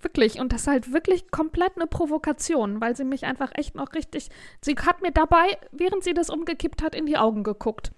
Wirklich. 0.00 0.38
Und 0.38 0.52
das 0.52 0.62
ist 0.62 0.66
halt 0.66 0.92
wirklich 0.92 1.30
komplett 1.30 1.76
eine 1.76 1.86
Provokation, 1.86 2.80
weil 2.80 2.96
sie 2.96 3.04
mich 3.04 3.24
einfach 3.24 3.50
echt 3.54 3.74
noch 3.74 3.94
richtig. 3.94 4.28
Sie 4.60 4.74
hat 4.74 5.02
mir 5.02 5.10
dabei, 5.10 5.58
während 5.72 6.04
sie 6.04 6.14
das 6.14 6.30
umgekippt 6.30 6.82
hat, 6.82 6.94
in 6.94 7.06
die 7.06 7.16
Augen 7.16 7.42
geguckt. 7.42 7.92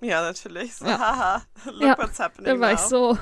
Ja, 0.00 0.20
natürlich. 0.20 0.74
So, 0.74 0.86
ja. 0.86 0.98
haha, 0.98 1.42
look 1.66 1.82
ja, 1.82 1.98
what's 1.98 2.18
happening. 2.18 2.46
Da 2.46 2.60
war 2.60 2.70
now. 2.70 2.74
ich 2.74 2.80
so. 2.80 3.18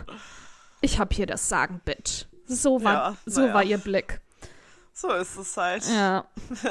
Ich 0.81 0.99
hab 0.99 1.13
hier 1.13 1.27
das 1.27 1.49
Sagen, 1.49 1.83
Bitch. 1.85 2.25
So 2.47 2.83
war, 2.83 2.93
ja, 2.93 3.17
so 3.27 3.47
ja. 3.47 3.55
war 3.55 3.63
ihr 3.63 3.79
Blick. 3.79 4.21
So 4.93 5.13
ist 5.13 5.37
es 5.37 5.57
halt. 5.57 5.87
Ja. 5.87 6.27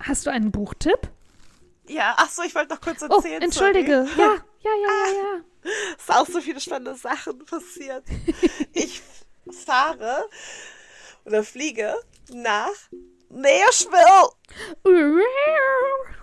Hast 0.00 0.26
du 0.26 0.30
einen 0.30 0.50
Buchtipp? 0.50 1.10
Ja, 1.88 2.14
ach 2.16 2.30
so, 2.30 2.42
ich 2.42 2.54
wollte 2.54 2.74
noch 2.74 2.80
kurz 2.80 3.02
oh, 3.02 3.06
erzählen. 3.06 3.40
Oh, 3.40 3.44
entschuldige. 3.44 4.06
Sorry. 4.06 4.20
Ja, 4.20 4.36
ja, 4.62 4.70
ja, 4.74 5.06
ja, 5.06 5.12
ja. 5.12 5.44
Es 5.98 6.06
sind 6.06 6.16
auch 6.16 6.26
so 6.26 6.40
viele 6.40 6.60
spannende 6.60 6.96
Sachen 6.96 7.44
passiert. 7.44 8.04
ich 8.72 9.00
fahre 9.64 10.28
oder 11.24 11.44
fliege 11.44 11.94
nach 12.32 12.70
Nashville. 13.28 14.32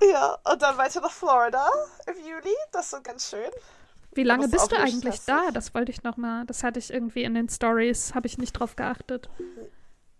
ja, 0.01 0.37
und 0.43 0.61
dann 0.61 0.77
weiter 0.77 1.01
nach 1.01 1.11
Florida 1.11 1.69
im 2.07 2.17
Juli. 2.25 2.55
Das 2.71 2.93
ist 2.93 3.03
ganz 3.03 3.29
schön. 3.29 3.49
Wie 4.13 4.23
lange 4.23 4.47
bist 4.47 4.71
du 4.71 4.75
eigentlich 4.75 5.15
stressig. 5.15 5.25
da? 5.25 5.51
Das 5.51 5.73
wollte 5.73 5.91
ich 5.91 6.03
noch 6.03 6.17
mal. 6.17 6.45
Das 6.45 6.63
hatte 6.63 6.79
ich 6.79 6.91
irgendwie 6.91 7.23
in 7.23 7.33
den 7.33 7.49
Stories, 7.49 8.13
habe 8.15 8.27
ich 8.27 8.37
nicht 8.37 8.53
drauf 8.53 8.75
geachtet. 8.75 9.29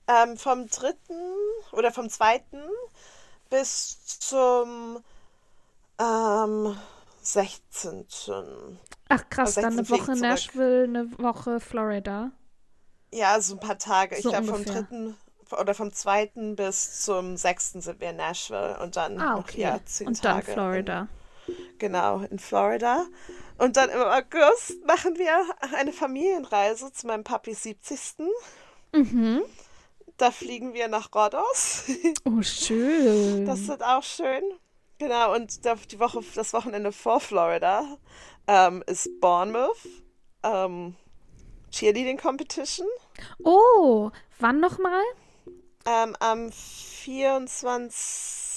Ähm, 0.08 0.38
vom 0.38 0.68
dritten 0.68 1.36
oder 1.72 1.92
vom 1.92 2.10
zweiten 2.10 2.62
bis 3.50 4.20
zum 4.20 5.04
ähm, 6.00 6.78
16. 7.34 8.06
Ach 9.10 9.30
krass, 9.30 9.56
dann 9.56 9.74
eine 9.74 9.90
Woche 9.90 10.16
Nashville, 10.16 10.84
eine 10.84 11.20
Woche 11.20 11.60
Florida. 11.60 12.32
Ja, 13.12 13.34
also 13.34 13.56
ein 13.56 13.60
paar 13.60 13.78
Tage. 13.78 14.16
So 14.16 14.30
ich 14.30 14.36
glaube 14.36 14.48
vom 14.48 14.66
dritten 14.66 15.18
oder 15.52 15.74
vom 15.74 15.92
zweiten 15.92 16.56
bis 16.56 17.02
zum 17.04 17.38
sechsten 17.38 17.82
sind 17.82 18.00
wir 18.00 18.12
in 18.12 18.18
Nashville 18.18 18.80
und 18.82 18.96
dann 18.96 19.20
ah, 19.20 19.38
okay. 19.38 19.62
ja, 19.62 19.80
zehn 19.86 20.08
und 20.08 20.22
Tage. 20.22 20.46
dann 20.46 20.54
Florida. 20.54 21.08
In, 21.48 21.56
genau, 21.80 22.20
in 22.20 22.40
Florida. 22.40 23.06
Und 23.58 23.76
dann 23.78 23.90
im 23.90 24.00
August 24.00 24.86
machen 24.86 25.18
wir 25.18 25.44
eine 25.76 25.92
Familienreise 25.92 26.94
zu 26.94 27.08
meinem 27.08 27.24
Papis 27.24 27.64
70. 27.64 28.00
Mhm. 28.94 29.42
Da 30.18 30.32
fliegen 30.32 30.74
wir 30.74 30.88
nach 30.88 31.14
Rhodos. 31.14 31.86
Oh, 32.26 32.42
schön. 32.42 33.46
Das 33.46 33.68
wird 33.68 33.84
auch 33.84 34.04
schön. 34.04 34.44
Genau, 35.00 35.34
und 35.34 35.66
die 35.66 36.00
Woche, 36.00 36.24
das 36.36 36.54
Wochenende 36.54 36.92
vor 36.92 37.20
Florida 37.20 37.98
ähm, 38.48 38.84
ist 38.86 39.10
Bournemouth. 39.22 39.88
Ähm, 40.44 40.96
Cheerleading 41.72 42.18
Competition. 42.18 42.88
Oh, 43.44 44.12
wann 44.40 44.60
nochmal? 44.60 45.02
Ähm, 45.86 46.16
am 46.20 46.52
24 46.52 48.50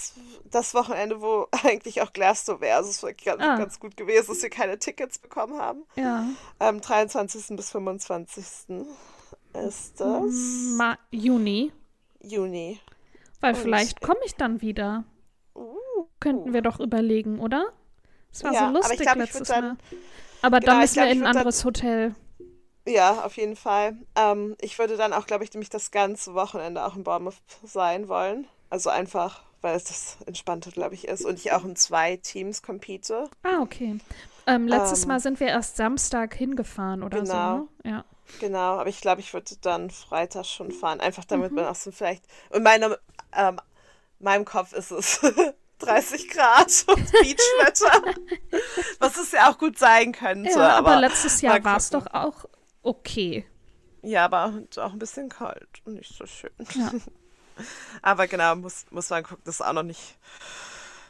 das 0.50 0.74
Wochenende, 0.74 1.20
wo 1.20 1.48
eigentlich 1.64 2.02
auch 2.02 2.12
Glasgow 2.12 2.60
wäre. 2.60 2.76
Also 2.76 2.90
es 2.90 2.96
ist 2.96 3.02
wirklich 3.02 3.26
ganz, 3.26 3.42
ah. 3.42 3.56
ganz, 3.56 3.80
gut 3.80 3.96
gewesen, 3.96 4.28
dass 4.28 4.42
wir 4.42 4.50
keine 4.50 4.78
Tickets 4.78 5.18
bekommen 5.18 5.58
haben. 5.58 5.84
Ja. 5.94 6.26
Am 6.58 6.80
23. 6.80 7.56
bis 7.56 7.70
25. 7.70 8.44
ist 9.64 10.00
das. 10.00 10.32
Ma 10.76 10.98
Juni. 11.10 11.72
Juni. 12.20 12.80
Weil 13.40 13.54
Und 13.54 13.60
vielleicht 13.60 14.00
komme 14.00 14.20
ich 14.24 14.34
dann 14.34 14.60
wieder. 14.60 15.04
Könnten 16.22 16.52
wir 16.52 16.62
doch 16.62 16.80
überlegen, 16.80 17.40
oder? 17.40 17.72
Es 18.32 18.44
war 18.44 18.52
ja, 18.52 18.68
so 18.68 18.74
lustig 18.74 19.00
glaub, 19.00 19.16
letztes 19.16 19.48
dann, 19.48 19.64
Mal. 19.64 19.76
Aber 20.42 20.60
genau, 20.60 20.72
dann 20.72 20.80
müssen 20.80 20.94
glaub, 20.94 21.06
wir 21.06 21.12
in 21.12 21.22
ein 21.22 21.26
anderes 21.26 21.58
dann, 21.58 21.64
Hotel. 21.66 22.14
Ja, 22.86 23.24
auf 23.24 23.36
jeden 23.36 23.56
Fall. 23.56 23.96
Ähm, 24.16 24.56
ich 24.60 24.78
würde 24.78 24.96
dann 24.96 25.12
auch, 25.12 25.26
glaube 25.26 25.44
ich, 25.44 25.52
nämlich 25.52 25.70
das 25.70 25.90
ganze 25.90 26.34
Wochenende 26.34 26.84
auch 26.84 26.96
in 26.96 27.04
Bournemouth 27.04 27.34
sein 27.64 28.08
wollen. 28.08 28.46
Also 28.70 28.90
einfach, 28.90 29.42
weil 29.60 29.76
es 29.76 29.84
das 29.84 30.16
Entspannte, 30.26 30.70
glaube 30.70 30.94
ich, 30.94 31.06
ist. 31.06 31.24
Und 31.24 31.38
ich 31.38 31.52
auch 31.52 31.64
in 31.64 31.76
zwei 31.76 32.16
Teams 32.16 32.62
compete. 32.62 33.28
Ah, 33.42 33.60
okay. 33.60 33.98
Ähm, 34.46 34.66
letztes 34.66 35.02
ähm, 35.02 35.08
Mal 35.08 35.20
sind 35.20 35.38
wir 35.38 35.48
erst 35.48 35.76
Samstag 35.76 36.34
hingefahren 36.34 37.02
oder 37.02 37.20
genau, 37.20 37.56
so. 37.56 37.88
Ne? 37.88 37.90
Ja. 37.90 38.04
Genau, 38.40 38.78
aber 38.78 38.88
ich 38.88 39.00
glaube, 39.00 39.20
ich 39.20 39.32
würde 39.32 39.54
dann 39.60 39.90
Freitag 39.90 40.46
schon 40.46 40.72
fahren. 40.72 41.00
Einfach 41.00 41.24
damit 41.24 41.50
mhm. 41.50 41.56
man 41.56 41.66
auch 41.66 41.74
so 41.74 41.92
vielleicht. 41.92 42.24
Und 42.50 42.62
meine, 42.62 42.98
ähm, 43.36 43.60
meinem 44.18 44.44
Kopf 44.44 44.72
ist 44.72 44.90
es 44.90 45.20
30 45.82 46.28
Grad 46.28 46.84
und 46.86 47.12
Beachwetter. 47.12 48.14
was 48.98 49.16
es 49.16 49.32
ja 49.32 49.50
auch 49.50 49.58
gut 49.58 49.78
sein 49.78 50.12
könnte. 50.12 50.50
Ja, 50.50 50.76
aber, 50.76 50.92
aber 50.92 51.00
letztes 51.00 51.40
Jahr 51.40 51.62
war 51.64 51.76
es 51.76 51.90
doch 51.90 52.06
auch 52.12 52.46
okay. 52.82 53.46
Ja, 54.02 54.24
aber 54.24 54.52
auch 54.78 54.92
ein 54.92 54.98
bisschen 54.98 55.28
kalt 55.28 55.68
und 55.84 55.94
nicht 55.94 56.16
so 56.16 56.26
schön. 56.26 56.50
Ja. 56.74 56.90
Aber 58.00 58.26
genau, 58.26 58.56
muss, 58.56 58.86
muss 58.90 59.10
man 59.10 59.22
gucken, 59.22 59.42
das 59.44 59.56
ist 59.56 59.60
auch 59.60 59.74
noch 59.74 59.82
nicht 59.82 60.16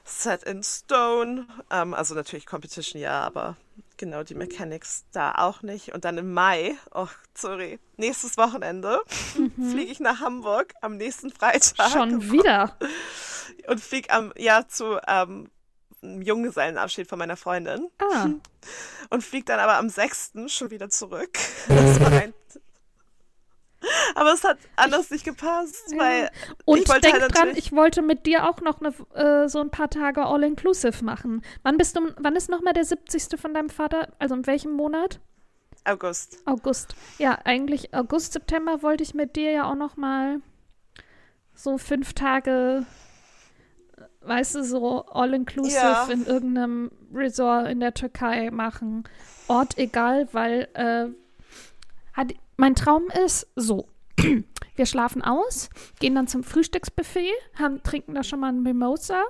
set 0.05 0.43
in 0.45 0.63
stone. 0.63 1.47
Ähm, 1.71 1.95
also 1.95 2.15
natürlich 2.15 2.47
Competition 2.47 3.01
ja, 3.01 3.21
aber 3.21 3.57
genau 3.97 4.23
die 4.23 4.35
Mechanics 4.35 5.05
da 5.13 5.33
auch 5.37 5.63
nicht. 5.63 5.95
Und 5.95 6.05
dann 6.05 6.19
im 6.19 6.33
Mai, 6.33 6.75
oh, 6.93 7.09
sorry, 7.35 7.79
nächstes 7.97 8.37
Wochenende 8.37 9.01
mhm. 9.37 9.71
fliege 9.71 9.93
ich 9.93 10.01
nach 10.01 10.21
Hamburg 10.21 10.75
am 10.81 10.97
nächsten 10.97 11.31
Freitag. 11.31 11.91
Schon 11.91 12.33
wieder. 12.33 12.77
Und 13.69 13.81
fliege 13.81 14.11
am, 14.11 14.33
ja, 14.37 14.67
zu 14.67 14.99
ähm, 15.07 15.51
einem 16.03 16.23
Junggesellenabschied 16.23 17.09
von 17.09 17.19
meiner 17.19 17.37
Freundin. 17.37 17.89
Ah. 17.99 18.27
Und 19.11 19.23
fliege 19.23 19.45
dann 19.45 19.61
aber 19.61 19.77
am 19.77 19.89
6. 19.89 20.33
schon 20.47 20.71
wieder 20.71 20.89
zurück. 20.89 21.39
Das 21.69 22.01
war 22.01 22.13
ein 22.13 22.33
aber 24.15 24.33
es 24.33 24.45
hat 24.45 24.59
anders 24.77 25.11
nicht 25.11 25.25
gepasst, 25.25 25.95
weil 25.97 26.31
und 26.65 26.79
ich 26.79 26.89
wollte 26.89 27.01
denk 27.01 27.21
halt 27.21 27.37
dran, 27.37 27.51
ich 27.55 27.73
wollte 27.73 28.03
mit 28.03 28.27
dir 28.27 28.49
auch 28.49 28.61
noch 28.61 28.81
eine, 28.81 28.95
äh, 29.15 29.49
so 29.49 29.61
ein 29.61 29.71
paar 29.71 29.91
Tage 29.91 30.25
All-Inclusive 30.25 31.05
machen. 31.05 31.43
Wann 31.63 31.77
bist 31.77 31.97
du, 31.97 32.13
wann 32.19 32.37
ist 32.37 32.49
nochmal 32.49 32.73
der 32.73 32.85
70. 32.85 33.39
von 33.41 33.55
deinem 33.55 33.71
Vater? 33.71 34.09
Also 34.19 34.35
in 34.35 34.47
welchem 34.47 34.73
Monat? 34.73 35.21
August. 35.85 36.43
August. 36.47 36.95
Ja, 37.19 37.39
eigentlich 37.45 37.93
August, 37.95 38.33
September 38.33 38.83
wollte 38.83 39.03
ich 39.03 39.15
mit 39.15 39.37
dir 39.37 39.51
ja 39.51 39.71
auch 39.71 39.75
noch 39.75 39.97
mal 39.97 40.41
so 41.55 41.79
fünf 41.79 42.13
Tage, 42.13 42.87
weißt 44.21 44.57
du, 44.57 44.65
so 44.65 45.07
All-Inclusive 45.07 45.75
ja. 45.77 46.07
in 46.11 46.27
irgendeinem 46.27 46.91
Resort 47.13 47.69
in 47.69 47.81
der 47.81 47.95
Türkei 47.95 48.51
machen. 48.51 49.05
Ort 49.49 49.77
egal, 49.79 50.29
weil 50.33 50.69
äh, 50.75 51.09
hat, 52.13 52.33
mein 52.63 52.77
Traum 52.77 53.09
ist 53.25 53.49
so. 53.57 53.89
Wir 54.77 54.87
schlafen 54.87 55.21
aus, 55.21 55.69
gehen 55.99 56.15
dann 56.15 56.29
zum 56.29 56.45
Frühstücksbuffet, 56.45 57.33
haben, 57.59 57.83
trinken 57.83 58.15
da 58.15 58.23
schon 58.23 58.39
mal 58.39 58.53
ein 58.53 58.63
Mimosa, 58.63 59.21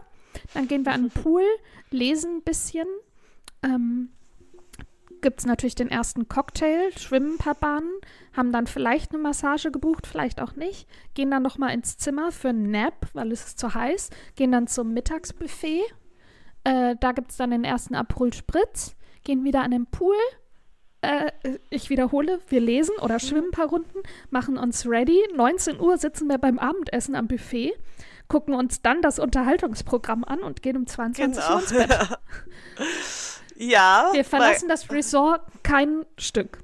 dann 0.52 0.68
gehen 0.68 0.84
wir 0.84 0.92
an 0.92 1.08
den 1.08 1.10
Pool, 1.22 1.42
lesen 1.90 2.36
ein 2.36 2.42
bisschen, 2.42 2.86
ähm, 3.62 4.10
gibt 5.22 5.40
es 5.40 5.46
natürlich 5.46 5.74
den 5.74 5.90
ersten 5.90 6.28
Cocktail, 6.28 6.90
schwimmen 6.98 7.32
ein 7.32 7.38
paar 7.38 7.54
Bahnen, 7.54 7.90
haben 8.36 8.52
dann 8.52 8.66
vielleicht 8.66 9.12
eine 9.12 9.22
Massage 9.22 9.70
gebucht, 9.70 10.06
vielleicht 10.06 10.38
auch 10.38 10.54
nicht, 10.54 10.86
gehen 11.14 11.30
dann 11.30 11.42
noch 11.42 11.56
mal 11.56 11.70
ins 11.70 11.96
Zimmer 11.96 12.32
für 12.32 12.50
einen 12.50 12.70
Nap, 12.70 13.08
weil 13.14 13.32
es 13.32 13.46
ist 13.46 13.58
zu 13.58 13.72
heiß, 13.72 14.10
gehen 14.36 14.52
dann 14.52 14.66
zum 14.66 14.92
Mittagsbuffet, 14.92 15.80
äh, 16.64 16.96
da 17.00 17.12
gibt 17.12 17.30
es 17.30 17.38
dann 17.38 17.50
den 17.50 17.64
ersten 17.64 17.94
Aperol 17.94 18.34
Spritz, 18.34 18.94
gehen 19.24 19.42
wieder 19.42 19.62
an 19.62 19.70
den 19.70 19.86
Pool, 19.86 20.16
äh, 21.02 21.30
ich 21.68 21.90
wiederhole, 21.90 22.40
wir 22.48 22.60
lesen 22.60 22.94
oder 23.00 23.18
schwimmen 23.18 23.48
ein 23.48 23.50
paar 23.50 23.68
Runden, 23.68 23.98
machen 24.30 24.56
uns 24.56 24.86
ready. 24.86 25.20
19 25.34 25.80
Uhr 25.80 25.98
sitzen 25.98 26.28
wir 26.28 26.38
beim 26.38 26.58
Abendessen 26.58 27.14
am 27.14 27.26
Buffet, 27.26 27.72
gucken 28.28 28.54
uns 28.54 28.82
dann 28.82 29.02
das 29.02 29.18
Unterhaltungsprogramm 29.18 30.24
an 30.24 30.40
und 30.40 30.62
gehen 30.62 30.76
um 30.76 30.86
22 30.86 31.42
genau. 31.42 31.54
Uhr 31.54 31.60
ins 31.60 31.72
Bett. 31.72 32.18
ja. 33.56 34.10
Wir 34.12 34.24
verlassen 34.24 34.68
das 34.68 34.90
Resort 34.90 35.42
kein 35.62 36.06
Stück. 36.16 36.58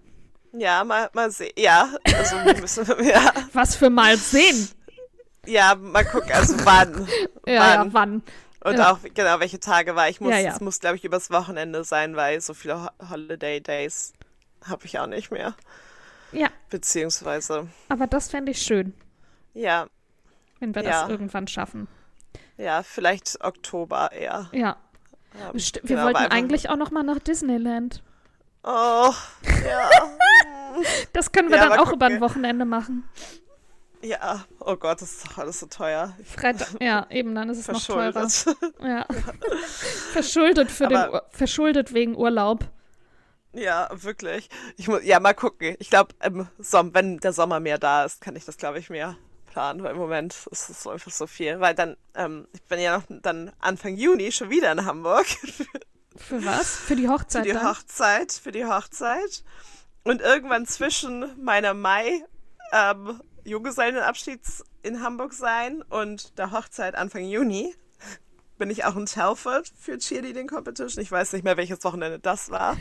Ja, 0.53 0.85
mal, 0.85 1.11
mal 1.13 1.31
sehen. 1.31 1.53
Ja, 1.57 1.89
also 2.17 2.37
müssen 2.61 2.87
ja. 3.05 3.33
Was 3.53 3.75
für 3.75 3.91
mal 3.91 4.17
sehen? 4.17 4.69
Ja, 5.47 5.75
mal 5.75 6.05
gucken, 6.05 6.33
also 6.33 6.55
wann. 6.65 7.09
ja, 7.47 7.61
wann. 7.61 7.87
ja, 7.87 7.87
wann. 7.93 8.23
Und 8.65 8.79
ja. 8.79 8.93
auch 8.93 8.99
genau, 9.15 9.41
welche 9.41 9.61
Tage 9.61 9.95
war. 9.95 10.09
Ich 10.09 10.21
muss, 10.21 10.33
ja, 10.33 10.39
ja. 10.39 10.53
es 10.53 10.61
muss, 10.61 10.81
glaube 10.81 10.97
ich, 10.97 11.05
übers 11.05 11.31
Wochenende 11.31 11.85
sein, 11.85 12.17
weil 12.17 12.41
so 12.41 12.55
viele 12.55 12.91
Holiday 13.09 13.61
Days 13.61 14.13
habe 14.65 14.87
ich 14.87 14.99
auch 14.99 15.07
nicht 15.07 15.31
mehr. 15.31 15.55
Ja. 16.33 16.49
Beziehungsweise. 16.71 17.69
Aber 17.89 18.07
das 18.07 18.31
fände 18.31 18.53
ich 18.53 18.63
schön. 18.63 18.95
Ja. 19.55 19.87
Wenn 20.61 20.75
wir 20.75 20.83
ja. 20.83 21.03
das 21.03 21.11
irgendwann 21.11 21.49
schaffen. 21.49 21.89
Ja, 22.57 22.83
vielleicht 22.83 23.43
Oktober 23.43 24.13
eher. 24.13 24.49
Ja. 24.53 24.77
Ähm, 25.35 25.55
wir 25.55 25.83
genau, 25.83 26.05
wollten 26.05 26.33
eigentlich 26.33 26.69
auch 26.71 26.77
noch 26.77 26.91
mal 26.91 27.03
nach 27.03 27.19
Disneyland. 27.19 28.03
Oh, 28.65 29.13
ja. 29.65 29.91
das 31.13 31.33
können 31.33 31.51
wir 31.51 31.59
ja, 31.59 31.69
dann 31.69 31.79
auch 31.79 31.93
über 31.93 32.07
ein 32.07 32.21
Wochenende 32.21 32.65
machen. 32.65 33.09
Ja, 34.03 34.45
oh 34.61 34.77
Gott, 34.77 35.03
das 35.03 35.13
ist 35.13 35.27
doch 35.27 35.39
alles 35.39 35.61
so 35.61 35.67
teuer. 35.67 36.17
Freitag, 36.25 36.69
ja, 36.81 37.07
eben, 37.11 37.35
dann 37.35 37.49
ist 37.51 37.59
es 37.59 37.69
noch 37.69 37.85
teurer. 37.85 38.29
Ja. 38.81 39.07
verschuldet, 40.13 40.71
für 40.71 40.87
den, 40.87 41.21
verschuldet 41.31 41.95
wegen 41.95 42.17
Urlaub. 42.17 42.65
Ja, 43.53 43.89
wirklich. 43.93 44.49
Ich 44.77 44.89
muss, 44.89 45.03
ja, 45.05 45.21
mal 45.21 45.35
gucken. 45.35 45.77
Ich 45.79 45.91
glaube, 45.91 46.15
wenn 46.19 47.19
der 47.19 47.33
Sommer 47.33 47.61
mehr 47.61 47.79
da 47.79 48.05
ist, 48.05 48.21
kann 48.21 48.37
ich 48.37 48.45
das, 48.45 48.57
glaube 48.57 48.79
ich, 48.79 48.91
mehr 48.91 49.17
planen, 49.47 49.83
weil 49.83 49.93
im 49.93 49.99
Moment 49.99 50.47
ist 50.51 50.69
es 50.69 50.87
einfach 50.87 51.11
so 51.11 51.27
viel. 51.27 51.59
Weil 51.61 51.75
dann, 51.75 51.97
ähm, 52.15 52.47
ich 52.53 52.63
bin 52.65 52.81
ja 52.81 52.99
noch 52.99 53.05
dann 53.09 53.53
Anfang 53.59 53.97
Juni 53.97 54.31
schon 54.33 54.51
wieder 54.51 54.71
in 54.71 54.85
Hamburg. 54.85 55.27
Für 56.17 56.45
was? 56.45 56.77
Für 56.77 56.97
die 56.97 57.09
Hochzeit? 57.09 57.43
Für 57.43 57.49
die 57.49 57.55
dann? 57.55 57.69
Hochzeit, 57.69 58.33
für 58.33 58.53
die 58.53 58.65
Hochzeit. 58.65 59.45
Und 60.03 60.21
irgendwann 60.21 60.67
zwischen 60.67 61.25
meiner 61.43 61.75
Mai 61.75 62.25
ähm, 62.73 63.21
Junggesellenabschieds 63.45 64.65
in 64.83 65.01
Hamburg 65.01 65.33
sein 65.33 65.83
und 65.83 66.37
der 66.39 66.51
Hochzeit 66.51 66.97
Anfang 66.97 67.25
Juni 67.25 67.73
bin 68.59 68.71
ich 68.71 68.85
auch 68.85 68.97
in 68.97 69.07
Telford 69.07 69.73
für 69.79 69.99
Cheerleading 69.99 70.47
Competition. 70.47 71.03
Ich 71.03 71.11
weiß 71.11 71.33
nicht 71.33 71.45
mehr, 71.45 71.57
welches 71.57 71.83
Wochenende 71.85 72.19
das 72.19 72.51
war. 72.51 72.73
um, 72.73 72.79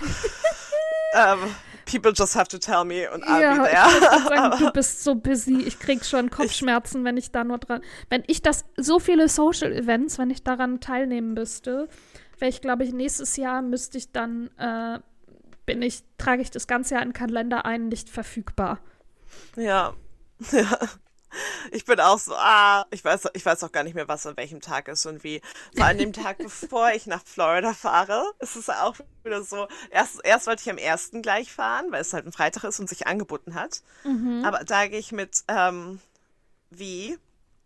ähm, 1.13 1.39
people 1.85 2.11
just 2.13 2.35
have 2.35 2.47
to 2.47 2.57
tell 2.57 2.83
me 2.83 3.09
und 3.09 3.23
I'll 3.23 3.41
ja, 3.41 3.53
be 3.55 3.69
there. 3.69 4.27
Sagen, 4.27 4.59
du 4.59 4.71
bist 4.73 5.03
so 5.03 5.15
busy. 5.15 5.61
Ich 5.61 5.79
krieg 5.79 6.03
schon 6.03 6.29
Kopfschmerzen, 6.29 7.01
ich, 7.01 7.05
wenn 7.05 7.17
ich 7.17 7.31
da 7.31 7.43
nur 7.43 7.57
dran. 7.57 7.81
Wenn 8.09 8.23
ich 8.27 8.41
das 8.41 8.65
so 8.75 8.99
viele 8.99 9.29
Social 9.29 9.71
Events, 9.71 10.17
wenn 10.17 10.29
ich 10.29 10.43
daran 10.43 10.79
teilnehmen 10.79 11.33
müsste, 11.33 11.87
wäre 12.39 12.49
ich, 12.49 12.61
glaube 12.61 12.83
ich, 12.83 12.93
nächstes 12.93 13.37
Jahr 13.37 13.61
müsste 13.61 13.97
ich 13.97 14.11
dann 14.11 14.49
äh, 14.57 14.99
bin 15.65 15.81
ich 15.81 16.03
trage 16.17 16.41
ich 16.41 16.49
das 16.49 16.65
ganze 16.65 16.95
Jahr 16.95 17.03
in 17.03 17.09
den 17.09 17.13
Kalender 17.13 17.65
ein, 17.65 17.89
nicht 17.89 18.09
verfügbar. 18.09 18.79
Ja. 19.55 19.93
Ja. 20.51 20.77
Ich 21.71 21.85
bin 21.85 21.99
auch 21.99 22.19
so, 22.19 22.33
ah, 22.35 22.85
ich 22.91 23.03
weiß, 23.03 23.29
ich 23.33 23.45
weiß 23.45 23.63
auch 23.63 23.71
gar 23.71 23.83
nicht 23.83 23.95
mehr, 23.95 24.07
was 24.07 24.25
an 24.25 24.37
welchem 24.37 24.61
Tag 24.61 24.87
ist 24.87 25.05
und 25.05 25.23
wie. 25.23 25.41
Vor 25.75 25.85
allem 25.85 25.97
dem 25.97 26.13
Tag, 26.13 26.37
bevor 26.39 26.91
ich 26.91 27.07
nach 27.07 27.23
Florida 27.25 27.73
fahre, 27.73 28.23
ist 28.39 28.55
es 28.55 28.69
auch 28.69 28.95
wieder 29.23 29.43
so. 29.43 29.67
Erst, 29.89 30.19
erst 30.23 30.47
wollte 30.47 30.61
ich 30.63 30.69
am 30.69 30.77
ersten 30.77 31.21
gleich 31.21 31.51
fahren, 31.51 31.91
weil 31.91 32.01
es 32.01 32.13
halt 32.13 32.25
ein 32.25 32.31
Freitag 32.31 32.63
ist 32.63 32.79
und 32.79 32.89
sich 32.89 33.07
angeboten 33.07 33.55
hat. 33.55 33.81
Mhm. 34.03 34.43
Aber 34.45 34.63
da 34.63 34.87
gehe 34.87 34.99
ich 34.99 35.11
mit, 35.11 35.43
ähm, 35.47 35.99
wie? 36.69 37.17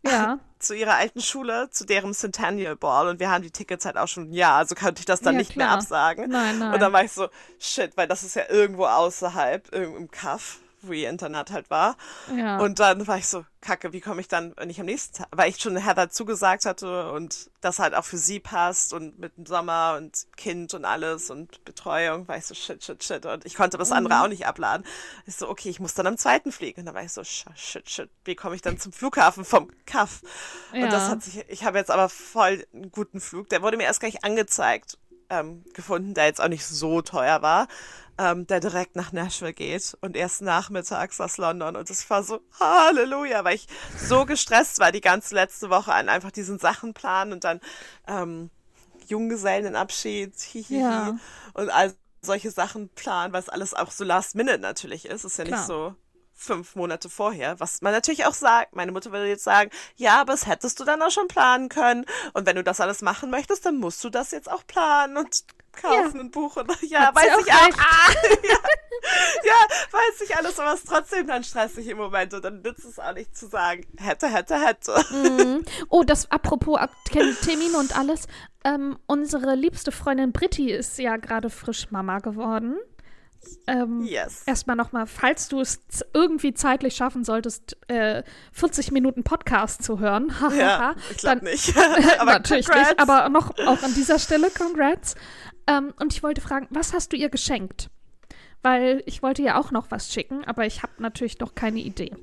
Ja. 0.03 0.39
zu 0.61 0.75
ihrer 0.75 0.95
alten 0.95 1.21
Schule, 1.21 1.69
zu 1.71 1.85
deren 1.85 2.13
Centennial 2.13 2.75
Ball 2.75 3.07
und 3.07 3.19
wir 3.19 3.31
haben 3.31 3.41
die 3.41 3.51
Tickets 3.51 3.85
halt 3.85 3.97
auch 3.97 4.07
schon, 4.07 4.31
ja, 4.31 4.57
also 4.57 4.75
konnte 4.75 4.99
ich 4.99 5.05
das 5.05 5.21
dann 5.21 5.33
ja, 5.33 5.39
nicht 5.39 5.53
klar. 5.53 5.67
mehr 5.67 5.75
absagen. 5.75 6.29
Nein, 6.29 6.59
nein. 6.59 6.73
Und 6.73 6.79
dann 6.79 6.93
war 6.93 7.03
ich 7.03 7.11
so, 7.11 7.29
shit, 7.59 7.97
weil 7.97 8.07
das 8.07 8.23
ist 8.23 8.35
ja 8.35 8.43
irgendwo 8.49 8.85
außerhalb, 8.85 9.73
im 9.73 10.09
Kaff 10.11 10.59
wo 10.81 10.93
ihr 10.93 11.09
Internat 11.09 11.51
halt 11.51 11.69
war. 11.69 11.95
Ja. 12.35 12.59
Und 12.59 12.79
dann 12.79 13.07
war 13.07 13.17
ich 13.17 13.27
so, 13.27 13.45
kacke, 13.61 13.93
wie 13.93 14.01
komme 14.01 14.21
ich 14.21 14.27
dann, 14.27 14.53
wenn 14.57 14.69
ich 14.69 14.79
am 14.79 14.87
nächsten 14.87 15.17
Tag, 15.17 15.27
weil 15.31 15.49
ich 15.49 15.61
schon 15.61 15.77
Heather 15.77 16.09
zugesagt 16.09 16.65
hatte 16.65 17.11
und 17.11 17.51
das 17.61 17.79
halt 17.79 17.93
auch 17.93 18.03
für 18.03 18.17
sie 18.17 18.39
passt 18.39 18.91
und 18.91 19.19
mit 19.19 19.37
dem 19.37 19.45
Sommer 19.45 19.95
und 19.97 20.27
Kind 20.35 20.73
und 20.73 20.83
alles 20.83 21.29
und 21.29 21.63
Betreuung, 21.63 22.27
war 22.27 22.37
ich 22.37 22.45
so, 22.45 22.55
shit, 22.55 22.83
shit, 22.83 23.03
shit. 23.03 23.25
Und 23.25 23.45
ich 23.45 23.55
konnte 23.55 23.77
das 23.77 23.89
mhm. 23.89 23.97
andere 23.97 24.21
auch 24.21 24.27
nicht 24.27 24.47
abladen. 24.47 24.85
Ich 25.25 25.35
so, 25.35 25.47
okay, 25.47 25.69
ich 25.69 25.79
muss 25.79 25.93
dann 25.93 26.07
am 26.07 26.17
zweiten 26.17 26.51
fliegen. 26.51 26.81
Und 26.81 26.87
dann 26.87 26.95
war 26.95 27.03
ich 27.03 27.13
so, 27.13 27.23
shit, 27.23 27.89
shit, 27.89 28.09
wie 28.25 28.35
komme 28.35 28.55
ich 28.55 28.61
dann 28.61 28.79
zum 28.79 28.91
Flughafen 28.91 29.45
vom 29.45 29.69
Kaff? 29.85 30.21
Ja. 30.73 30.85
Und 30.85 30.93
das 30.93 31.09
hat 31.09 31.23
sich, 31.23 31.45
ich 31.47 31.63
habe 31.63 31.77
jetzt 31.77 31.91
aber 31.91 32.09
voll 32.09 32.65
einen 32.73 32.91
guten 32.91 33.21
Flug. 33.21 33.49
Der 33.49 33.61
wurde 33.61 33.77
mir 33.77 33.83
erst 33.83 34.01
gar 34.01 34.07
nicht 34.07 34.23
angezeigt. 34.23 34.97
Ähm, 35.29 35.63
gefunden, 35.73 36.13
der 36.13 36.25
jetzt 36.25 36.41
auch 36.41 36.49
nicht 36.49 36.65
so 36.65 37.01
teuer 37.01 37.41
war 37.41 37.69
ähm, 38.21 38.45
der 38.45 38.59
direkt 38.59 38.95
nach 38.95 39.11
Nashville 39.11 39.53
geht 39.53 39.97
und 40.01 40.15
erst 40.15 40.43
nachmittags 40.43 41.19
aus 41.19 41.37
London. 41.37 41.75
Und 41.75 41.89
das 41.89 42.07
war 42.09 42.21
so 42.21 42.39
Halleluja, 42.59 43.43
weil 43.43 43.55
ich 43.55 43.67
so 43.97 44.25
gestresst 44.25 44.79
war 44.79 44.91
die 44.91 45.01
ganze 45.01 45.33
letzte 45.33 45.71
Woche 45.71 45.91
an 45.91 46.07
einfach 46.07 46.29
diesen 46.29 46.59
Sachen 46.59 46.93
planen 46.93 47.33
und 47.33 47.43
dann 47.43 47.59
ähm, 48.07 48.51
Junggesellenabschied, 49.07 50.39
hihihi, 50.39 50.81
ja. 50.81 51.17
und 51.53 51.69
all 51.71 51.93
solche 52.21 52.51
Sachen 52.51 52.89
planen, 52.89 53.33
weil 53.33 53.41
es 53.41 53.49
alles 53.49 53.73
auch 53.73 53.89
so 53.89 54.03
last 54.03 54.35
minute 54.35 54.59
natürlich 54.59 55.05
ist. 55.05 55.25
Ist 55.25 55.37
ja 55.37 55.43
Klar. 55.43 55.57
nicht 55.57 55.67
so 55.67 55.95
fünf 56.41 56.75
Monate 56.75 57.09
vorher, 57.09 57.59
was 57.59 57.81
man 57.81 57.93
natürlich 57.93 58.25
auch 58.25 58.33
sagt. 58.33 58.75
Meine 58.75 58.91
Mutter 58.91 59.11
würde 59.11 59.27
jetzt 59.27 59.43
sagen, 59.43 59.69
ja, 59.95 60.21
aber 60.21 60.33
das 60.33 60.47
hättest 60.47 60.79
du 60.79 60.83
dann 60.83 61.01
auch 61.01 61.11
schon 61.11 61.27
planen 61.27 61.69
können. 61.69 62.05
Und 62.33 62.45
wenn 62.45 62.55
du 62.55 62.63
das 62.63 62.81
alles 62.81 63.01
machen 63.01 63.29
möchtest, 63.29 63.65
dann 63.65 63.77
musst 63.77 64.03
du 64.03 64.09
das 64.09 64.31
jetzt 64.31 64.49
auch 64.51 64.65
planen 64.65 65.17
und 65.17 65.43
kaufen 65.71 66.15
ja. 66.15 66.21
und 66.21 66.31
buchen. 66.31 66.67
Ja, 66.81 67.07
Hat 67.07 67.15
weiß 67.15 67.45
ich 67.45 67.53
auch. 67.53 67.77
Ah, 67.77 68.11
ja. 68.43 68.57
ja, 69.43 69.53
weiß 69.91 70.21
ich 70.23 70.35
alles, 70.35 70.59
aber 70.59 70.73
es 70.73 70.81
ist 70.81 70.89
trotzdem 70.89 71.27
dann 71.27 71.43
stressig 71.43 71.87
im 71.87 71.97
Moment 71.97 72.33
und 72.33 72.43
dann 72.43 72.61
nützt 72.61 72.85
es 72.85 72.99
auch 72.99 73.13
nicht 73.13 73.37
zu 73.37 73.47
sagen, 73.47 73.85
hätte, 73.97 74.27
hätte, 74.27 74.59
hätte. 74.59 74.93
Mhm. 75.11 75.63
Oh, 75.89 76.03
das 76.03 76.29
apropos 76.31 76.79
Termin 77.05 77.75
und 77.75 77.97
alles. 77.97 78.27
Ähm, 78.63 78.97
unsere 79.05 79.55
liebste 79.55 79.91
Freundin 79.91 80.31
Britti 80.31 80.71
ist 80.71 80.97
ja 80.97 81.17
gerade 81.17 81.49
frisch 81.49 81.91
Mama 81.91 82.19
geworden. 82.19 82.77
Ähm, 83.67 84.01
yes. 84.03 84.43
erstmal 84.45 84.75
nochmal, 84.75 85.07
falls 85.07 85.47
du 85.47 85.59
es 85.61 85.79
irgendwie 86.13 86.53
zeitlich 86.53 86.95
schaffen 86.95 87.23
solltest, 87.23 87.77
äh, 87.87 88.23
40 88.53 88.91
Minuten 88.91 89.23
Podcast 89.23 89.83
zu 89.83 89.99
hören. 89.99 90.33
ja, 90.57 90.95
ich 91.09 91.17
glaube 91.17 91.45
nicht. 91.45 91.75
aber 92.19 92.25
natürlich 92.33 92.67
congrats. 92.67 92.89
nicht, 92.89 92.99
aber 92.99 93.29
noch 93.29 93.51
auch 93.65 93.81
an 93.83 93.93
dieser 93.93 94.19
Stelle, 94.19 94.49
congrats. 94.55 95.15
Ähm, 95.67 95.93
und 95.99 96.13
ich 96.13 96.23
wollte 96.23 96.41
fragen, 96.41 96.67
was 96.69 96.93
hast 96.93 97.13
du 97.13 97.17
ihr 97.17 97.29
geschenkt? 97.29 97.89
Weil 98.61 99.01
ich 99.05 99.23
wollte 99.23 99.41
ja 99.41 99.59
auch 99.59 99.71
noch 99.71 99.89
was 99.89 100.13
schicken, 100.13 100.43
aber 100.45 100.65
ich 100.65 100.83
habe 100.83 100.93
natürlich 100.99 101.39
noch 101.39 101.55
keine 101.55 101.79
Idee. 101.79 102.15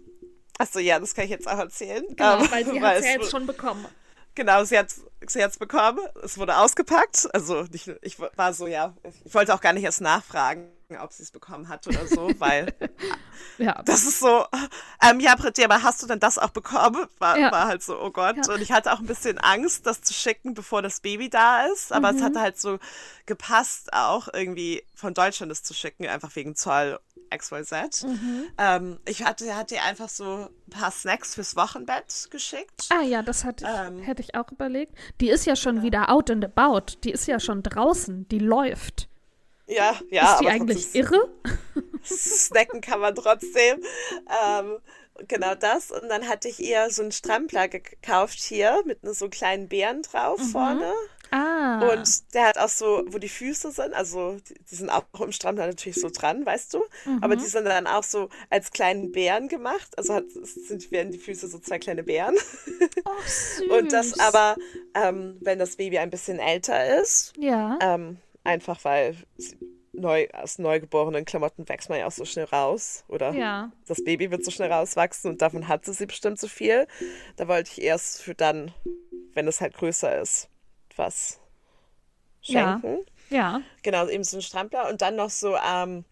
Achso, 0.59 0.79
ja, 0.79 0.99
das 0.99 1.15
kann 1.15 1.25
ich 1.25 1.31
jetzt 1.31 1.49
auch 1.49 1.59
erzählen. 1.59 2.05
Genau, 2.09 2.41
ähm, 2.41 2.51
weil 2.51 2.65
sie 2.65 2.81
hat 2.81 2.97
es 2.99 3.05
ja 3.05 3.13
jetzt 3.13 3.31
schon 3.31 3.47
bekommen. 3.47 3.85
Genau, 4.35 4.63
sie 4.63 4.79
hat 4.79 4.95
sie 5.27 5.43
hat's 5.43 5.59
bekommen. 5.59 5.99
Es 6.23 6.39
wurde 6.39 6.57
ausgepackt. 6.57 7.29
Also 7.35 7.63
nicht, 7.73 7.91
ich 8.03 8.19
war 8.21 8.53
so, 8.53 8.67
ja, 8.67 8.95
ich 9.25 9.35
wollte 9.35 9.55
auch 9.55 9.61
gar 9.61 9.73
nicht 9.73 9.83
erst 9.83 10.01
nachfragen, 10.01 10.69
ob 10.97 11.13
sie 11.13 11.23
es 11.23 11.31
bekommen 11.31 11.69
hat 11.69 11.87
oder 11.87 12.07
so, 12.07 12.31
weil 12.39 12.75
ja. 13.59 13.83
das 13.83 14.05
ist 14.05 14.21
so, 14.21 14.47
ähm, 15.03 15.21
ja, 15.21 15.35
Britti, 15.35 15.63
aber 15.63 15.83
hast 15.83 16.03
du 16.03 16.07
denn 16.07 16.21
das 16.21 16.39
auch 16.39 16.51
bekommen? 16.51 17.07
War, 17.19 17.39
ja. 17.39 17.53
war 17.53 17.67
halt 17.67 17.83
so, 17.83 18.01
oh 18.01 18.11
Gott. 18.11 18.47
Ja. 18.47 18.55
Und 18.55 18.63
ich 18.63 18.73
hatte 18.73 18.93
auch 18.93 19.01
ein 19.01 19.07
bisschen 19.07 19.39
Angst, 19.39 19.87
das 19.87 20.01
zu 20.01 20.15
schicken, 20.15 20.55
bevor 20.55 20.81
das 20.81 21.01
Baby 21.01 21.29
da 21.29 21.67
ist. 21.67 21.93
Aber 21.93 22.11
mhm. 22.13 22.19
es 22.19 22.25
hatte 22.25 22.41
halt 22.41 22.59
so 22.59 22.79
gepasst, 23.27 23.93
auch 23.93 24.29
irgendwie 24.33 24.83
von 24.95 25.13
Deutschland 25.13 25.51
das 25.51 25.63
zu 25.63 25.75
schicken, 25.75 26.07
einfach 26.07 26.35
wegen 26.37 26.57
Zoll 26.57 26.99
XYZ. 27.37 28.05
Mhm. 28.05 28.47
Ähm, 28.57 29.01
ich 29.05 29.25
hatte, 29.25 29.55
hatte 29.55 29.75
ihr 29.75 29.83
einfach 29.83 30.09
so 30.09 30.49
ein 30.67 30.71
paar 30.71 30.91
Snacks 30.91 31.35
fürs 31.35 31.55
Wochenbett 31.57 32.29
geschickt. 32.31 32.89
Ah 32.89 33.03
ja, 33.03 33.23
das 33.23 33.45
hat, 33.45 33.63
ähm, 33.63 34.01
hätte 34.01 34.23
ich 34.23 34.35
auch 34.35 34.51
überlegt. 34.51 34.95
Die 35.21 35.29
ist 35.29 35.45
ja 35.45 35.55
schon 35.55 35.83
wieder 35.83 36.11
out 36.11 36.31
and 36.31 36.45
about. 36.45 36.97
Die 37.05 37.11
ist 37.11 37.27
ja 37.27 37.39
schon 37.41 37.63
draußen. 37.63 38.27
Die 38.29 38.39
läuft. 38.39 39.09
Ja, 39.69 39.99
ja. 40.11 40.33
Ist 40.33 40.41
die 40.41 40.49
eigentlich 40.49 40.95
irre? 40.95 41.29
Snacken 42.03 42.81
kann 42.81 43.01
man 43.01 43.15
trotzdem. 43.15 43.83
Ähm, 44.43 44.79
genau 45.27 45.55
das. 45.55 45.91
Und 45.91 46.09
dann 46.09 46.29
hatte 46.29 46.49
ich 46.49 46.61
ihr 46.61 46.91
so 46.91 47.03
einen 47.03 47.13
Strampler 47.13 47.69
gekauft 47.69 48.39
hier 48.39 48.83
mit 48.85 49.01
so 49.03 49.29
kleinen 49.29 49.69
Bären 49.69 50.03
drauf 50.03 50.41
mhm. 50.41 50.45
vorne. 50.45 50.93
Ah. 51.31 51.93
Und 51.93 52.35
der 52.35 52.47
hat 52.47 52.57
auch 52.57 52.71
so, 52.71 53.05
wo 53.09 53.19
die 53.19 53.29
Füße 53.29 53.71
sind, 53.71 53.93
also 53.93 54.39
die, 54.49 54.55
die 54.71 54.75
sind 54.75 54.89
auch 54.89 55.05
im 55.21 55.33
Strampler 55.33 55.67
natürlich 55.67 56.01
so 56.01 56.09
dran, 56.09 56.47
weißt 56.47 56.73
du? 56.73 56.83
Mhm. 57.05 57.19
Aber 57.23 57.37
die 57.37 57.45
sind 57.45 57.67
dann 57.67 57.87
auch 57.87 58.03
so 58.03 58.31
als 58.49 58.71
kleinen 58.71 59.13
Bären 59.13 59.49
gemacht. 59.49 59.91
Also 59.99 60.15
hat, 60.15 60.25
sind, 60.31 60.91
werden 60.91 61.13
die 61.13 61.19
Füße 61.19 61.49
so 61.49 61.59
zwei 61.59 61.79
kleine 61.79 62.03
Bären. 62.03 62.35
Oh, 63.05 63.11
süß. 63.27 63.69
Und 63.71 63.93
das 63.93 64.19
aber, 64.19 64.57
ähm, 64.95 65.37
wenn 65.41 65.59
das 65.59 65.77
Baby 65.77 65.99
ein 65.99 66.09
bisschen 66.09 66.39
älter 66.39 66.99
ist, 67.01 67.35
ja. 67.37 67.79
ähm, 67.83 68.17
einfach 68.49 68.85
weil 68.85 69.15
neu, 69.93 70.29
aus 70.33 70.59
neugeborenen 70.59 71.25
Klamotten 71.25 71.69
wächst 71.69 71.89
man 71.89 71.99
ja 71.99 72.07
auch 72.07 72.13
so 72.13 72.25
schnell 72.25 72.47
raus. 72.47 73.05
Oder 73.09 73.33
ja. 73.33 73.71
das 73.87 74.03
Baby 74.03 74.31
wird 74.31 74.45
so 74.45 74.51
schnell 74.51 74.73
rauswachsen 74.73 75.31
und 75.31 75.43
davon 75.43 75.69
hat 75.69 75.85
sie 75.85 76.07
bestimmt 76.07 76.39
so 76.39 76.49
viel. 76.49 76.87
Da 77.37 77.49
wollte 77.49 77.71
ich 77.73 77.83
erst 77.83 78.23
für 78.23 78.35
dann, 78.35 78.73
wenn 79.35 79.47
es 79.49 79.61
halt 79.61 79.75
größer 79.75 80.21
ist, 80.21 80.49
was 80.97 81.41
schenken. 82.41 82.99
Ja. 83.31 83.37
ja. 83.37 83.61
Genau, 83.83 84.09
eben 84.09 84.25
so 84.25 84.39
ein 84.39 84.43
Strampler 84.43 84.89
und 84.89 85.03
dann 85.03 85.17
noch 85.17 85.31
so, 85.31 85.57
ähm, 85.57 86.05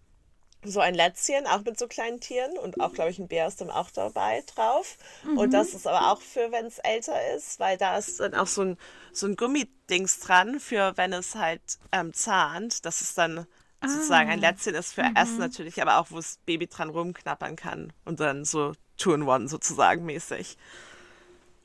so 0.67 0.81
ein 0.81 0.95
Lätzchen, 0.95 1.47
auch 1.47 1.65
mit 1.65 1.79
so 1.79 1.87
kleinen 1.87 2.21
Tieren 2.21 2.57
und 2.59 2.81
auch, 2.81 2.93
glaube 2.93 3.11
ich, 3.11 3.19
ein 3.19 3.29
Bär 3.29 3.47
ist 3.47 3.61
dann 3.61 3.71
auch 3.71 3.91
dabei 3.91 4.43
drauf. 4.55 4.97
Mhm. 5.25 5.39
Und 5.39 5.53
das 5.53 5.75
ist 5.75 5.87
aber 5.87 6.13
auch 6.13 6.21
für, 6.21 6.53
wenn 6.53 6.67
es 6.67 6.79
älter 6.79 7.35
ist, 7.35 7.59
weil 7.61 7.77
da 7.77 7.97
ist 7.99 8.21
dann 8.21 8.35
auch 8.35 8.47
so 8.47 8.63
ein, 8.63 8.79
so 9.13 9.27
ein 9.27 9.37
Gummidings 9.37 10.21
dran, 10.21 10.61
für 10.61 10.97
wenn 10.97 11.13
es 11.13 11.35
halt 11.35 11.61
ähm, 11.93 12.13
zahnt. 12.13 12.85
Das 12.85 13.01
ist 13.01 13.17
dann 13.19 13.47
ah. 13.81 13.89
sozusagen 13.89 14.31
ein 14.31 14.41
Lätzchen 14.41 14.75
ist 14.75 14.95
für 14.95 15.05
mhm. 15.05 15.17
Essen 15.17 15.39
natürlich, 15.39 15.81
aber 15.81 15.99
auch, 15.99 16.11
wo 16.11 16.17
das 16.17 16.39
Baby 16.47 16.67
dran 16.67 16.91
rumknappern 16.91 17.57
kann 17.57 17.93
und 18.05 18.21
dann 18.21 18.45
so 18.45 18.73
Two-in-One 18.97 19.49
sozusagen 19.49 20.05
mäßig. 20.05 20.57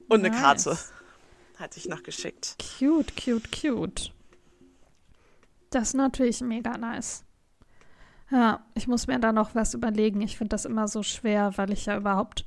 Und 0.08 0.22
nice. 0.22 0.32
eine 0.32 0.42
Karte 0.42 0.78
hatte 1.58 1.78
ich 1.78 1.88
noch 1.88 2.04
geschickt. 2.04 2.58
Cute, 2.80 3.16
cute, 3.16 3.52
cute. 3.52 4.12
Das 5.70 5.90
ist 5.90 5.94
natürlich 5.94 6.42
mega 6.42 6.78
nice. 6.78 7.24
Ja, 8.32 8.62
ich 8.76 8.88
muss 8.88 9.08
mir 9.08 9.20
da 9.20 9.34
noch 9.34 9.56
was 9.56 9.74
überlegen. 9.74 10.22
Ich 10.22 10.38
finde 10.38 10.50
das 10.50 10.66
immer 10.66 10.88
so 10.88 11.04
schwer, 11.04 11.58
weil 11.58 11.72
ich 11.72 11.86
ja 11.86 11.98
überhaupt 11.98 12.46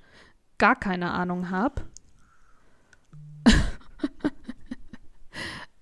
gar 0.56 0.76
keine 0.76 1.10
Ahnung 1.10 1.50
habe. 1.50 1.82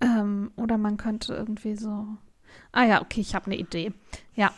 ähm, 0.01 0.51
oder 0.57 0.77
man 0.77 0.97
könnte 0.97 1.35
irgendwie 1.35 1.77
so. 1.77 2.09
Ah 2.73 2.85
ja, 2.85 3.01
okay, 3.01 3.21
ich 3.21 3.35
habe 3.37 3.47
eine 3.47 3.57
Idee. 3.57 3.93
Ja. 4.35 4.53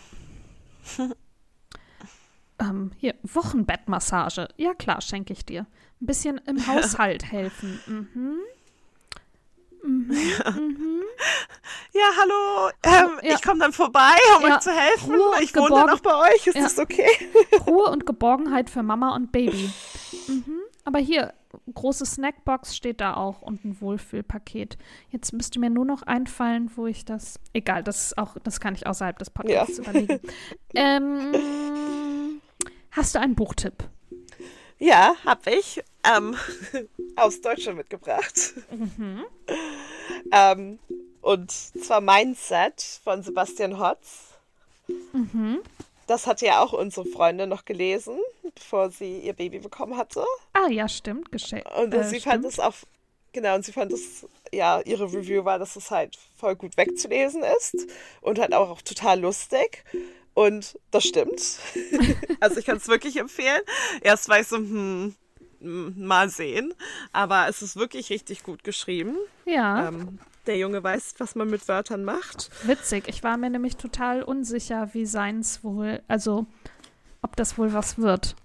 ähm, 2.59 2.93
hier, 2.97 3.15
Wochenbettmassage. 3.23 4.49
Ja, 4.57 4.73
klar, 4.73 5.03
schenke 5.03 5.35
ich 5.35 5.45
dir. 5.45 5.67
Ein 6.01 6.07
bisschen 6.07 6.39
im 6.47 6.67
Haushalt 6.67 7.31
helfen. 7.31 7.81
Mhm. 7.87 8.39
Mhm, 9.85 10.09
mhm. 10.57 11.03
Ja, 11.93 12.03
hallo. 12.19 12.71
Ähm, 12.83 13.21
ja. 13.23 13.35
Ich 13.35 13.43
komme 13.43 13.61
dann 13.61 13.73
vorbei, 13.73 14.15
um 14.39 14.49
ja. 14.49 14.57
euch 14.57 14.61
zu 14.61 14.71
helfen. 14.71 15.15
Ruhe 15.15 15.43
ich 15.43 15.55
wohne 15.55 15.69
dann 15.71 15.91
auch 15.91 16.01
bei 16.01 16.33
euch. 16.33 16.47
Ist 16.47 16.57
ja. 16.57 16.63
das 16.63 16.79
okay? 16.79 17.09
Ruhe 17.67 17.91
und 17.91 18.07
Geborgenheit 18.07 18.71
für 18.71 18.83
Mama 18.83 19.15
und 19.15 19.31
Baby. 19.31 19.71
Mhm. 20.27 20.61
Aber 20.85 20.99
hier, 20.99 21.35
große 21.73 22.05
Snackbox 22.05 22.77
steht 22.77 23.01
da 23.01 23.15
auch 23.15 23.43
und 23.43 23.65
ein 23.65 23.81
Wohlfühlpaket. 23.81 24.77
Jetzt 25.11 25.33
müsste 25.33 25.61
mir 25.61 25.71
nur 25.71 25.85
noch 25.85 26.03
einfallen, 26.03 26.71
wo 26.75 26.87
ich 26.87 27.05
das. 27.05 27.39
Egal, 27.53 27.85
das 27.85 28.07
ist 28.07 28.19
auch, 28.19 28.37
das 28.43 28.61
kann 28.61 28.75
ich 28.75 28.87
außerhalb 28.87 29.19
des 29.19 29.31
Podcasts 29.31 29.79
überlegen. 29.79 30.21
ähm, 30.75 32.41
hast 32.91 33.15
du 33.15 33.21
einen 33.21 33.35
Buchtipp? 33.35 33.89
Ja, 34.85 35.17
hab 35.25 35.47
ich. 35.47 35.83
Ähm, 36.07 36.37
aus 37.17 37.41
Deutschland 37.41 37.79
mitgebracht. 37.79 38.53
Mhm. 38.71 39.25
ähm, 40.31 40.79
und 41.23 41.51
zwar 41.51 42.03
Mindset 42.03 43.01
von 43.03 43.23
Sebastian 43.23 43.81
Hotz. 43.81 44.35
Mhm. 45.15 45.61
Das 46.07 46.27
hatte 46.27 46.45
ja 46.45 46.63
auch 46.63 46.75
unsere 46.75 47.07
Freundin 47.07 47.49
noch 47.49 47.65
gelesen, 47.65 48.19
bevor 48.55 48.91
sie 48.91 49.21
ihr 49.21 49.33
Baby 49.33 49.59
bekommen 49.59 49.97
hatte. 49.97 50.23
Ah, 50.53 50.69
ja, 50.69 50.87
stimmt. 50.87 51.33
Geschenkt. 51.33 51.67
Und 51.73 51.95
äh, 51.95 52.05
sie 52.05 52.21
stimmt. 52.21 52.35
fand 52.35 52.45
es 52.45 52.61
auch, 52.61 52.75
genau, 53.33 53.55
und 53.55 53.65
sie 53.65 53.73
fand 53.73 53.91
es, 53.91 54.27
ja, 54.53 54.83
ihre 54.83 55.05
Review 55.05 55.47
war, 55.47 55.59
dass 55.59 55.77
es 55.77 55.91
halt 55.91 56.19
voll 56.37 56.57
gut 56.57 56.77
wegzulesen 56.77 57.43
ist 57.59 57.87
und 58.21 58.39
halt 58.39 58.53
auch, 58.53 58.69
auch 58.69 58.83
total 58.83 59.19
lustig. 59.19 59.83
Und 60.35 60.79
das 60.91 61.05
stimmt. 61.05 61.41
also 62.41 62.59
ich 62.59 62.67
kann 62.67 62.77
es 62.77 62.89
wirklich 62.89 63.17
empfehlen. 63.17 63.61
Erst 64.01 64.29
war 64.29 64.41
ich 64.41 64.49
so, 64.49 64.57
hm, 64.57 65.15
mal 65.61 66.29
sehen. 66.29 66.75
Aber 67.13 67.49
es 67.49 67.63
ist 67.63 67.77
wirklich 67.77 68.11
richtig 68.11 68.43
gut 68.43 68.65
geschrieben. 68.65 69.17
Ja. 69.45 69.89
Ähm, 69.89 70.19
der 70.47 70.59
Junge 70.59 70.83
weiß, 70.83 71.15
was 71.19 71.35
man 71.37 71.49
mit 71.49 71.67
Wörtern 71.69 72.05
macht. 72.05 72.51
Witzig. 72.65 73.09
Ich 73.09 73.23
war 73.23 73.37
mir 73.37 73.51
nämlich 73.51 73.77
total 73.77 74.23
unsicher, 74.23 74.91
wie 74.93 75.07
seins 75.07 75.65
wohl, 75.65 76.03
also 76.07 76.47
ob 77.23 77.37
das 77.37 77.57
wohl 77.57 77.73
was 77.73 77.99
wird. 77.99 78.37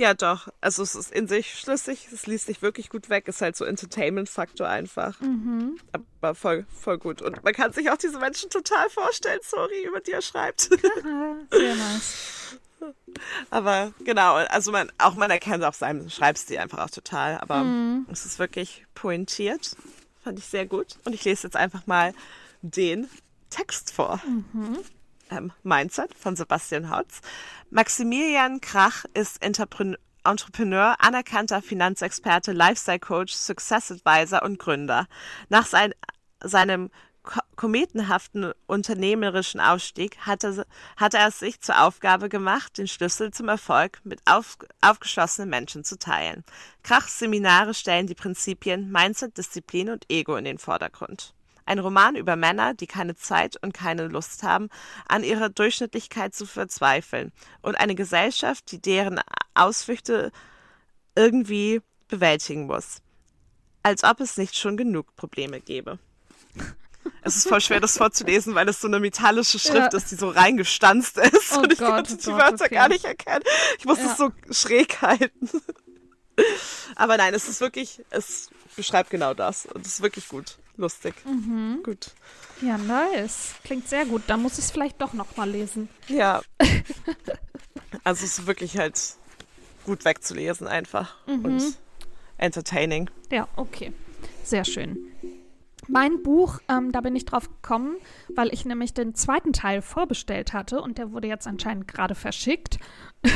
Ja, 0.00 0.14
doch. 0.14 0.48
Also 0.62 0.82
es 0.82 0.94
ist 0.94 1.12
in 1.12 1.28
sich 1.28 1.60
schlüssig, 1.60 2.08
es 2.10 2.26
liest 2.26 2.46
sich 2.46 2.62
wirklich 2.62 2.88
gut 2.88 3.10
weg, 3.10 3.28
ist 3.28 3.42
halt 3.42 3.54
so 3.54 3.66
Entertainment-Faktor 3.66 4.66
einfach. 4.66 5.20
Mhm. 5.20 5.78
Aber 5.92 6.34
voll, 6.34 6.64
voll 6.74 6.96
gut. 6.96 7.20
Und 7.20 7.44
man 7.44 7.52
kann 7.52 7.74
sich 7.74 7.90
auch 7.90 7.98
diese 7.98 8.18
Menschen 8.18 8.48
total 8.48 8.88
vorstellen, 8.88 9.40
sorry, 9.42 9.84
über 9.86 10.00
die 10.00 10.12
er 10.12 10.22
schreibt. 10.22 10.62
Sehr 11.50 11.74
nice. 11.74 12.58
Aber 13.50 13.92
genau, 14.02 14.36
also 14.36 14.72
man, 14.72 14.90
auch 14.96 15.16
man 15.16 15.30
erkennt 15.30 15.64
auf 15.64 15.76
seinem 15.76 16.08
Schreibstil 16.08 16.56
einfach 16.56 16.78
auch 16.78 16.90
total. 16.90 17.36
Aber 17.36 17.64
mhm. 17.64 18.06
es 18.10 18.24
ist 18.24 18.38
wirklich 18.38 18.86
pointiert. 18.94 19.76
Fand 20.24 20.38
ich 20.38 20.46
sehr 20.46 20.64
gut. 20.64 20.96
Und 21.04 21.12
ich 21.14 21.26
lese 21.26 21.46
jetzt 21.46 21.56
einfach 21.56 21.86
mal 21.86 22.14
den 22.62 23.06
Text 23.50 23.92
vor. 23.92 24.22
Mhm 24.26 24.78
ähm, 25.30 25.52
Mindset 25.62 26.14
von 26.14 26.36
Sebastian 26.36 26.90
Hotz. 26.90 27.20
Maximilian 27.70 28.60
Krach 28.60 29.04
ist 29.14 29.42
Entrepreneur. 29.42 29.98
Entrepreneur, 30.22 30.96
anerkannter 30.98 31.62
Finanzexperte, 31.62 32.52
Lifestyle-Coach, 32.52 33.32
Success-Advisor 33.32 34.42
und 34.42 34.58
Gründer. 34.58 35.06
Nach 35.48 35.64
sein, 35.64 35.94
seinem 36.44 36.90
kometenhaften 37.56 38.52
unternehmerischen 38.66 39.60
Ausstieg 39.60 40.18
hatte, 40.18 40.66
hatte 40.96 41.18
er 41.18 41.28
es 41.28 41.38
sich 41.38 41.60
zur 41.60 41.82
Aufgabe 41.82 42.28
gemacht, 42.28 42.78
den 42.78 42.88
Schlüssel 42.88 43.30
zum 43.30 43.48
Erfolg 43.48 44.00
mit 44.04 44.20
auf, 44.24 44.58
aufgeschlossenen 44.80 45.50
Menschen 45.50 45.84
zu 45.84 45.98
teilen. 45.98 46.44
Krachs 46.82 47.18
Seminare 47.18 47.74
stellen 47.74 48.06
die 48.06 48.14
Prinzipien 48.14 48.90
Mindset, 48.90 49.36
Disziplin 49.36 49.90
und 49.90 50.10
Ego 50.10 50.36
in 50.36 50.44
den 50.44 50.58
Vordergrund. 50.58 51.34
Ein 51.66 51.78
Roman 51.78 52.16
über 52.16 52.36
Männer, 52.36 52.74
die 52.74 52.86
keine 52.86 53.14
Zeit 53.14 53.56
und 53.62 53.72
keine 53.72 54.08
Lust 54.08 54.42
haben, 54.42 54.68
an 55.08 55.24
ihrer 55.24 55.48
Durchschnittlichkeit 55.48 56.34
zu 56.34 56.46
verzweifeln. 56.46 57.32
Und 57.62 57.76
eine 57.76 57.94
Gesellschaft, 57.94 58.70
die 58.72 58.80
deren 58.80 59.20
Ausflüchte 59.54 60.32
irgendwie 61.14 61.80
bewältigen 62.08 62.66
muss. 62.66 63.02
Als 63.82 64.04
ob 64.04 64.20
es 64.20 64.36
nicht 64.36 64.56
schon 64.56 64.76
genug 64.76 65.16
Probleme 65.16 65.60
gäbe. 65.60 65.98
es 67.22 67.36
ist 67.36 67.48
voll 67.48 67.60
schwer, 67.60 67.80
das 67.80 67.96
vorzulesen, 67.96 68.54
weil 68.54 68.68
es 68.68 68.80
so 68.80 68.88
eine 68.88 69.00
metallische 69.00 69.58
Schrift 69.58 69.92
ja. 69.92 69.98
ist, 69.98 70.10
die 70.10 70.16
so 70.16 70.28
reingestanzt 70.28 71.16
ist. 71.18 71.52
Oh 71.52 71.60
und 71.60 71.72
ich 71.72 71.78
Gott, 71.78 71.88
konnte 71.88 72.16
die 72.16 72.28
oh 72.28 72.36
Wörter 72.36 72.66
okay. 72.66 72.74
gar 72.74 72.88
nicht 72.88 73.04
erkennen. 73.04 73.44
Ich 73.78 73.84
musste 73.84 74.04
ja. 74.04 74.12
es 74.12 74.18
so 74.18 74.30
schräg 74.50 75.00
halten. 75.00 75.48
Aber 76.96 77.16
nein, 77.16 77.34
es 77.34 77.48
ist 77.48 77.60
wirklich, 77.60 78.02
es 78.10 78.50
beschreibt 78.76 79.10
genau 79.10 79.34
das. 79.34 79.66
Und 79.66 79.86
es 79.86 79.94
ist 79.94 80.02
wirklich 80.02 80.28
gut. 80.28 80.58
Lustig. 80.80 81.14
Mhm. 81.26 81.82
Gut. 81.82 82.12
Ja, 82.62 82.78
nice. 82.78 83.54
Klingt 83.64 83.86
sehr 83.86 84.06
gut. 84.06 84.22
Da 84.28 84.38
muss 84.38 84.54
ich 84.54 84.64
es 84.64 84.70
vielleicht 84.70 84.98
doch 85.02 85.12
noch 85.12 85.36
mal 85.36 85.48
lesen. 85.48 85.90
Ja. 86.08 86.40
also 88.04 88.24
es 88.24 88.38
ist 88.38 88.46
wirklich 88.46 88.78
halt 88.78 88.98
gut 89.84 90.06
wegzulesen 90.06 90.66
einfach. 90.66 91.16
Mhm. 91.26 91.44
Und 91.44 91.78
entertaining. 92.38 93.10
Ja, 93.30 93.46
okay. 93.56 93.92
Sehr 94.42 94.64
schön. 94.64 94.98
Mein 95.86 96.22
Buch, 96.22 96.60
ähm, 96.70 96.92
da 96.92 97.02
bin 97.02 97.14
ich 97.14 97.26
drauf 97.26 97.50
gekommen, 97.50 97.96
weil 98.34 98.48
ich 98.54 98.64
nämlich 98.64 98.94
den 98.94 99.14
zweiten 99.14 99.52
Teil 99.52 99.82
vorbestellt 99.82 100.54
hatte 100.54 100.80
und 100.80 100.96
der 100.96 101.12
wurde 101.12 101.28
jetzt 101.28 101.46
anscheinend 101.46 101.88
gerade 101.88 102.14
verschickt. 102.14 102.78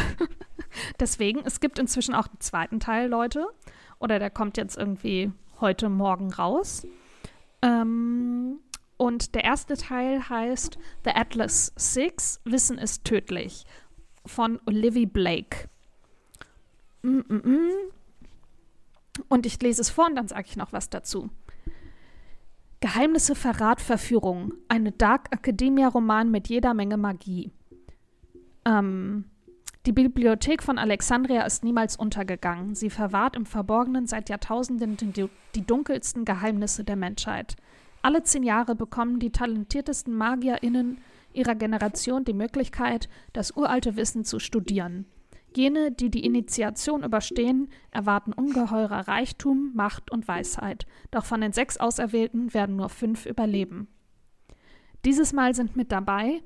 Deswegen, 0.99 1.41
es 1.45 1.61
gibt 1.61 1.79
inzwischen 1.79 2.15
auch 2.15 2.29
einen 2.29 2.41
zweiten 2.41 2.81
Teil, 2.81 3.07
Leute. 3.11 3.49
Oder 3.99 4.19
der 4.19 4.31
kommt 4.31 4.57
jetzt 4.57 4.79
irgendwie 4.79 5.31
heute 5.61 5.91
Morgen 5.91 6.33
raus. 6.33 6.87
Ähm, 7.65 8.61
und 8.99 9.35
der 9.35 9.45
erste 9.45 9.77
Teil 9.77 10.29
heißt 10.29 10.79
The 11.05 11.11
Atlas 11.11 11.73
Six, 11.77 12.41
Wissen 12.45 12.79
ist 12.79 13.05
tödlich 13.05 13.65
von 14.27 14.61
Olivia 14.67 15.09
Blake. 15.11 15.69
Mm 17.03 17.19
-mm 17.21 17.43
-mm. 17.43 17.71
Und 19.29 19.47
ich 19.47 19.61
lese 19.63 19.81
es 19.81 19.91
vor 19.91 20.07
und 20.07 20.17
dann 20.17 20.29
sage 20.29 20.47
ich 20.47 20.57
noch 20.57 20.73
was 20.73 20.91
dazu. 20.91 21.31
Geheimnisse, 22.81 23.35
Verrat, 23.35 23.81
Verführung. 23.81 24.53
Eine 24.69 24.93
Dark 24.93 25.29
Academia-Roman 25.35 26.31
mit 26.31 26.49
jeder 26.49 26.75
Menge 26.75 26.99
Magie. 26.99 27.51
Ähm, 28.67 29.25
die 29.87 29.93
Bibliothek 29.93 30.63
von 30.63 30.79
Alexandria 30.79 31.43
ist 31.43 31.63
niemals 31.63 31.97
untergegangen. 31.97 32.75
Sie 32.75 32.89
verwahrt 32.89 33.37
im 33.37 33.45
Verborgenen 33.45 34.07
seit 34.07 34.31
Jahrtausenden 34.31 34.97
die, 34.97 35.67
dunkelsten 35.67 36.25
Geheimnisse 36.25 36.85
der 36.85 36.97
Menschheit. 36.97 37.57
Alle 38.01 38.23
zehn 38.23 38.43
Jahre 38.43 38.75
bekommen 38.75 39.19
die 39.19 39.31
talentiertesten 39.31 40.15
MagierInnen 40.15 40.99
ihrer 41.35 41.55
Generation 41.55 42.25
die 42.25 42.33
Möglichkeit, 42.33 43.09
das 43.33 43.57
uralte 43.57 43.97
Wissen 43.97 44.25
zu 44.25 44.39
studieren. 44.39 45.07
Jene, 45.57 45.93
die 45.93 46.11
die 46.11 46.25
Initiation 46.25 47.05
überstehen, 47.05 47.69
erwarten 47.91 48.33
ungeheurer 48.33 49.07
Reichtum, 49.07 49.71
Macht 49.75 50.11
und 50.11 50.27
Weisheit. 50.27 50.87
Doch 51.11 51.25
von 51.25 51.41
den 51.41 51.53
sechs 51.53 51.77
Auserwählten 51.77 52.55
werden 52.55 52.77
nur 52.77 52.89
fünf 52.89 53.27
überleben. 53.27 53.89
Dieses 55.05 55.33
Mal 55.33 55.55
sind 55.55 55.77
mit 55.77 55.93
dabei 55.93 56.43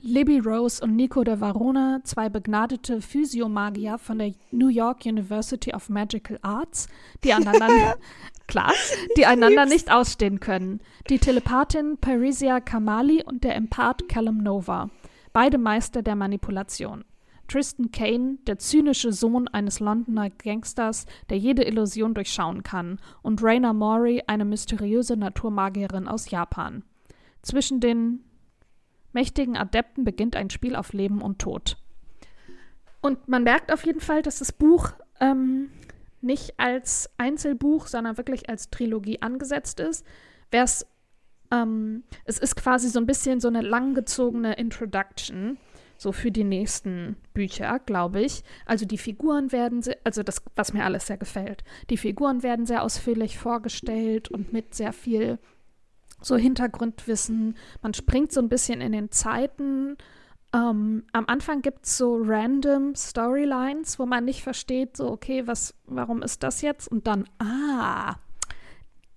Libby 0.00 0.38
Rose 0.38 0.82
und 0.82 0.96
Nico 0.96 1.24
de 1.24 1.40
Varona, 1.40 2.00
zwei 2.04 2.28
begnadete 2.28 3.00
Physiomagier 3.00 3.98
von 3.98 4.18
der 4.18 4.34
New 4.50 4.68
York 4.68 5.06
University 5.06 5.72
of 5.74 5.88
Magical 5.88 6.38
Arts, 6.42 6.88
die 7.24 7.32
einander, 7.32 7.96
klar, 8.46 8.72
die 9.16 9.24
einander 9.24 9.64
nicht 9.66 9.90
ausstehen 9.90 10.40
können. 10.40 10.80
Die 11.08 11.18
Telepathin 11.18 11.96
Parisia 11.98 12.60
Kamali 12.60 13.22
und 13.24 13.44
der 13.44 13.56
Empath 13.56 14.08
Callum 14.08 14.38
Nova, 14.38 14.90
beide 15.32 15.58
Meister 15.58 16.02
der 16.02 16.16
Manipulation. 16.16 17.04
Tristan 17.48 17.90
Kane, 17.90 18.38
der 18.46 18.58
zynische 18.58 19.12
Sohn 19.12 19.48
eines 19.48 19.80
Londoner 19.80 20.30
Gangsters, 20.30 21.06
der 21.28 21.38
jede 21.38 21.62
Illusion 21.64 22.14
durchschauen 22.14 22.62
kann, 22.62 22.98
und 23.22 23.42
Raina 23.42 23.72
Mori, 23.72 24.22
eine 24.26 24.44
mysteriöse 24.44 25.16
Naturmagierin 25.16 26.08
aus 26.08 26.30
Japan. 26.30 26.84
Zwischen 27.42 27.80
den 27.80 28.23
mächtigen 29.14 29.56
Adepten 29.56 30.04
beginnt 30.04 30.36
ein 30.36 30.50
Spiel 30.50 30.76
auf 30.76 30.92
Leben 30.92 31.22
und 31.22 31.38
Tod. 31.38 31.76
Und 33.00 33.28
man 33.28 33.42
merkt 33.42 33.72
auf 33.72 33.84
jeden 33.84 34.00
Fall, 34.00 34.22
dass 34.22 34.38
das 34.38 34.52
Buch 34.52 34.92
ähm, 35.20 35.70
nicht 36.22 36.58
als 36.58 37.10
Einzelbuch, 37.18 37.86
sondern 37.86 38.16
wirklich 38.16 38.48
als 38.48 38.70
Trilogie 38.70 39.20
angesetzt 39.20 39.78
ist. 39.78 40.06
Wär's, 40.50 40.86
ähm, 41.52 42.04
es 42.24 42.38
ist 42.38 42.56
quasi 42.56 42.88
so 42.88 42.98
ein 42.98 43.06
bisschen 43.06 43.40
so 43.40 43.48
eine 43.48 43.60
langgezogene 43.60 44.54
Introduction, 44.54 45.58
so 45.98 46.12
für 46.12 46.30
die 46.30 46.44
nächsten 46.44 47.16
Bücher, 47.34 47.78
glaube 47.78 48.22
ich. 48.22 48.42
Also 48.66 48.86
die 48.86 48.98
Figuren 48.98 49.52
werden, 49.52 49.82
sehr, 49.82 49.98
also 50.04 50.22
das, 50.22 50.42
was 50.56 50.72
mir 50.72 50.84
alles 50.84 51.06
sehr 51.06 51.18
gefällt. 51.18 51.62
Die 51.90 51.98
Figuren 51.98 52.42
werden 52.42 52.66
sehr 52.66 52.82
ausführlich 52.82 53.38
vorgestellt 53.38 54.30
und 54.30 54.52
mit 54.52 54.74
sehr 54.74 54.92
viel 54.92 55.38
so 56.24 56.36
Hintergrundwissen. 56.36 57.56
Man 57.82 57.94
springt 57.94 58.32
so 58.32 58.40
ein 58.40 58.48
bisschen 58.48 58.80
in 58.80 58.92
den 58.92 59.10
Zeiten. 59.10 59.96
Ähm, 60.54 61.04
am 61.12 61.26
Anfang 61.26 61.62
gibt 61.62 61.86
es 61.86 61.98
so 61.98 62.20
random 62.22 62.94
Storylines, 62.94 63.98
wo 63.98 64.06
man 64.06 64.24
nicht 64.24 64.42
versteht, 64.42 64.96
so, 64.96 65.10
okay, 65.10 65.46
was, 65.46 65.74
warum 65.86 66.22
ist 66.22 66.42
das 66.42 66.62
jetzt? 66.62 66.86
Und 66.88 67.06
dann, 67.06 67.24
ah, 67.38 68.14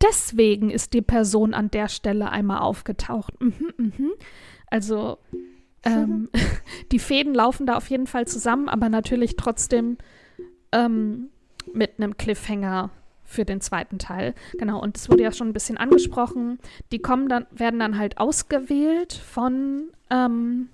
deswegen 0.01 0.69
ist 0.69 0.93
die 0.93 1.01
Person 1.01 1.53
an 1.53 1.69
der 1.69 1.89
Stelle 1.89 2.31
einmal 2.31 2.59
aufgetaucht. 2.59 3.39
Mhm, 3.39 3.73
mhm. 3.77 4.11
Also, 4.69 5.19
ähm, 5.83 6.29
die 6.91 6.99
Fäden 6.99 7.33
laufen 7.33 7.67
da 7.67 7.75
auf 7.75 7.89
jeden 7.89 8.07
Fall 8.07 8.27
zusammen, 8.27 8.67
aber 8.67 8.89
natürlich 8.89 9.35
trotzdem 9.35 9.97
ähm, 10.71 11.29
mit 11.73 11.97
einem 11.97 12.17
Cliffhanger 12.17 12.89
für 13.27 13.45
den 13.45 13.61
zweiten 13.61 13.99
Teil. 13.99 14.33
Genau, 14.53 14.81
und 14.81 14.97
es 14.97 15.09
wurde 15.09 15.21
ja 15.21 15.31
schon 15.31 15.49
ein 15.49 15.53
bisschen 15.53 15.77
angesprochen. 15.77 16.59
Die 16.91 16.99
kommen 16.99 17.29
dann, 17.29 17.45
werden 17.51 17.79
dann 17.79 17.99
halt 17.99 18.17
ausgewählt 18.17 19.13
von, 19.13 19.89
ähm, 20.09 20.69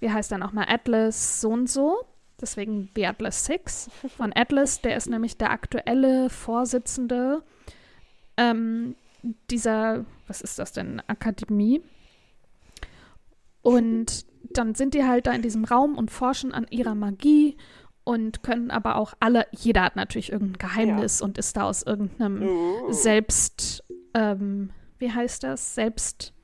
wie 0.00 0.10
heißt 0.10 0.32
dann 0.32 0.42
auch 0.42 0.52
mal, 0.52 0.66
Atlas 0.68 1.40
so 1.40 1.50
und 1.50 1.70
so. 1.70 1.98
Deswegen 2.40 2.90
The 2.96 3.06
Atlas 3.06 3.44
Six 3.44 3.90
von 4.16 4.32
Atlas, 4.34 4.80
der 4.80 4.96
ist 4.96 5.08
nämlich 5.08 5.36
der 5.36 5.50
aktuelle 5.50 6.30
Vorsitzende 6.30 7.42
ähm, 8.38 8.94
dieser, 9.50 10.06
was 10.26 10.40
ist 10.40 10.58
das 10.58 10.72
denn, 10.72 11.02
Akademie. 11.06 11.82
Und 13.60 14.24
dann 14.52 14.74
sind 14.74 14.94
die 14.94 15.04
halt 15.04 15.26
da 15.26 15.32
in 15.32 15.42
diesem 15.42 15.64
Raum 15.64 15.98
und 15.98 16.10
forschen 16.10 16.52
an 16.52 16.66
ihrer 16.70 16.94
Magie 16.94 17.58
und 18.10 18.42
können 18.42 18.72
aber 18.72 18.96
auch 18.96 19.14
alle, 19.20 19.46
jeder 19.52 19.84
hat 19.84 19.94
natürlich 19.94 20.32
irgendein 20.32 20.58
Geheimnis 20.58 21.20
ja. 21.20 21.26
und 21.26 21.38
ist 21.38 21.56
da 21.56 21.62
aus 21.62 21.84
irgendeinem 21.84 22.42
uh. 22.42 22.92
Selbst, 22.92 23.84
ähm, 24.14 24.70
wie 24.98 25.12
heißt 25.12 25.44
das? 25.44 25.76
Selbst, 25.76 26.34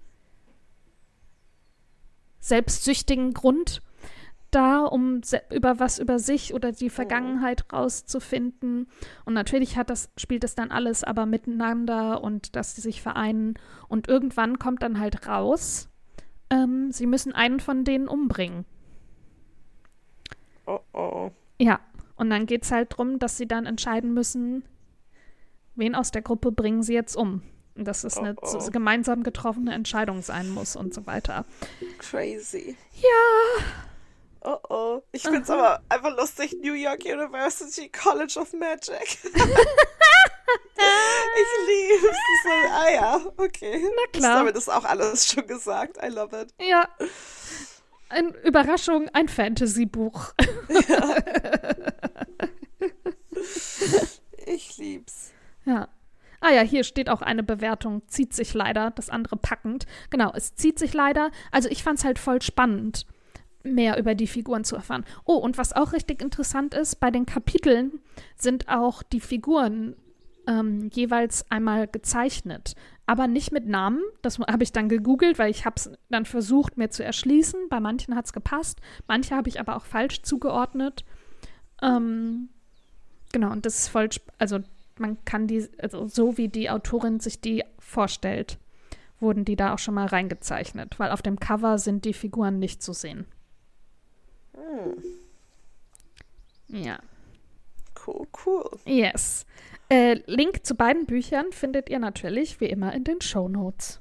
selbstsüchtigen 2.39 3.35
Grund 3.35 3.83
da, 4.53 4.85
um 4.85 5.23
über 5.51 5.81
was 5.81 5.99
über 5.99 6.21
sich 6.21 6.55
oder 6.55 6.71
die 6.71 6.89
Vergangenheit 6.89 7.65
mhm. 7.69 7.79
rauszufinden. 7.79 8.87
Und 9.25 9.35
natürlich 9.35 9.77
hat 9.77 9.91
das, 9.91 10.13
spielt 10.17 10.45
es 10.45 10.55
dann 10.55 10.71
alles 10.71 11.03
aber 11.03 11.27
miteinander 11.27 12.23
und 12.23 12.55
dass 12.55 12.77
sie 12.77 12.81
sich 12.81 13.03
vereinen. 13.03 13.55
Und 13.89 14.07
irgendwann 14.07 14.61
kommt 14.61 14.85
dann 14.85 15.01
halt 15.01 15.27
raus, 15.27 15.89
ähm, 16.49 16.93
sie 16.93 17.07
müssen 17.07 17.33
einen 17.33 17.59
von 17.59 17.83
denen 17.83 18.07
umbringen. 18.07 18.67
Oh 20.69 20.79
oh. 20.93 21.33
Ja, 21.59 21.81
und 22.17 22.31
dann 22.31 22.47
geht 22.47 22.65
es 22.65 22.73
halt 22.73 22.93
darum, 22.93 23.19
dass 23.19 23.37
sie 23.37 23.47
dann 23.47 23.67
entscheiden 23.67 24.15
müssen, 24.15 24.65
wen 25.75 25.95
aus 25.95 26.11
der 26.11 26.23
Gruppe 26.23 26.53
bringen 26.53 26.83
sie 26.83 26.95
jetzt 26.95 27.17
um. 27.17 27.43
Und 27.75 27.85
dass 27.85 28.05
es 28.05 28.17
oh, 28.17 28.21
eine 28.21 28.35
oh. 28.41 28.71
gemeinsam 28.71 29.23
getroffene 29.23 29.75
Entscheidung 29.75 30.23
sein 30.23 30.49
muss 30.51 30.77
und 30.77 30.95
so 30.95 31.07
weiter. 31.07 31.45
Crazy. 31.99 32.77
Ja. 32.95 33.65
Oh 34.41 34.59
oh. 34.71 35.03
Ich 35.13 35.23
finde 35.23 35.41
es 35.41 35.51
aber 35.51 35.83
einfach 35.89 36.17
lustig. 36.17 36.57
New 36.63 36.73
York 36.73 37.05
University 37.05 37.91
College 37.91 38.39
of 38.41 38.53
Magic. 38.55 39.19
ich 39.25 39.43
liebe 41.67 42.07
es. 42.07 42.17
Ah 42.71 42.91
ja, 42.91 43.21
okay. 43.37 43.83
Na 43.83 44.19
klar. 44.19 44.39
Damit 44.39 44.57
ist 44.57 44.71
auch 44.71 44.85
alles 44.85 45.27
schon 45.27 45.47
gesagt. 45.47 45.99
I 46.03 46.09
love 46.09 46.41
it. 46.41 46.55
Ja. 46.61 46.89
Ein, 48.09 48.35
Überraschung, 48.45 49.09
ein 49.13 49.29
Fantasy-Buch. 49.29 50.33
Ja. 50.89 51.17
ich 54.47 54.77
lieb's. 54.79 55.33
Ja. 55.65 55.89
Ah 56.41 56.51
ja, 56.51 56.61
hier 56.63 56.85
steht 56.85 57.09
auch 57.09 57.23
eine 57.23 57.43
Bewertung, 57.43 58.03
zieht 58.09 58.33
sich 58.35 58.55
leider, 58.55 58.91
das 58.91 59.11
andere 59.11 59.37
packend. 59.37 59.87
Genau, 60.11 60.33
es 60.35 60.55
zieht 60.55 60.79
sich 60.79 60.93
leider. 60.93 61.31
Also 61.51 61.69
ich 61.69 61.83
fand's 61.83 62.05
halt 62.05 62.19
voll 62.19 62.43
spannend, 62.43 63.07
mehr 63.63 63.99
über 63.99 64.15
die 64.15 64.27
Figuren 64.27 64.65
zu 64.65 64.77
erfahren. 64.77 65.05
Oh, 65.25 65.37
und 65.37 65.59
was 65.59 65.73
auch 65.73 65.93
richtig 65.93 66.23
interessant 66.23 66.75
ist, 66.75 67.01
bei 67.01 67.11
den 67.11 67.27
Kapiteln 67.27 68.01
sind 68.37 68.69
auch 68.69 69.03
die 69.03 69.21
Figuren 69.21 69.97
ähm, 70.47 70.91
jeweils 70.93 71.51
einmal 71.51 71.89
gezeichnet 71.89 72.75
aber 73.07 73.29
nicht 73.29 73.53
mit 73.53 73.67
Namen. 73.67 74.03
Das 74.23 74.39
habe 74.39 74.63
ich 74.63 74.73
dann 74.73 74.89
gegoogelt, 74.89 75.39
weil 75.39 75.51
ich 75.51 75.65
habe 75.65 75.77
es 75.77 75.91
dann 76.11 76.25
versucht, 76.25 76.77
mir 76.77 76.91
zu 76.91 77.05
erschließen. 77.05 77.69
Bei 77.69 77.81
manchen 77.81 78.17
hat 78.17 78.27
es 78.27 78.33
gepasst, 78.33 78.81
manche 79.07 79.35
habe 79.35 79.49
ich 79.49 79.61
aber 79.61 79.77
auch 79.77 79.85
falsch 79.85 80.23
zugeordnet. 80.23 81.05
Ähm, 81.83 82.49
genau, 83.33 83.53
und 83.53 83.65
das 83.65 83.79
ist 83.79 83.89
voll, 83.89 84.09
also 84.39 84.59
man 84.99 85.25
kann 85.25 85.47
die, 85.47 85.69
also 85.79 86.09
so 86.09 86.37
wie 86.37 86.49
die 86.49 86.71
Autorin 86.71 87.21
sich 87.21 87.41
die 87.41 87.65
vorstellt. 87.79 88.59
wurden 89.19 89.45
die 89.47 89.57
da 89.57 89.73
auch 89.73 89.79
schon 89.79 89.95
mal 89.95 90.07
reingezeichnet, 90.07 90.99
weil 90.99 91.11
auf 91.11 91.23
dem 91.23 91.41
Cover 91.41 91.79
sind 91.79 92.05
die 92.05 92.13
Figuren 92.13 92.59
nicht 92.59 92.83
zu 92.83 92.93
sehen. 92.93 93.25
Hm. 94.55 95.03
Ja. 96.69 96.99
Cool, 98.07 98.27
cool. 98.45 98.79
Yes. 98.85 99.47
Äh, 99.89 100.21
Link 100.27 100.67
zu 100.67 100.75
beiden 100.75 101.07
Büchern 101.07 101.53
findet 101.53 101.89
ihr 101.89 101.99
natürlich 101.99 102.61
wie 102.61 102.67
immer 102.67 102.93
in 102.93 103.05
den 103.05 103.21
Show 103.21 103.49
Notes. 103.49 104.01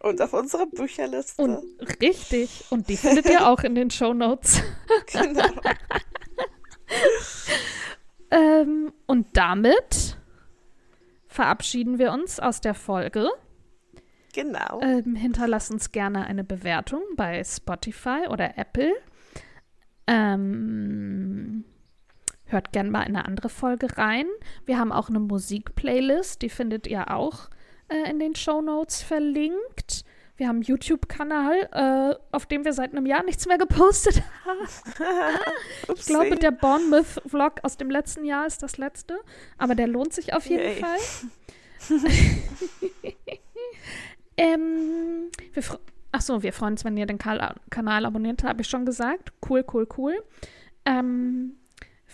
Und 0.00 0.22
auf 0.22 0.32
unserer 0.34 0.66
Bücherliste. 0.66 1.42
Und 1.42 1.58
richtig. 2.00 2.64
Und 2.70 2.88
die 2.88 2.96
findet 2.96 3.28
ihr 3.28 3.48
auch 3.48 3.60
in 3.60 3.74
den 3.74 3.90
Show 3.90 4.14
Notes. 4.14 4.62
genau. 5.12 5.42
ähm, 8.30 8.92
und 9.06 9.36
damit 9.36 10.16
verabschieden 11.26 11.98
wir 11.98 12.12
uns 12.12 12.38
aus 12.38 12.60
der 12.60 12.74
Folge. 12.74 13.28
Genau. 14.32 14.80
Ähm, 14.82 15.16
hinterlasst 15.16 15.70
uns 15.70 15.92
gerne 15.92 16.26
eine 16.26 16.44
Bewertung 16.44 17.02
bei 17.16 17.42
Spotify 17.42 18.26
oder 18.28 18.58
Apple. 18.58 18.92
Ähm, 20.06 21.64
hört 22.46 22.72
gerne 22.72 22.90
mal 22.90 23.02
in 23.02 23.16
eine 23.16 23.24
andere 23.24 23.48
Folge 23.48 23.96
rein. 23.98 24.26
Wir 24.64 24.78
haben 24.78 24.92
auch 24.92 25.08
eine 25.08 25.20
Musikplaylist, 25.20 26.42
die 26.42 26.48
findet 26.48 26.86
ihr 26.86 27.10
auch 27.12 27.50
äh, 27.88 28.10
in 28.10 28.18
den 28.18 28.34
Show 28.34 28.60
Notes 28.60 29.02
verlinkt. 29.02 30.04
Wir 30.36 30.48
haben 30.48 30.56
einen 30.56 30.64
YouTube-Kanal, 30.64 31.68
äh, 31.72 32.14
auf 32.30 32.44
dem 32.46 32.64
wir 32.64 32.74
seit 32.74 32.92
einem 32.92 33.06
Jahr 33.06 33.22
nichts 33.22 33.46
mehr 33.46 33.58
gepostet 33.58 34.22
haben. 34.44 35.38
ich 35.94 36.04
glaube, 36.04 36.36
der 36.36 36.50
Bournemouth-Vlog 36.50 37.60
aus 37.62 37.76
dem 37.76 37.90
letzten 37.90 38.24
Jahr 38.24 38.46
ist 38.46 38.62
das 38.62 38.76
letzte, 38.76 39.18
aber 39.56 39.74
der 39.74 39.86
lohnt 39.86 40.12
sich 40.12 40.34
auf 40.34 40.46
jeden 40.46 40.62
Yay. 40.62 40.80
Fall. 40.80 40.98
ähm, 44.36 45.30
wir 45.52 45.62
Achso, 46.12 46.42
wir 46.42 46.52
freuen 46.54 46.72
uns, 46.72 46.84
wenn 46.84 46.96
ihr 46.96 47.04
den 47.04 47.18
Kanal 47.18 48.06
abonniert, 48.06 48.42
habe 48.42 48.62
ich 48.62 48.68
schon 48.68 48.86
gesagt. 48.86 49.32
Cool, 49.46 49.64
cool, 49.72 49.86
cool. 49.98 50.14
Ähm, 50.86 51.56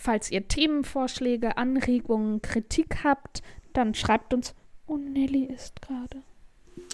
falls 0.03 0.29
ihr 0.29 0.47
Themenvorschläge, 0.47 1.57
Anregungen, 1.57 2.41
Kritik 2.41 3.03
habt, 3.03 3.41
dann 3.71 3.95
schreibt 3.95 4.33
uns. 4.33 4.53
Oh, 4.85 4.97
Nelly 4.97 5.45
ist 5.45 5.81
gerade. 5.81 6.23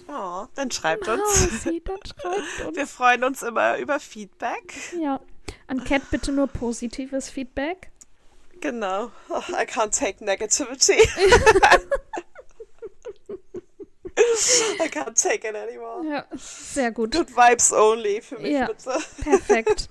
Oh, 0.07 0.45
dann 0.53 0.69
schreibt 0.69 1.07
uns. 1.07 1.63
Sie, 1.63 1.81
dann 1.83 1.97
schreibt 2.05 2.61
uns. 2.67 2.77
Wir 2.77 2.85
freuen 2.87 3.23
uns 3.23 3.41
immer 3.41 3.77
über 3.77 3.99
Feedback. 3.99 4.73
Ja. 4.99 5.19
An 5.65 5.83
Cat 5.83 6.03
bitte 6.11 6.31
nur 6.31 6.47
positives 6.47 7.29
Feedback. 7.31 7.89
Genau. 8.61 9.11
Oh, 9.29 9.41
I 9.59 9.65
can't 9.65 9.97
take 9.97 10.23
negativity. 10.23 10.93
I 14.79 14.87
can't 14.89 15.15
take 15.15 15.47
it 15.47 15.55
anymore. 15.55 16.05
Ja, 16.05 16.25
sehr 16.35 16.91
gut. 16.91 17.11
Good 17.13 17.29
vibes 17.35 17.71
only 17.71 18.21
für 18.21 18.37
mich 18.37 18.51
ja, 18.51 18.67
bitte. 18.67 18.97
Perfekt. 19.23 19.89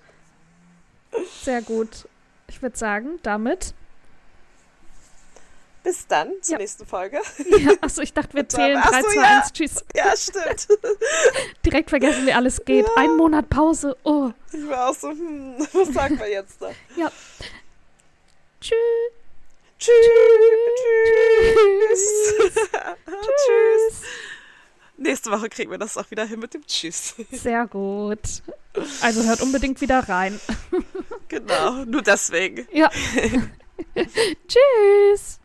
Sehr 1.43 1.63
gut. 1.63 2.07
Ich 2.49 2.63
würde 2.63 2.77
sagen, 2.77 3.19
damit 3.23 3.75
bis 5.89 6.07
dann 6.07 6.33
zur 6.43 6.53
ja. 6.53 6.59
nächsten 6.59 6.85
Folge. 6.85 7.19
Ja, 7.59 7.73
achso, 7.81 8.03
ich 8.03 8.13
dachte, 8.13 8.35
wir 8.35 8.47
zählen 8.47 8.79
3, 8.79 9.03
2, 9.03 9.21
1, 9.23 9.53
tschüss. 9.55 9.85
Ja, 9.95 10.15
stimmt. 10.15 10.69
Direkt 11.65 11.89
vergessen, 11.89 12.27
wie 12.27 12.33
alles 12.33 12.63
geht. 12.65 12.87
Ja. 12.87 12.93
Ein 12.97 13.17
Monat 13.17 13.49
Pause. 13.49 13.97
Oh. 14.05 14.31
Ich 14.53 14.69
war 14.69 14.91
auch 14.91 14.95
so, 14.95 15.09
hm, 15.09 15.55
was 15.73 15.89
sagen 15.89 16.19
wir 16.19 16.31
jetzt 16.31 16.61
da? 16.61 16.71
Ja. 16.97 17.11
Tschüss. 18.61 18.77
Tschüss. 19.79 19.95
Tschüss. 21.95 22.35
Tschüss. 23.07 24.03
Nächste 24.99 25.31
Woche 25.31 25.49
kriegen 25.49 25.71
wir 25.71 25.79
das 25.79 25.97
auch 25.97 26.11
wieder 26.11 26.27
hin 26.27 26.41
mit 26.41 26.53
dem 26.53 26.67
Tschüss. 26.67 27.15
Sehr 27.31 27.67
gut. 27.67 28.43
Also 29.01 29.23
hört 29.23 29.41
unbedingt 29.41 29.81
wieder 29.81 30.07
rein. 30.09 30.39
Genau, 31.29 31.85
nur 31.85 32.03
deswegen. 32.03 32.67
Ja. 32.73 32.91
Tschüss. 34.49 35.38